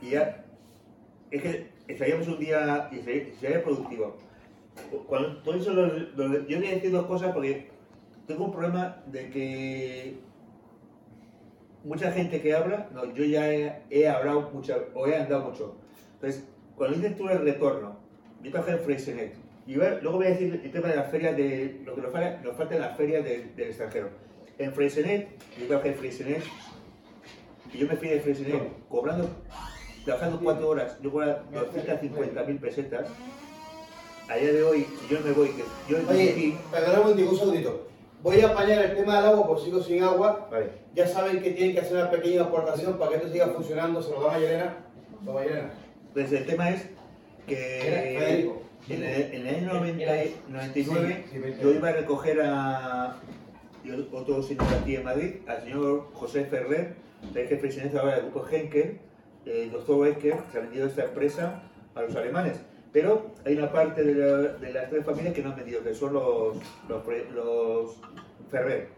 [0.00, 0.42] y ya.
[1.30, 4.16] Es que estaríamos un día y sería, sería productivo.
[5.06, 7.70] Cuando todo eso lo- lo- yo voy a decir dos cosas porque
[8.26, 10.18] tengo un problema de que
[11.86, 15.76] mucha gente que habla, no, yo ya he, he hablado mucho o he andado mucho.
[16.14, 16.44] Entonces,
[16.76, 17.96] cuando dices tú el retorno,
[18.42, 19.34] yo trabajé en Freysenet
[19.66, 22.40] y luego voy a decir el tema de las ferias de lo que nos falta,
[22.42, 24.08] nos falta en las ferias de- del extranjero.
[24.58, 26.42] En Freysenet, yo trabajé en Freysenet
[27.72, 29.28] y yo me fui de Freysenet cobrando,
[30.04, 33.06] trabajando cuatro horas, yo cobraba 250 mil pesetas.
[34.28, 37.86] A día de hoy, si yo me voy, que yo Oye, aquí, perdóname un segundito.
[38.22, 40.48] Voy a apañar el tema del agua, porque sigo sin agua.
[40.50, 44.02] vale, Ya saben que tienen que hacer una pequeña aportación para que esto siga funcionando.
[44.02, 44.76] Se lo dan a Yelena.
[45.24, 45.70] Toma, Yelena.
[46.08, 46.86] Entonces el tema es
[47.46, 48.16] que
[48.88, 50.04] en el, en el año 90
[50.48, 51.62] 99 Sí, sí, vete.
[51.62, 53.16] yo iba a recoger a
[54.12, 56.94] otro señor aquí en Madrid, al señor José Ferrer,
[57.34, 58.98] el jefe de ahora del grupo Henkel,
[59.44, 61.62] el doctor Wesker, que se ha vendido esta empresa
[61.94, 62.60] a los alemanes.
[62.96, 65.92] Pero hay una parte de, la- de las tres familias que no han vendido, que
[65.92, 66.56] son los,
[66.88, 67.04] los,
[67.34, 68.00] los
[68.50, 68.88] Ferrer.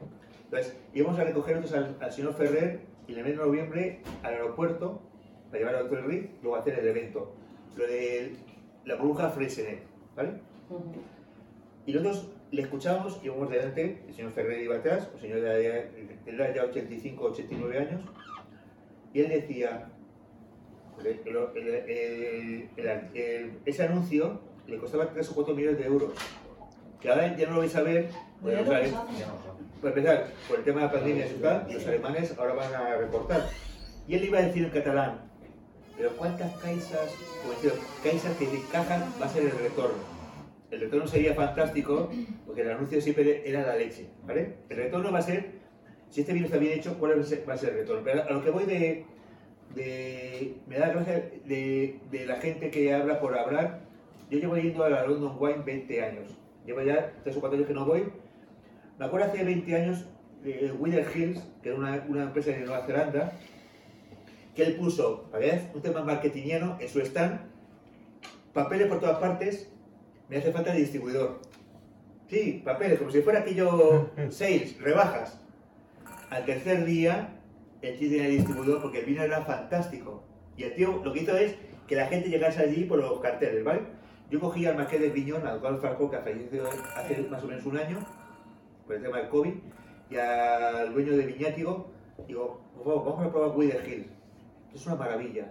[0.44, 4.34] Entonces, íbamos a recoger entonces al, al señor Ferrer y el mes de noviembre al
[4.34, 5.02] aeropuerto
[5.50, 7.34] para llevar al Hotel Ritz, luego hacer el evento.
[7.76, 8.36] Lo de
[8.84, 9.80] la bruja Freisenet,
[10.14, 10.34] ¿vale?
[11.84, 15.50] Y nosotros le escuchamos, íbamos delante, el señor Ferrer iba atrás, un señor de,
[16.24, 18.02] de ya 85, 89 años,
[19.12, 19.90] y él decía,
[21.04, 21.20] el-
[21.54, 26.12] el- el- el- ese anuncio le costaba 3 o 4 millones de euros,
[27.00, 28.08] que ahora ya no lo vais a ver,
[28.56, 28.90] ale-
[29.80, 32.96] para empezar, por el tema de la pandemia y tal, los alemanes ahora van a
[32.96, 33.48] recortar.
[34.08, 35.20] Y él iba a decir en catalán,
[35.96, 37.10] pero ¿cuántas caisas,
[37.42, 37.72] como decía,
[38.02, 40.18] caisas que de caja va a ser el retorno?
[40.70, 42.10] El retorno sería fantástico,
[42.46, 44.56] porque el anuncio siempre era la leche, ¿vale?
[44.68, 45.52] El retorno va a ser,
[46.10, 48.02] si este vino está bien hecho, ¿cuál va a ser, va a ser el retorno?
[48.04, 49.06] Pero a lo que voy de,
[49.74, 53.80] de me da gracia de, de la gente que habla por hablar.
[54.30, 56.38] Yo llevo yendo a la London Wine 20 años.
[56.66, 58.12] Llevo ya 3 o 4 años que no voy.
[58.98, 60.04] Me acuerdo hace 20 años,
[60.44, 63.32] eh, Wither Hills, que era una, una empresa de Nueva Zelanda,
[64.54, 67.40] que él puso, que veas, un tema marketingiano en su stand,
[68.52, 69.70] papeles por todas partes,
[70.28, 71.40] me hace falta el distribuidor.
[72.28, 75.40] Sí, papeles, como si fuera aquello sales, rebajas.
[76.28, 77.37] Al tercer día,
[77.82, 80.22] el tío tenía distribuidor porque el vino era fantástico.
[80.56, 81.54] Y el tío lo que hizo es
[81.86, 83.80] que la gente llegase allí por los carteles, ¿vale?
[84.30, 86.64] Yo cogí al marqués de Viñón, al cual Falcó, que falleció
[86.96, 87.98] hace más o menos un año,
[88.86, 89.54] por el tema del COVID,
[90.10, 91.90] y al dueño de Viñátigo,
[92.26, 94.10] digo, por favor, vamos a probar Wither Hill.
[94.74, 95.50] Es una maravilla.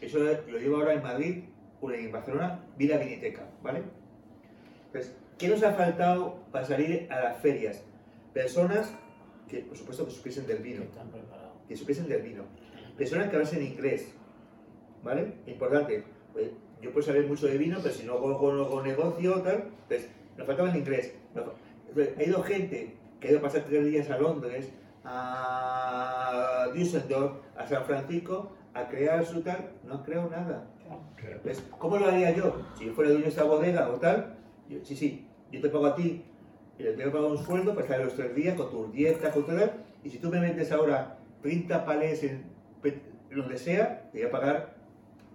[0.00, 1.44] Eso lo llevo ahora en Madrid,
[1.80, 3.82] o en Barcelona, Vila Viniteca, ¿vale?
[4.86, 7.84] Entonces, ¿qué nos ha faltado para salir a las ferias?
[8.32, 8.92] Personas
[9.48, 10.82] que, por supuesto, que supiesen del vino.
[11.66, 12.44] Que supiesen del vino.
[12.96, 14.12] Personas que hablasen inglés,
[15.02, 15.34] ¿vale?
[15.46, 16.04] Importante.
[16.32, 16.50] Pues,
[16.80, 20.70] yo puedo saber mucho de vino, pero si no hago negocio, tal, pues nos faltaba
[20.70, 21.14] el inglés.
[21.34, 24.72] Entonces, ha ido gente que ha ido a pasar tres días a Londres,
[25.04, 30.66] a Düsseldorf, a San Francisco, a crear su tal, no creado nada.
[31.44, 31.62] ¿Ves?
[31.78, 32.62] ¿Cómo lo haría yo?
[32.78, 34.36] Si yo fuera dueño de esta bodega o tal,
[34.68, 36.24] yo- sí, sí, yo te pago a ti
[36.78, 39.32] y le tengo que pagar un sueldo para estar los tres días con tus dietas,
[39.32, 39.58] con todo,
[40.04, 42.44] y si tú me vendes ahora 30 palés en
[43.34, 44.74] donde sea, te voy a pagar.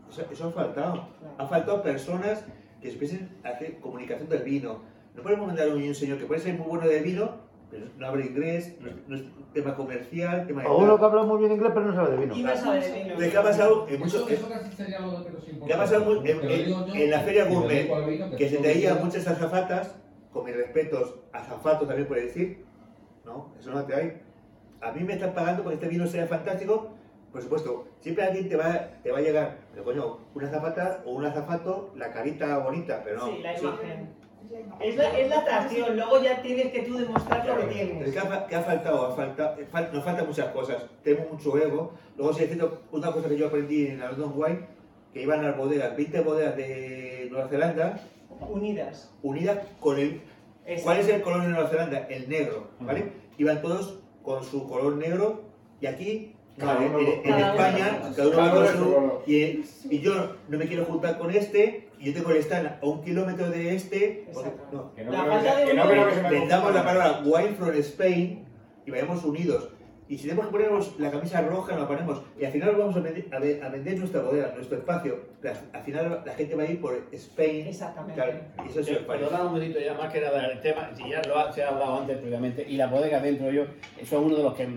[0.10, 1.08] Eso, eso ha faltado.
[1.38, 2.44] Han faltado personas
[2.82, 4.82] que supiesen hacer comunicación del vino.
[5.16, 7.32] No podemos mandar a un señor que puede ser muy bueno de vino,
[7.70, 11.06] pero no habla inglés, no es, no es tema comercial, tema de O uno que
[11.06, 12.36] habla muy bien inglés pero no sabe de vino.
[12.36, 13.04] Y no sabe de vino.
[13.06, 14.16] Entonces, ¿qué ha pasado en muchos...
[14.16, 15.66] Eso, eso casi sería lo que nos importa.
[15.68, 17.90] ¿Qué ha pasado en, en- en la feria gourmet?
[18.38, 19.96] Que se que- muchas azafatas,
[20.34, 22.66] con mis respetos, azafatos también puede decir,
[23.26, 23.54] ¿no?
[23.60, 24.22] Eso no te hay.
[24.82, 26.90] A mí me están pagando porque este vino sea fantástico,
[27.32, 31.12] por supuesto, siempre alguien te va, te va a llegar, pero coño, una azafata o
[31.12, 33.26] un azafato, la carita bonita, pero no.
[33.28, 34.10] Sí, la imagen.
[34.82, 38.12] Es la, es la atracción, luego ya tienes que tú demostrar lo que tienes.
[38.12, 39.08] ¿Qué ha, qué ha faltado?
[39.08, 40.86] Ha falta- eh, fal- nos faltan muchas cosas.
[41.02, 41.94] Tenemos mucho ego.
[42.18, 44.60] Luego, sí, es cierto, una cosa que yo aprendí en la London Wine,
[45.14, 48.00] que iban a las bodegas, 20 bodegas de Nueva Zelanda,
[48.50, 49.12] Unidas.
[49.22, 50.22] unidas con el...
[50.66, 50.84] Exacto.
[50.84, 52.00] ¿Cuál es el color de Nueva Zelanda?
[52.10, 53.12] El negro, ¿vale?
[53.38, 55.44] Iban todos con su color negro
[55.82, 58.78] y aquí, no, Cada en, en- en cada uno- España, cada uno su...
[58.94, 59.24] color.
[59.28, 62.86] Y, y yo no me quiero juntar con este, y yo tengo el stand a
[62.86, 64.26] un kilómetro de este,
[64.72, 67.22] no, Que no La que- que no uno- creo que se me damos la palabra
[67.26, 68.46] wine from Spain
[68.86, 69.70] y vayamos unidos.
[70.14, 72.22] Y si tenemos que ponernos la camisa roja, nos la ponemos.
[72.40, 75.18] Y al final vamos a vender, a a vender nuestra bodega, nuestro espacio.
[75.42, 77.66] La- al final la gente va a ir por Spain.
[77.66, 78.14] Exactamente.
[78.22, 78.34] Claro,
[78.64, 79.26] y eso es el espacio.
[79.26, 81.70] Perdona un momentito ya, más que nada el tema, si ya lo ha, se ha
[81.70, 83.64] hablado antes previamente, y la bodega dentro yo,
[84.08, 84.68] son uno de los que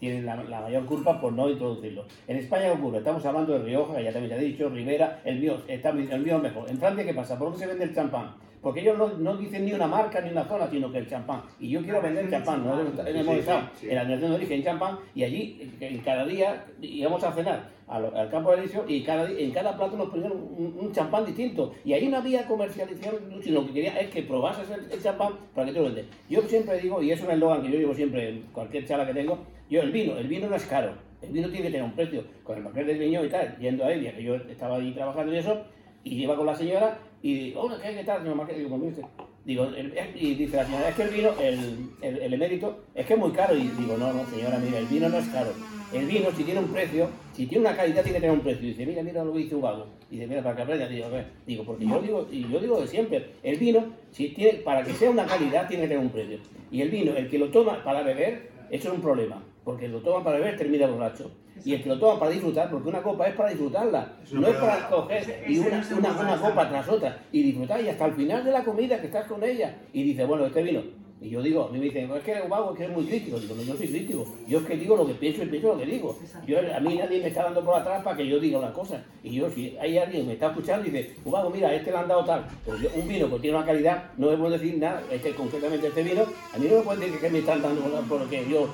[0.00, 2.06] tienen la, la mayor culpa por no introducirlo.
[2.26, 5.20] En España ¿qué ocurre, estamos hablando de Rioja, que ya también se ha dicho, Rivera,
[5.26, 6.70] el mío, está, el mío es mejor.
[6.70, 7.38] En Francia, ¿qué pasa?
[7.38, 8.34] ¿Por qué se vende el champán?
[8.66, 11.40] Porque ellos no, no dicen ni una marca ni una zona, sino que el champán.
[11.60, 15.22] Y yo quiero vender champán, no hemos estado en la nación de origen champán, y
[15.22, 19.52] allí en cada día íbamos a cenar al, al campo de Elisio y cada, en
[19.52, 21.74] cada plato nos ponían un, un champán distinto.
[21.84, 25.34] Y ahí no había comercialización, sino lo que quería es que probases el, el champán
[25.54, 26.06] para que te lo vendes.
[26.28, 29.14] Yo siempre digo, y es un eslogan que yo llevo siempre en cualquier charla que
[29.14, 29.38] tengo,
[29.70, 30.90] yo el vino, el vino no es caro.
[31.22, 32.24] El vino tiene que tener un precio.
[32.42, 35.32] Con el papel del viño y tal, yendo a Elia, que yo estaba ahí trabajando
[35.32, 35.56] y eso,
[36.02, 38.58] y iba con la señora y digo, hola, ¿qué, qué tal, señor Marqués?
[38.58, 39.04] Digo, "Mire usted".
[39.46, 39.68] Digo,
[40.16, 43.30] y dice la señora, es que el vino, el, el, emérito, es que es muy
[43.30, 43.56] caro.
[43.56, 45.52] Y digo, no, no, señora, mira, el vino no es caro.
[45.92, 48.64] El vino, si tiene un precio, si tiene una calidad, tiene que tener un precio.
[48.66, 49.64] Y dice, mira, mira lo que dice un.
[50.10, 50.88] Y dice, mira, para que aprenda.
[50.88, 51.06] Digo,
[51.46, 54.92] digo, porque yo digo, y yo digo de siempre, el vino, si tiene, para que
[54.94, 56.38] sea una calidad, tiene que tener un precio.
[56.72, 59.44] Y el vino, el que lo toma para beber, eso es un problema.
[59.62, 61.30] Porque lo toma para beber, termina borracho.
[61.64, 64.46] Y el que lo toma para disfrutar, porque una copa es para disfrutarla, Eso no
[64.46, 67.18] es para coger y una, copa tras otra.
[67.32, 69.74] Y disfrutar y hasta el final de la comida que estás con ella.
[69.92, 70.82] Y dice, bueno, este vino.
[71.20, 73.38] Y yo digo, a mí me dicen, es que Vago es que es muy crítico.
[73.40, 74.26] Digo, no, yo soy crítico.
[74.46, 76.18] Yo es que digo lo que pienso y pienso lo que digo.
[76.46, 79.02] Yo, a mí nadie me está dando por atrás para que yo diga una cosa.
[79.22, 81.96] Y yo, si hay alguien que me está escuchando y dice, Vago, mira, este le
[81.96, 82.44] han dado tal.
[82.66, 85.02] Yo, un vino que tiene una calidad, no puedo decir nada.
[85.10, 86.22] Es que concretamente este vino,
[86.52, 88.64] a mí no me pueden decir que me están dando por- lo que yo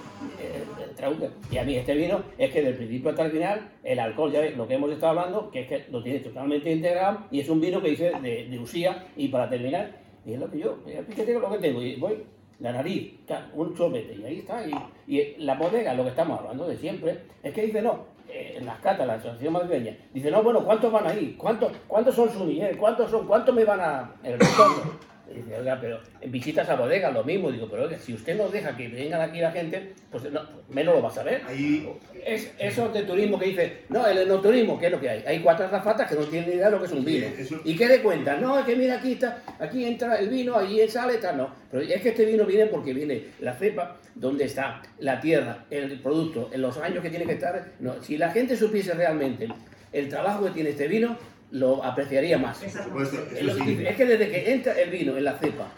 [0.41, 0.65] eh,
[0.99, 1.31] eh.
[1.51, 4.41] Y a mí este vino es que del principio hasta el final, el alcohol, ya
[4.41, 7.49] ves, lo que hemos estado hablando, que es que lo tiene totalmente integrado y es
[7.49, 9.07] un vino que dice de, de usía.
[9.17, 10.79] Y para terminar, y es lo que yo,
[11.09, 11.83] fíjate lo que tengo.
[11.83, 12.25] Y voy,
[12.61, 13.15] la nariz,
[13.55, 14.65] un chopete, y ahí está.
[15.07, 18.67] Y, la bodega, lo que estamos hablando de siempre, es que dice, no, eh, en
[18.67, 21.35] las catas, la asociación madrileña, dice, no, bueno, ¿cuántos van ahí?
[21.37, 22.77] ¿Cuántos, cuántos son sumiller?
[22.77, 23.27] ¿Cuántos son?
[23.27, 24.15] ¿Cuántos me van a...?
[24.23, 25.12] El retorno.
[25.35, 27.51] Dice, oiga, pero en visitas a bodegas lo mismo.
[27.51, 30.95] Digo, pero oiga, si usted no deja que vengan aquí la gente, pues no, menos
[30.97, 31.43] lo va a saber.
[31.49, 31.89] Ahí,
[32.25, 35.25] Es eso de turismo que dice, no, el enoturismo, ¿qué es lo que hay?
[35.27, 37.27] Hay cuatro zafatas que no tienen ni idea de lo que es un vino.
[37.37, 38.41] Sí, eso- ¿Y qué le cuentan?
[38.43, 41.55] No, es que mira, aquí está, aquí entra el vino, allí sale, tal, no.
[41.71, 45.99] Pero es que este vino viene porque viene la cepa, donde está la tierra, el
[46.01, 47.65] producto, en los años que tiene que estar.
[47.81, 49.49] No, si la gente supiese realmente
[49.93, 51.17] el trabajo que tiene este vino,
[51.53, 52.59] lo apreciaría más.
[52.59, 52.71] por
[53.07, 53.79] supuesto, Es eso sí.
[53.87, 55.69] es que desde que entra el vino en la cepa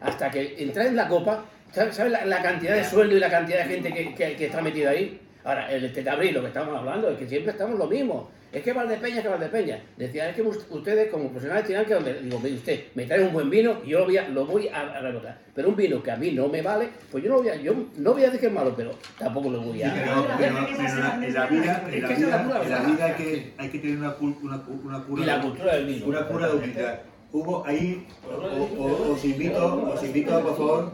[0.00, 3.58] hasta que entra en la copa, ¿sabes la, la cantidad de sueldo y la cantidad
[3.58, 5.20] de gente que, que- que está metida ahí?
[5.44, 8.30] Ahora, el Tetabril, lo que estamos hablando, es que siempre estamos lo mismo.
[8.54, 9.82] Es que Valdepeña, que Valdepeña.
[9.96, 11.94] Decía, es que ust- ustedes como profesionales tienen que...
[11.94, 14.46] donde- Digo, mire usted, me trae un buen vino y yo lo voy a, lo
[14.46, 15.38] voy a, a rebotar.
[15.54, 17.74] Pero un vino que a mí no me vale, pues yo no voy a, yo
[17.96, 19.92] no voy a decir que es malo, pero tampoco lo voy a...
[19.92, 20.58] Pero, pero- pero
[20.88, 22.70] en la, en la vida, en la Es que esa es la vida, pura en
[22.70, 22.86] la verdad.
[22.94, 26.06] vida hay que, hay que tener una, una, una cura, Y la cultura del vino.
[26.06, 26.94] una cura de humildad.
[27.32, 30.92] Hugo, ahí o- o- os invito, os invito por favor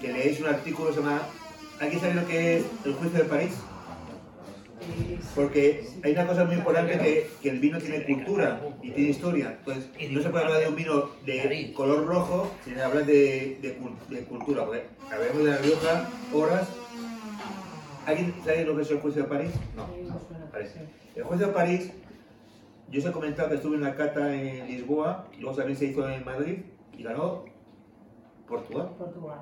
[0.00, 1.20] que leáis un artículo que se llama
[1.78, 3.52] ¿Alguien sabe lo que es el juicio de París?
[5.34, 9.56] Porque hay una cosa muy importante que, que el vino tiene cultura y tiene historia.
[9.58, 13.78] Entonces, no se puede hablar de un vino de color rojo sin hablar de, de
[13.78, 14.64] cul- de cultura.
[14.64, 16.68] Porque hablamos de La Rioja horas.
[18.06, 19.50] ¿Alguien sabe lo que es el juicio de París?
[19.76, 19.86] No.
[21.16, 21.90] El juicio de París,
[22.90, 26.08] yo os he comentado que estuve en la cata en Lisboa, luego también se hizo
[26.08, 26.58] en Madrid
[26.96, 27.44] y ganó
[28.46, 28.90] Portugal.
[28.96, 29.40] Portugal.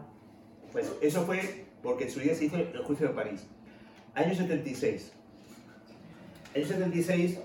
[0.73, 3.47] Pues eso fue porque en su día se hizo el juicio de París.
[4.15, 5.13] Año 76.
[6.55, 7.39] Año 76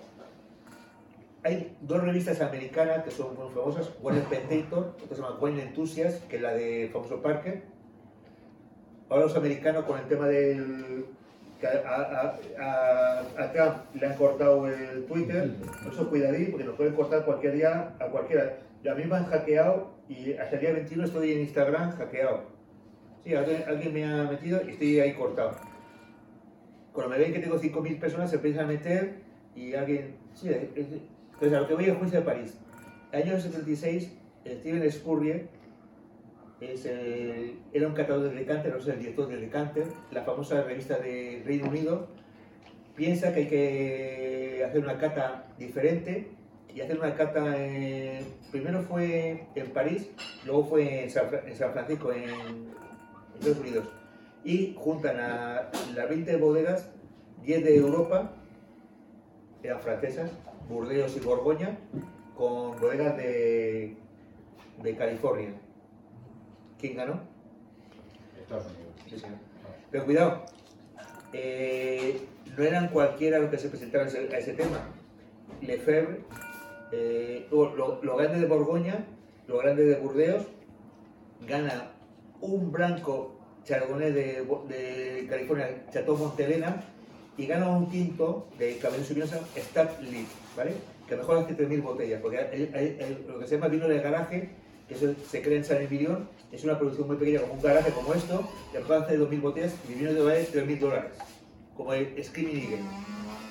[1.43, 6.27] hay dos revistas americanas que son muy famosas, Wine Spectator, otra se llama Wine Enthusiast,
[6.27, 7.63] que es la de famoso Parker.
[9.09, 11.05] Ahora los americanos con el tema del...
[11.61, 16.65] que a, a- a- a Trump le han cortado el Twitter, por eso cuidadín, porque
[16.65, 18.57] nos pueden cortar cualquier día a cualquiera.
[18.83, 22.41] Y a mí me han hackeado y hasta el día 21 estoy en Instagram hackeado.
[23.23, 25.51] Sí, alguien, alguien me ha metido y estoy ahí cortado.
[26.93, 29.15] Cuando me ven que tengo 5.000 personas se empiezan a meter
[29.55, 30.15] y alguien...
[30.33, 30.87] Sí, es- es-
[31.33, 32.57] entonces a lo que voy al juicio de París.
[33.13, 34.11] Año 76,
[34.45, 35.47] Steven Spurrier
[36.61, 40.61] es el- era un catador de Decanter, no es el director de Decanter, la famosa
[40.63, 42.07] revista de Reino Unido,
[42.95, 46.27] piensa que hay que hacer una cata diferente
[46.75, 50.09] y hacer una cata en- primero fue en París,
[50.45, 51.09] luego fue en en
[51.55, 52.67] San Francisco, en, en
[53.39, 53.85] Estados Unidos.
[54.43, 56.89] Y juntan a las 20 bodegas,
[57.43, 58.31] 10 de Europa,
[59.63, 60.31] eran francesas,
[60.69, 61.77] Burdeos y Borgoña,
[62.37, 63.97] con bodegas de,
[64.81, 65.49] de California.
[66.79, 67.19] ¿Quién ganó?
[68.41, 68.93] Estados Unidos.
[69.09, 69.37] Sí, señor.
[69.91, 70.45] Pero cuidado,
[71.33, 72.21] eh,
[72.57, 74.79] no eran cualquiera los que se presentaron a ese, a ese tema.
[75.61, 76.21] Lefebvre,
[76.93, 79.05] eh, lo, lo- lo grande de Borgoña,
[79.47, 80.45] lo grande de Burdeos,
[81.47, 81.91] gana
[82.41, 83.35] un blanco
[83.69, 86.83] chardonnay de, de California, Chateau Montelena,
[87.37, 90.73] y gana un tinto de Cabernet Sauvignon Stat Lit, ¿vale?
[91.07, 92.37] Que mejor hace 3.000 botellas, porque
[93.27, 94.49] lo que se llama vino de garaje,
[94.89, 98.13] que se crea en San Emilion, es una producción muy pequeña, como un garaje como
[98.13, 101.11] esto, y a lo mejor hace 2.000 botellas y mi vino te vale 3.000 dólares,
[101.77, 102.79] como el Screaming Eagle.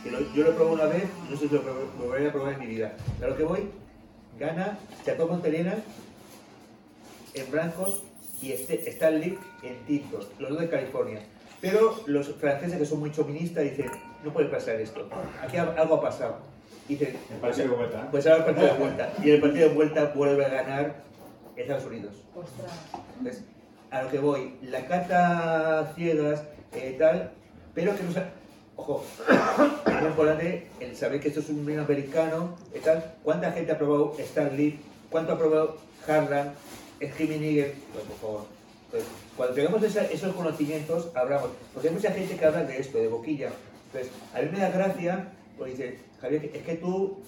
[0.04, 2.52] Que lo- yo lo probado una vez, no sé si lo prob- volveré a probar
[2.54, 2.92] en mi vida.
[3.22, 3.60] A lo que voy,
[4.38, 5.76] gana Chateau Montelena
[7.34, 8.02] en blancos
[8.40, 11.20] y este, Stanley en tintos, los dos de California.
[11.60, 13.90] Pero los franceses que son muy choministas dicen,
[14.24, 15.08] no puede pasar esto,
[15.42, 16.36] aquí al- algo ha pasado.
[16.88, 18.08] Y dicen, El partido de vuelta.
[18.10, 19.12] pues ahora el partido de vuelta.
[19.22, 20.94] Y el partido de vuelta vuelve a ganar
[21.56, 22.14] Estados Unidos.
[22.34, 22.70] Ostras.
[23.18, 23.44] Entonces,
[23.90, 26.42] a lo que voy, la cata ciegas,
[26.72, 27.32] eh, tal,
[27.74, 28.30] pero que no sa-
[28.76, 29.04] Ojo,
[29.86, 33.12] es muy importante el saber que esto es un vino americano, y tal.
[33.24, 34.80] ¿Cuánta gente ha probado Starlit?
[35.10, 36.52] ¿Cuánto ha probado Harlan?
[37.00, 37.74] Screaming Eagle?
[37.92, 38.58] Pues por favor.
[38.90, 39.04] Pues,
[39.36, 41.50] cuando tengamos esos conocimientos, hablamos.
[41.74, 43.50] Porque hay mucha gente que habla de esto, de boquilla.
[43.86, 47.18] Entonces, a mí me da gracia, porque dice, Javier, es que tú,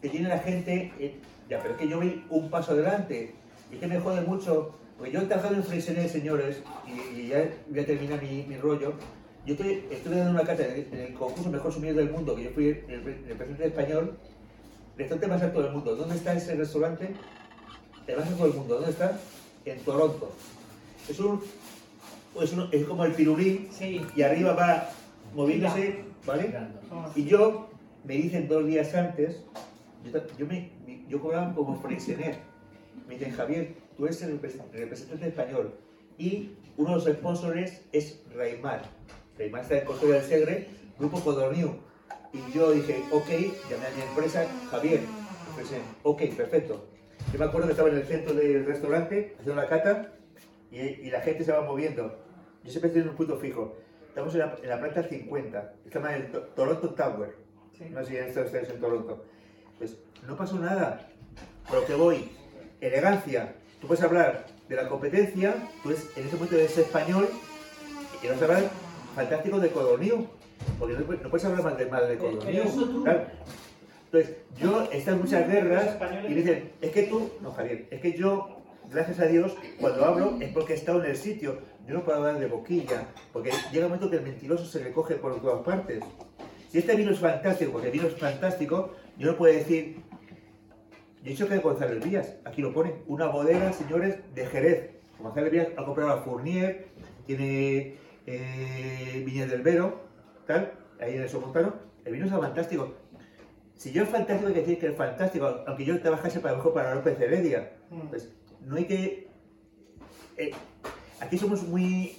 [0.00, 1.14] que tiene la gente, eh,
[1.48, 3.34] ya, pero es que yo voy un paso adelante,
[3.70, 7.50] y es que me jode mucho, porque yo he trabajado en Freixenet, señores, y, ya
[7.68, 8.94] voy a terminar mi, mi rollo,
[9.46, 12.50] yo estoy, estuve dando una cátedra en el concurso Mejor Sumidor del Mundo, que yo
[12.50, 14.18] fui el, el presidente español,
[14.96, 15.96] restaurante más alto del mundo.
[15.96, 17.14] ¿Dónde está ese restaurante?
[18.10, 18.74] El más alto del mundo.
[18.76, 19.18] ¿Dónde está?
[19.64, 20.32] En Toronto.
[21.08, 21.40] Es un,
[22.40, 23.68] es, un- es como el pirulín
[24.16, 24.90] y arriba va
[25.34, 26.48] moviéndose, ¿vale?
[27.16, 27.68] Y yo,
[28.04, 29.42] me dicen dos días antes,
[30.04, 30.70] yo, yo, me,
[31.08, 32.36] yo cobraba como Freixenet.
[33.06, 35.74] Me dicen, Javier, tú eres el repres- representante español
[36.18, 38.82] y uno de los sponsors es Raimar.
[39.38, 41.74] Raimar está en Costa del Segre, Grupo Codorniu.
[42.32, 43.28] Y yo dije, ok,
[43.70, 45.00] llamé a mi empresa, Javier,
[46.04, 46.86] ok, perfecto.
[47.32, 50.12] Yo me acuerdo que estaba en el centro del restaurante haciendo la cata
[50.70, 52.16] y, y la gente se va moviendo.
[52.64, 53.76] Yo siempre estoy en un punto fijo.
[54.08, 57.36] Estamos en la, en la planta 50, estamos en el To- Toronto Tower.
[57.90, 59.24] No sé si han estado ustedes en Toronto.
[59.78, 61.08] Pues no pasó nada.
[61.68, 62.28] Por lo que voy,
[62.80, 63.54] elegancia.
[63.80, 67.28] Tú puedes hablar de la competencia, tú eres- en ese momento eres español
[68.22, 68.62] y vas a hablar
[69.14, 70.26] fantástico de Codorniu.
[70.78, 72.38] Porque no, puedes- no puedes hablar mal de, mal de tú.
[73.04, 73.26] Claro.
[74.12, 75.96] Entonces, yo he estado en muchas guerras
[76.28, 80.36] y dicen, es que tú, no Javier, es que yo, gracias a Dios, cuando hablo
[80.40, 81.58] es porque he estado en el sitio.
[81.86, 84.90] Yo no puedo hablar de boquilla, porque llega un momento que el mentiroso se le
[84.90, 86.02] coge por todas partes.
[86.68, 90.02] Si este vino es fantástico, porque el vino es fantástico, yo no puedo decir,
[91.22, 94.90] yo he dicho que de González Vías, aquí lo pone, una bodega, señores, de Jerez.
[95.20, 96.88] González Vías ha comprado a Fournier,
[97.26, 97.94] tiene
[98.26, 100.00] eh, del Vero,
[100.48, 101.74] tal, ahí en el Somontano.
[102.04, 102.99] El vino es fantástico.
[103.80, 106.74] Si yo es fantástico, hay que decir que es fantástico, aunque yo trabajase para, mejor
[106.74, 107.72] para López Heredia.
[108.10, 109.26] Pues no hay que.
[110.36, 110.50] eh,
[111.18, 112.16] aquí somos muy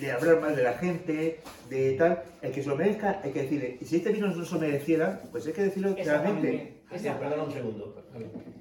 [0.00, 2.22] de hablar mal de la gente, de tal.
[2.40, 3.76] El que se lo merezca, hay que decirle.
[3.78, 6.80] Y si este vino no se lo mereciera, pues hay que decirlo claramente.
[6.90, 8.02] Este, perdona un segundo.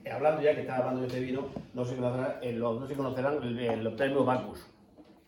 [0.04, 2.96] Eh, Hablando ya que estaba hablando de este vino, no sé si conocerán, no si
[2.96, 4.68] conocerán el, el premio Bacus,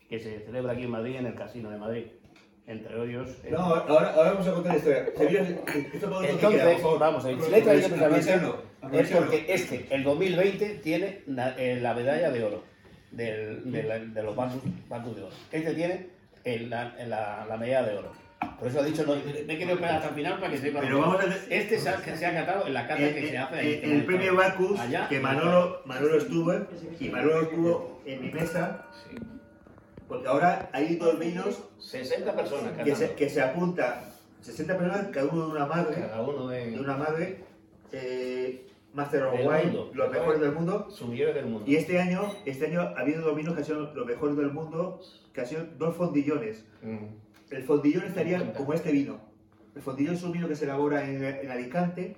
[0.09, 2.07] que se celebra aquí en Madrid, en el Casino de Madrid.
[2.67, 3.29] Entre ellos.
[3.43, 5.05] eh, No, ahora, ahora vamos a contar la historia.
[5.05, 5.11] Se
[6.29, 11.55] Entonces, vamos a ver, si le he traído es porque este, el 2020, tiene na-
[11.57, 12.63] eh, la medalla de oro
[13.11, 15.33] del- de, la- de los Bacus, Bacus de oro.
[15.51, 16.07] Este tiene
[16.43, 18.11] el- la, la- la medalla de oro.
[18.57, 20.81] Por eso he dicho, no, me he querido esperar hasta el final para que sepan.
[20.83, 23.13] Pero vamos a ver- Este se ha, que se ha catado en la cata Eh,
[23.13, 23.67] que se eh, hace ahí.
[23.67, 26.53] eh, el premio Bacus, que Manolo, Manolo estuvo,
[26.99, 28.85] y Manolo estuvo en mi mesa,
[30.11, 34.03] porque ahora hay dos vinos 60 personas que se, que se apunta,
[34.41, 37.43] 60 personas, cada uno de una madre, Cada uno de- una madre,
[37.93, 40.89] eh, Master of Wine, los mejores del mundo.
[40.91, 41.63] Sumilleros del mundo.
[41.65, 44.51] Y este año, este año ha habido dos vinos que han sido los mejores del
[44.51, 44.99] mundo,
[45.33, 46.65] que han sido dos fondillones.
[47.49, 49.17] El fondillón estaría como este vino.
[49.75, 52.17] El fondillón es un vino que se elabora en, en Alicante.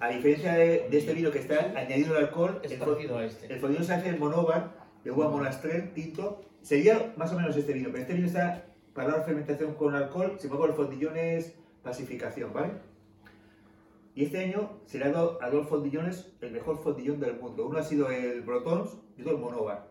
[0.00, 3.52] A diferencia de, de este vino que está añadido el alcohol, Es el, a este.
[3.52, 4.70] el fondillón se hace en monóvar,
[5.04, 6.40] de uva monastrell, tinto.
[6.64, 10.36] Sería más o menos este vino, pero este vino está para la fermentación con alcohol,
[10.38, 12.72] sin embargo el fondillón es pacificación, ¿vale?
[14.14, 17.66] Y este año se le ha dado a dos fondillones el mejor fondillón del mundo.
[17.66, 19.88] Uno ha sido el Brotons y otro el Monóvar.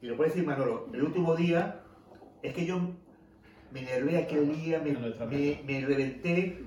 [0.00, 1.82] Y lo puede decir Manolo, el último día
[2.40, 2.80] es que yo
[3.72, 6.64] me enervé aquel día, me, me, me reventé,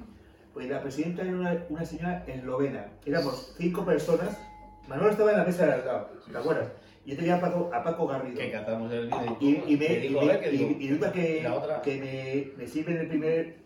[0.54, 2.92] pues la presidenta era una, una señora eslovena.
[3.04, 4.40] Éramos cinco personas,
[4.88, 6.68] Manolo estaba en la mesa de al lado, ¿te acuerdas?
[7.06, 8.38] Yo tenía a Paco, a Paco Garrido.
[8.40, 11.12] Que catamos el vino Y, y me, y, me- "Eh, que y- digo, y resulta
[11.12, 13.58] que, la otra- que me, me sirven el primer...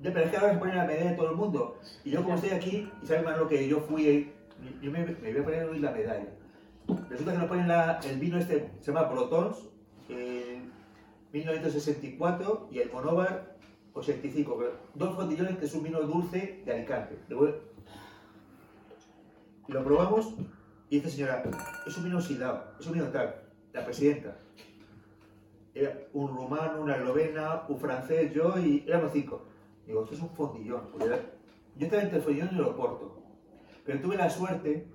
[0.00, 1.78] Ya, pero es que ahora se pone la medalla de todo el mundo.
[2.04, 4.32] Y yo como estoy aquí, y sabe Manolo que yo fui,
[4.80, 6.26] yo me, me voy a poner hoy la medalla.
[7.10, 9.68] Resulta que nos ponen la- el vino este, se llama Brotons,
[10.08, 10.70] en
[11.32, 13.56] 1964, y el Monóvar
[13.92, 14.56] 85.
[14.56, 17.16] pero Dos fondillones que es un vino dulce de Alicante.
[17.28, 17.34] De
[19.68, 20.34] Lo probamos
[20.90, 21.42] y dice señora,
[21.86, 23.34] es un vino silao, es un vino tal,
[23.72, 24.36] la presidenta.
[25.74, 29.44] Era un rumano, una eslovena, un francés, yo y éramos cinco.
[29.86, 30.88] Digo, esto es un fondillón.
[31.76, 33.22] Yo estaba entre el fondillón y el.
[33.84, 34.86] Pero tuve la suerte,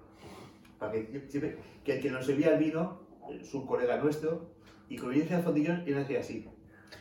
[0.80, 3.00] para que, siempre- que el que nos servía el vino
[3.30, 4.50] es un colega nuestro,
[4.90, 6.48] y cuando yo decía el fondillón, él hacía así.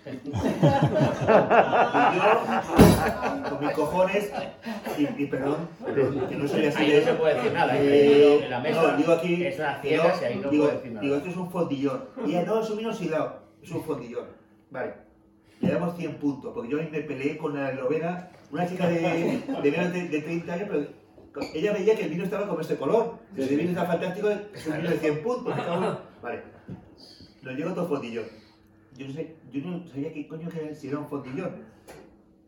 [0.05, 0.31] Y
[2.17, 4.33] yo, con mis cojones,
[4.99, 5.69] y, y perdón,
[6.29, 8.83] que no soy así Ahí de no se puede decir nada, Eh, en la mesa
[8.83, 11.03] no, digo aquí, es una que ciegas no, ahí no digo, puedo decir nada.
[11.05, 12.05] digo, esto es un fondillón.
[12.27, 14.27] Y no, es un vino silao, es un fondillón.
[14.71, 14.95] Vale,
[15.61, 19.71] le damos 100 puntos, porque yo me peleé con la eslovena, una chica de, de
[19.71, 20.87] menos de, de 30 años, pero
[21.55, 23.19] ella veía que el vino estaba como este color.
[23.37, 25.55] Si el vino está fantástico, es un vino de 100 puntos.
[26.21, 26.43] Vale,
[27.43, 28.42] nos llega otro fondillón.
[28.97, 31.53] Yo no, sé, yo no sabía qué coño era si era un fondillón.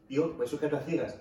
[0.08, 1.20] Yo, pues eso que las ciegas.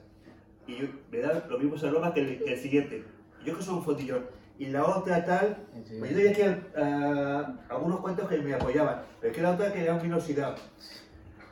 [0.68, 3.04] Y yo, me da los mismos aromas que el, que el siguiente.
[3.46, 4.26] Yo que soy un fondillón.
[4.60, 5.58] Y la otra tal,
[6.00, 6.42] pues yo tenía aquí
[6.78, 10.18] a, algunos cuantos que me apoyaban, pero es que la otra que era un vino
[10.18, 10.56] oxidado.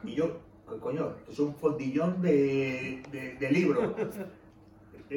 [0.04, 3.96] Y yo, co- coño, es un fondillón de, de, de libro.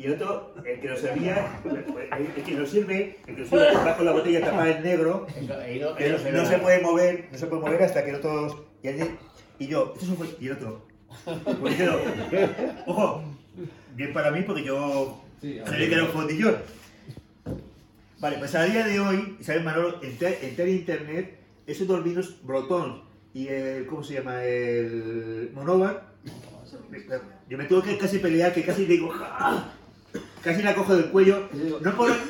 [0.00, 3.74] Y el otro, el que lo servía, el, que lo sirve, el que lo sirve
[3.74, 5.26] va con la botella tapada en negro,
[5.94, 8.66] que no, no se puede mover, no se puede mover hasta que el otro.
[8.82, 9.10] Y, el-
[9.58, 10.86] y yo, esto fo- y el otro.
[11.60, 12.00] Pues yo,
[12.86, 13.22] ojo,
[13.94, 15.20] bien para mí porque yo
[15.66, 16.56] sabía que era un fondillón.
[18.20, 20.00] Vale, pues a día de hoy, ¿sabes, Manolo?
[20.02, 23.02] En internet, esos dos vinos Brotón
[23.34, 24.42] y el, ¿cómo se llama?
[24.44, 26.08] El Monóvar.
[27.50, 29.74] Yo me tuve que casi pelear, que casi digo, ¡ah!
[30.42, 31.48] Casi la cojo del cuello.
[31.80, 32.10] No por.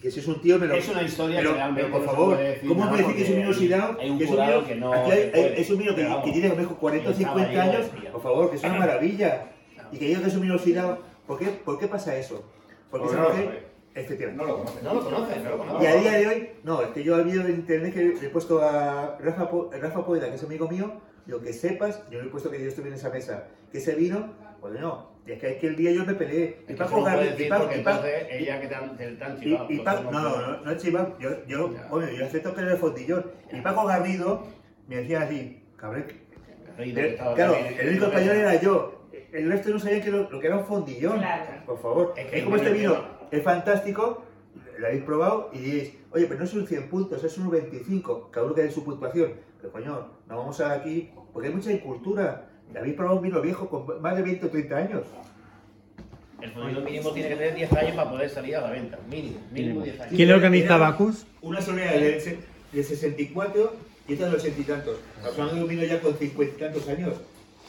[0.00, 0.74] Que si es un tío, me lo.
[0.74, 3.28] Es una historia pero, que realmente pero por favor, decir ¿cómo puede decir que es
[3.30, 3.96] un vino porque oxidado?
[3.98, 5.60] hay un Que es un jurado vino- que no aquí hay- se puede.
[5.60, 7.86] es un vino que, tiene a lo mejor 40 o yo estaba 50 ahí, años.
[8.12, 9.50] Por favor, que es una maravilla.
[9.90, 10.98] Y que diga que es un vino oxidado.
[11.26, 12.44] ¿Por qué, ¿Por qué pasa eso?
[12.90, 13.48] Porque mujer- conoce.
[13.94, 14.42] Efectivamente.
[14.44, 14.82] No lo conoce.
[14.82, 15.82] No lo conoces, no lo conoces.
[15.82, 18.26] Y a día de hoy, no, es que yo he habido en internet que le
[18.26, 19.48] he puesto a Rafa,
[19.80, 20.92] Rafa Poeda, que es amigo mío,
[21.26, 23.94] lo que sepas, yo le he puesto que yo estuve en esa mesa, que ese
[23.94, 24.28] vino,
[24.68, 26.64] pues no, y es que aquel día yo me peleé.
[26.68, 28.66] Y Es puedes Garri- y entonces ella que
[29.36, 29.66] y, chivado.
[29.70, 31.86] y pues no, no, no, no es chivado, yo, yo, Ya.
[31.88, 33.26] bueno, yo acepto que era el fondillón.
[33.52, 34.46] Y Paco Garrido
[34.88, 36.04] me decía así, cabrón,
[37.34, 38.92] claro, el único español era yo.
[39.32, 41.18] El resto no sabía que lo, lo que era un fondillón.
[41.18, 41.44] Claro.
[41.66, 42.14] Por favor.
[42.16, 44.22] Es Es, que como el este vino vino es fantástico,
[44.78, 48.30] lo habéis probado y diréis, oye, pero no es un 100 puntos, es un 25,
[48.30, 49.32] cada uno que dé su puntuación.
[49.60, 52.48] Pero coño, no vamos a aquí, porque hay mucha incultura.
[52.74, 55.02] Habéis probado un vino viejo con más de 20 o 30 años.
[56.40, 58.98] El fondo mínimo tiene que tener 10 años para poder salir a la venta.
[59.08, 60.12] Mínimo, mínimo 10 años.
[60.14, 61.26] ¿Quién organiza Era Bacus?
[61.40, 62.38] Una solera de,
[62.72, 63.72] de 64
[64.08, 64.96] y otra de los 60 y tantos.
[65.16, 67.14] Estamos hablando de un vino ya con 50 y tantos años.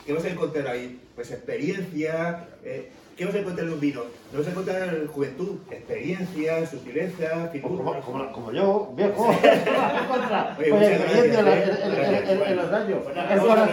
[0.06, 1.00] ¿Qué vas a encontrar ahí?
[1.16, 2.48] Pues experiencia.
[2.64, 4.02] eh, ¿Qué vas a encontrar en un vino?
[4.32, 8.00] No vas a encontrar juventud, experiencia, sutileza, Como, figura.
[8.02, 9.28] como- como yo, viejo.
[9.28, 11.64] Oye, Oye, experiencia en, en- eh.
[11.84, 13.00] en- en- en- en los años.
[13.32, 13.70] El corazón